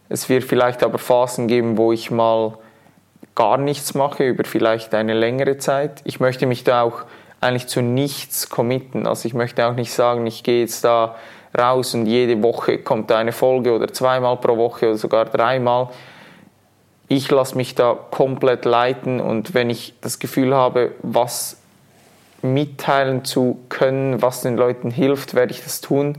[0.09, 2.57] Es wird vielleicht aber Phasen geben, wo ich mal
[3.35, 6.03] gar nichts mache, über vielleicht eine längere Zeit.
[6.05, 7.03] Ich möchte mich da auch
[7.43, 9.07] eigentlich zu nichts committen.
[9.07, 11.17] Also ich möchte auch nicht sagen, ich gehe jetzt da
[11.59, 15.91] raus und jede Woche kommt eine Folge oder zweimal pro Woche oder sogar dreimal
[17.13, 21.59] ich lasse mich da komplett leiten und wenn ich das Gefühl habe, was
[22.41, 26.19] mitteilen zu können, was den Leuten hilft, werde ich das tun.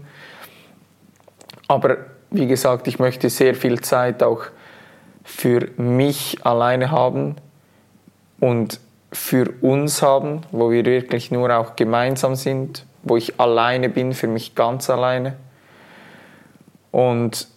[1.68, 1.98] Aber
[2.30, 4.44] wie gesagt, ich möchte sehr viel Zeit auch
[5.24, 7.36] für mich alleine haben
[8.40, 8.80] und
[9.14, 14.28] für uns haben, wo wir wirklich nur auch gemeinsam sind, wo ich alleine bin, für
[14.28, 15.36] mich ganz alleine.
[16.92, 17.48] Und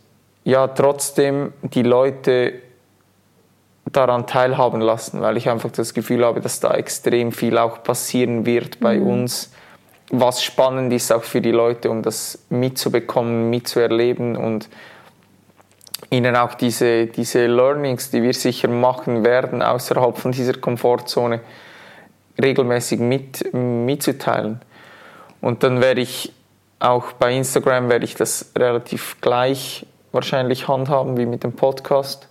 [0.44, 2.54] ja, trotzdem die Leute
[3.90, 8.46] daran teilhaben lassen, weil ich einfach das Gefühl habe, dass da extrem viel auch passieren
[8.46, 9.52] wird bei uns,
[10.10, 14.68] was spannend ist auch für die Leute, um das mitzubekommen, mitzuerleben und
[16.10, 21.40] ihnen auch diese, diese Learnings, die wir sicher machen werden, außerhalb von dieser Komfortzone,
[22.40, 24.60] regelmäßig mit, mitzuteilen.
[25.40, 26.32] Und dann werde ich
[26.78, 32.28] auch bei Instagram werde ich das relativ gleich wahrscheinlich handhaben wie mit dem Podcast.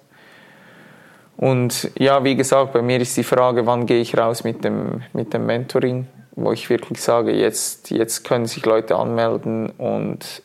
[1.37, 5.03] Und ja, wie gesagt, bei mir ist die Frage, wann gehe ich raus mit dem,
[5.13, 10.43] mit dem Mentoring, wo ich wirklich sage, jetzt, jetzt können sich Leute anmelden und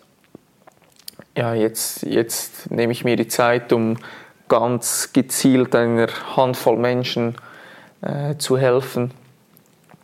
[1.36, 3.96] ja, jetzt, jetzt nehme ich mir die Zeit, um
[4.48, 7.36] ganz gezielt einer Handvoll Menschen
[8.02, 9.12] äh, zu helfen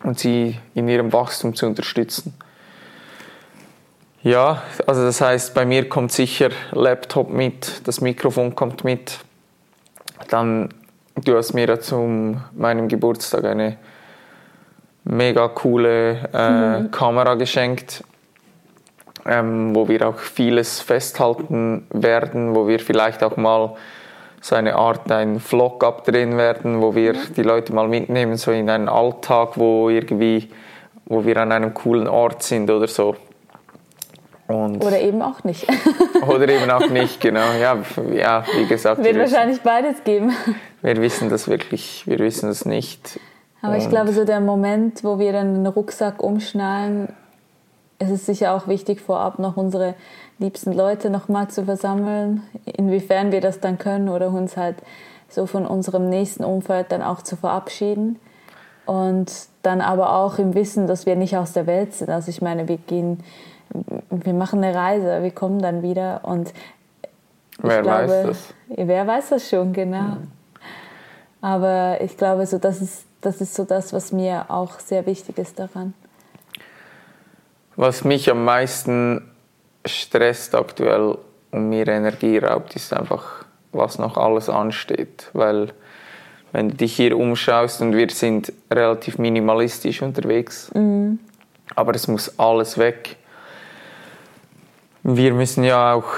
[0.04, 2.34] und sie in ihrem Wachstum zu unterstützen.
[4.22, 9.18] Ja, also das heißt, bei mir kommt sicher Laptop mit, das Mikrofon kommt mit.
[10.28, 10.70] Dann,
[11.14, 13.76] du hast mir ja zu meinem Geburtstag eine
[15.04, 18.02] mega coole äh, Kamera geschenkt,
[19.28, 23.74] ähm, wo wir auch vieles festhalten werden, wo wir vielleicht auch mal
[24.40, 28.70] so eine Art einen Vlog abdrehen werden, wo wir die Leute mal mitnehmen, so in
[28.70, 30.48] einen Alltag, wo irgendwie,
[31.06, 33.16] wo wir an einem coolen Ort sind oder so.
[34.46, 35.66] Und Oder eben auch nicht.
[36.28, 37.52] oder eben auch nicht, genau.
[37.60, 37.78] Ja,
[38.14, 40.32] ja wie gesagt, Wird wir wissen, wahrscheinlich beides geben.
[40.82, 43.18] wir wissen das wirklich, wir wissen das nicht.
[43.62, 47.08] Aber ich Und- glaube, so der Moment, wo wir dann den Rucksack umschnallen,
[47.98, 49.94] ist es sicher auch wichtig, vorab noch unsere
[50.38, 54.76] liebsten Leute nochmal zu versammeln, inwiefern wir das dann können oder uns halt
[55.28, 58.18] so von unserem nächsten Umfeld dann auch zu verabschieden.
[58.84, 59.32] Und
[59.62, 62.08] dann aber auch im Wissen, dass wir nicht aus der Welt sind.
[62.08, 63.24] Also ich meine, wir gehen,
[64.10, 66.52] wir machen eine Reise, wir kommen dann wieder und
[67.58, 68.54] Wer ich glaube, weiß das?
[68.68, 70.18] Wer weiß das schon, genau.
[71.40, 75.38] Aber ich glaube, so das ist, das ist so das, was mir auch sehr wichtig
[75.38, 75.94] ist daran.
[77.76, 79.30] Was mich am meisten
[79.84, 81.18] stresst aktuell
[81.50, 85.28] und mir Energie raubt, ist einfach, was noch alles ansteht.
[85.34, 85.72] Weil
[86.52, 90.70] wenn du dich hier umschaust und wir sind relativ minimalistisch unterwegs,
[91.74, 93.16] aber es muss alles weg.
[95.02, 96.08] Wir müssen ja auch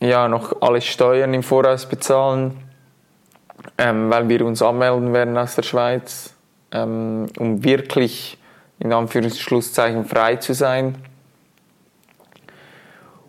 [0.00, 2.56] ja, noch alle Steuern im Voraus bezahlen,
[3.76, 6.34] ähm, weil wir uns anmelden werden aus der Schweiz,
[6.72, 8.39] ähm, um wirklich
[8.80, 10.96] in Anführungsschlusszeichen frei zu sein.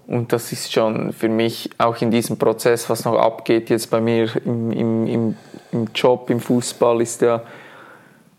[0.08, 4.02] Und das ist schon für mich auch in diesem Prozess, was noch abgeht jetzt bei
[4.02, 5.38] mir im, im, im,
[5.72, 7.44] im Job, im Fußball, ist ja,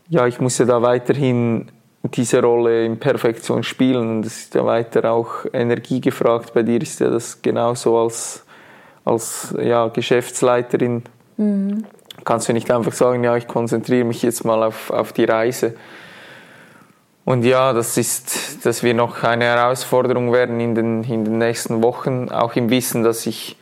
[0.09, 1.71] ja, ich muss ja da weiterhin
[2.03, 6.53] diese Rolle in Perfektion spielen und es ist ja weiter auch Energie gefragt.
[6.53, 8.45] Bei dir ist ja das genauso als,
[9.05, 11.05] als ja, Geschäftsleiterin.
[12.25, 15.75] Kannst du nicht einfach sagen, ja, ich konzentriere mich jetzt mal auf, auf die Reise.
[17.25, 21.83] Und ja, das ist, das wird noch eine Herausforderung werden in den, in den nächsten
[21.83, 23.57] Wochen, auch im Wissen, dass ich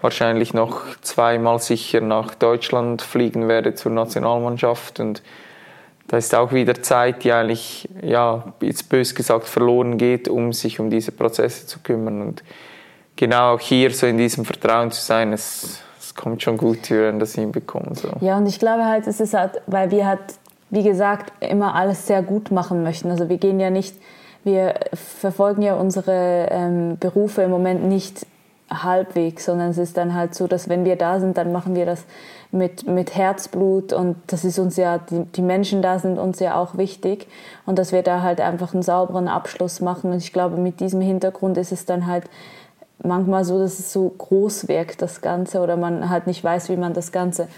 [0.00, 5.22] wahrscheinlich noch zweimal sicher nach Deutschland fliegen werde zur Nationalmannschaft und
[6.08, 10.78] da ist auch wieder Zeit, die eigentlich, ja, jetzt bös gesagt verloren geht, um sich
[10.78, 12.42] um diese Prozesse zu kümmern und
[13.16, 16.98] genau auch hier so in diesem Vertrauen zu sein, es, es kommt schon gut, wir
[16.98, 17.94] werden das hinbekommen.
[17.94, 18.10] So.
[18.20, 20.20] Ja, und ich glaube halt, es ist halt, weil wir halt,
[20.72, 23.10] wie gesagt, immer alles sehr gut machen möchten.
[23.10, 23.94] Also wir gehen ja nicht,
[24.42, 28.26] wir verfolgen ja unsere ähm, Berufe im Moment nicht
[28.70, 31.84] halbwegs, sondern es ist dann halt so, dass wenn wir da sind, dann machen wir
[31.84, 32.04] das
[32.52, 36.56] mit, mit Herzblut und das ist uns ja, die, die Menschen da sind uns ja
[36.56, 37.28] auch wichtig
[37.66, 41.02] und dass wir da halt einfach einen sauberen Abschluss machen und ich glaube, mit diesem
[41.02, 42.24] Hintergrund ist es dann halt
[43.02, 46.76] manchmal so, dass es so groß wirkt, das Ganze, oder man halt nicht weiß, wie
[46.76, 47.48] man das Ganze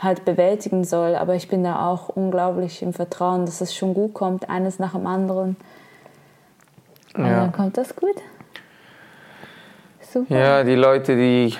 [0.00, 1.14] halt bewältigen soll.
[1.14, 4.92] Aber ich bin da auch unglaublich im Vertrauen, dass es schon gut kommt, eines nach
[4.92, 5.56] dem anderen.
[7.16, 7.40] Und ja.
[7.40, 8.16] dann kommt das gut.
[10.00, 10.38] Super.
[10.38, 11.54] Ja, die Leute, die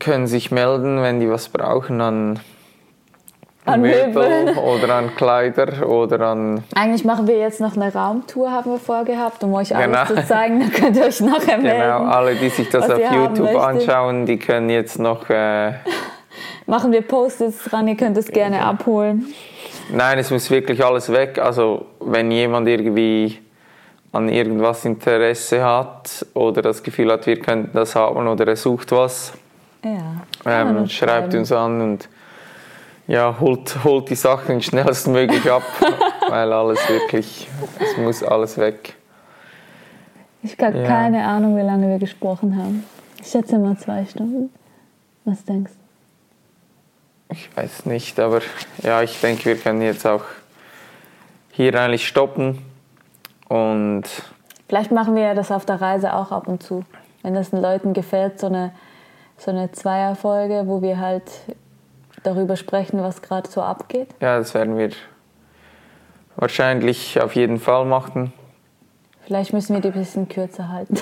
[0.00, 2.40] können sich melden, wenn die was brauchen an,
[3.66, 6.64] an Möbel, Möbel oder an Kleider oder an.
[6.74, 10.20] Eigentlich machen wir jetzt noch eine Raumtour, haben wir vorgehabt, um euch alles genau.
[10.20, 10.60] zu zeigen.
[10.60, 11.98] Dann könnt ihr euch nachher genau, melden.
[11.98, 15.28] Genau, alle, die sich das auf YouTube anschauen, die können jetzt noch.
[15.28, 15.74] Äh,
[16.66, 18.70] machen wir Post-its dran, ihr könnt es gerne ja.
[18.70, 19.32] abholen.
[19.90, 21.38] Nein, es muss wirklich alles weg.
[21.38, 23.38] Also, wenn jemand irgendwie
[24.12, 28.92] an irgendwas Interesse hat oder das Gefühl hat, wir könnten das haben oder er sucht
[28.92, 29.32] was,
[29.84, 32.08] ja, ähm, schreibt uns an und
[33.06, 35.62] ja, holt, holt die Sachen schnellstmöglich ab,
[36.28, 37.48] weil alles wirklich,
[37.80, 38.94] es muss alles weg.
[40.42, 40.86] Ich habe ja.
[40.86, 42.84] keine Ahnung, wie lange wir gesprochen haben.
[43.20, 44.50] Ich schätze mal zwei Stunden.
[45.24, 45.81] Was denkst du?
[47.32, 48.40] Ich weiß nicht, aber
[48.82, 50.24] ja, ich denke, wir können jetzt auch
[51.50, 52.58] hier eigentlich stoppen
[53.48, 54.04] und
[54.68, 56.84] Vielleicht machen wir das auf der Reise auch ab und zu.
[57.22, 58.72] Wenn das den Leuten gefällt, so eine,
[59.36, 61.30] so eine Zweierfolge, wo wir halt
[62.22, 64.08] darüber sprechen, was gerade so abgeht?
[64.20, 64.90] Ja, das werden wir
[66.36, 68.32] wahrscheinlich auf jeden Fall machen.
[69.26, 70.96] Vielleicht müssen wir die ein bisschen kürzer halten.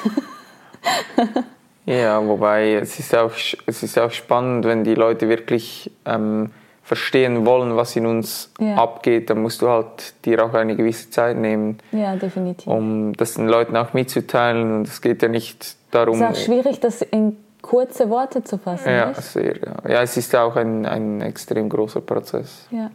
[1.86, 3.32] ja, wobei es ist, auch,
[3.66, 6.50] es ist auch spannend, wenn die Leute wirklich ähm,
[6.82, 8.74] verstehen wollen, was in uns ja.
[8.74, 11.78] abgeht, dann musst du halt dir auch eine gewisse Zeit nehmen.
[11.92, 12.66] Ja, definitiv.
[12.66, 14.78] Um das den Leuten auch mitzuteilen.
[14.78, 16.20] Und es geht ja nicht darum.
[16.20, 18.90] Es ist auch schwierig, das in kurze Worte zu fassen.
[18.90, 19.22] Ja, nicht?
[19.22, 19.56] sehr.
[19.56, 19.88] Ja.
[19.88, 22.66] ja, es ist auch ein, ein extrem großer Prozess.
[22.70, 22.90] Ja.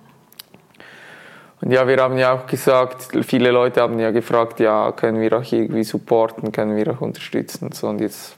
[1.62, 5.38] Und ja, wir haben ja auch gesagt, viele Leute haben ja gefragt, ja, können wir
[5.38, 7.88] auch irgendwie supporten, können wir auch unterstützen und so.
[7.88, 8.36] Und jetzt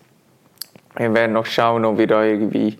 [0.98, 2.78] wir werden noch schauen, ob wir da irgendwie,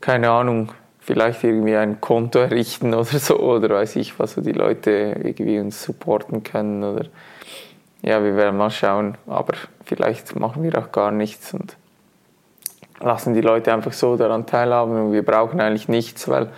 [0.00, 4.52] keine Ahnung, vielleicht irgendwie ein Konto errichten oder so oder weiß ich, was so die
[4.52, 7.06] Leute irgendwie uns supporten können oder
[8.02, 9.54] ja, wir werden mal schauen, aber
[9.84, 11.76] vielleicht machen wir auch gar nichts und
[13.00, 16.48] lassen die Leute einfach so daran teilhaben und wir brauchen eigentlich nichts, weil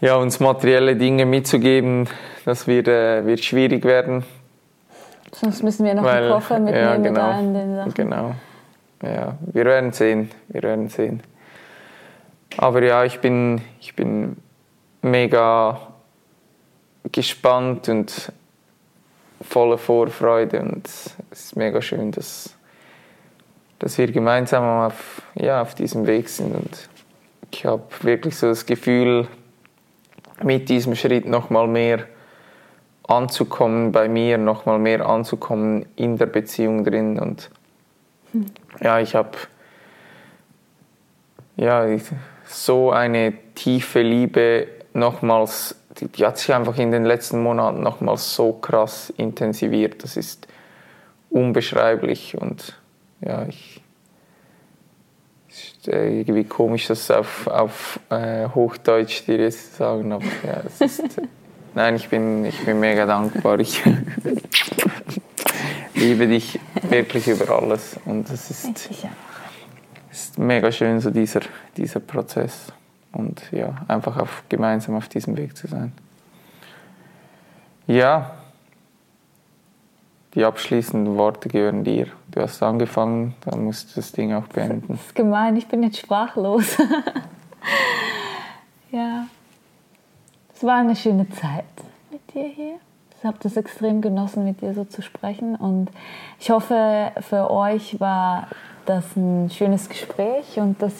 [0.00, 2.08] ja, uns materielle Dinge mitzugeben,
[2.44, 4.24] das wird, äh, wird schwierig werden.
[5.32, 7.94] Sonst müssen wir noch weil, einen Koffer mitnehmen ja, genau, mit allen den Sachen.
[7.94, 8.34] Genau.
[9.02, 11.22] Ja, wir werden sehen, wir werden sehen.
[12.56, 14.36] Aber ja, ich bin, ich bin
[15.02, 15.80] mega
[17.12, 18.32] gespannt und
[19.40, 22.54] voller Vorfreude und es ist mega schön, dass,
[23.78, 26.88] dass wir gemeinsam auf, ja, auf diesem Weg sind und
[27.52, 29.26] ich habe wirklich so das Gefühl,
[30.42, 32.04] mit diesem Schritt nochmal mehr
[33.04, 37.50] anzukommen bei mir, nochmal mehr anzukommen in der Beziehung drin und
[38.32, 38.46] hm.
[38.80, 39.30] ja, ich habe
[41.56, 41.86] ja,
[42.44, 48.34] so eine tiefe Liebe nochmals, die, die hat sich einfach in den letzten Monaten nochmals
[48.34, 50.02] so krass intensiviert.
[50.02, 50.46] Das ist
[51.30, 52.78] unbeschreiblich und
[53.20, 53.82] ja, ich
[55.48, 60.62] ist äh, irgendwie komisch, das auf, auf äh, Hochdeutsch dir jetzt zu sagen, aber ja,
[60.66, 61.20] es ist,
[61.74, 63.58] nein, ich bin, ich bin mega dankbar.
[63.58, 63.82] Ich
[65.98, 66.58] liebe dich
[66.88, 68.88] wirklich über alles und es ist
[70.10, 71.40] ist mega schön, so dieser,
[71.76, 72.72] dieser Prozess.
[73.12, 75.92] Und ja, einfach auf, gemeinsam auf diesem Weg zu sein.
[77.86, 78.32] Ja,
[80.34, 82.08] die abschließenden Worte gehören dir.
[82.30, 84.94] Du hast angefangen, dann musst du das Ding auch beenden.
[84.94, 86.76] Das ist gemein, ich bin jetzt sprachlos.
[88.90, 89.26] ja,
[90.54, 91.64] es war eine schöne Zeit
[92.10, 92.80] mit dir hier.
[93.18, 95.56] Ich habe das extrem genossen, mit dir so zu sprechen.
[95.56, 95.90] Und
[96.38, 98.46] ich hoffe, für euch war
[98.86, 100.92] das ein schönes Gespräch und dass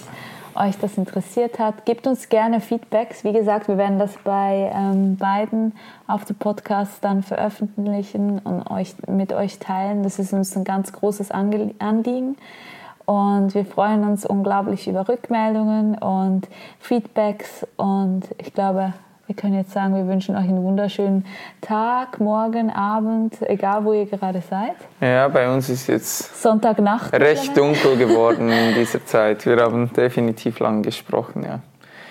[0.57, 1.85] euch das interessiert hat.
[1.85, 3.23] Gebt uns gerne Feedbacks.
[3.23, 5.75] Wie gesagt, wir werden das bei ähm, beiden
[6.09, 10.03] auf dem Podcast dann veröffentlichen und euch, mit euch teilen.
[10.03, 12.37] Das ist uns ein ganz großes Anliegen.
[13.07, 16.49] Und wir freuen uns unglaublich über Rückmeldungen und
[16.81, 17.65] Feedbacks.
[17.77, 18.93] Und ich glaube,
[19.29, 21.27] wir können jetzt sagen, wir wünschen euch einen wunderschönen
[21.61, 24.75] Tag, Morgen, Abend, egal wo ihr gerade seid.
[25.03, 29.45] Ja, bei uns ist jetzt Sonntagnacht recht dunkel geworden in dieser Zeit.
[29.45, 31.61] Wir haben definitiv lang gesprochen, ja.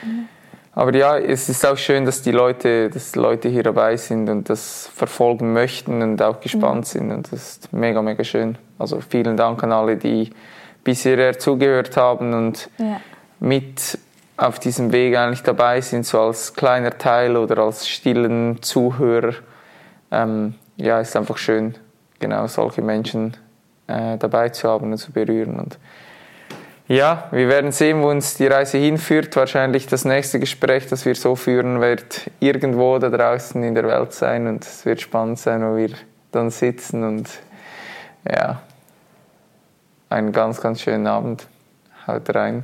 [0.03, 0.27] Mhm.
[0.73, 4.47] Aber ja, es ist auch schön, dass die Leute, dass Leute hier dabei sind und
[4.47, 6.83] das verfolgen möchten und auch gespannt mhm.
[6.83, 7.11] sind.
[7.11, 8.59] Und das ist mega, mega schön.
[8.77, 10.29] Also vielen Dank an alle, die
[10.83, 13.01] bisher zugehört haben und Ja.
[13.39, 13.97] mit
[14.37, 19.33] auf diesem Weg eigentlich dabei sind, so als kleiner Teil oder als stillen Zuhörer.
[20.11, 21.75] Ähm, ja, ist einfach schön,
[22.19, 23.35] genau solche Menschen
[23.87, 25.59] äh, dabei zu haben und zu berühren.
[25.59, 25.79] Und
[26.87, 29.35] ja, wir werden sehen, wo uns die Reise hinführt.
[29.35, 34.13] Wahrscheinlich das nächste Gespräch, das wir so führen, wird irgendwo da draußen in der Welt
[34.13, 35.89] sein und es wird spannend sein, wo wir
[36.31, 37.27] dann sitzen und
[38.29, 38.61] ja,
[40.09, 41.47] einen ganz, ganz schönen Abend.
[42.05, 42.63] Haut rein.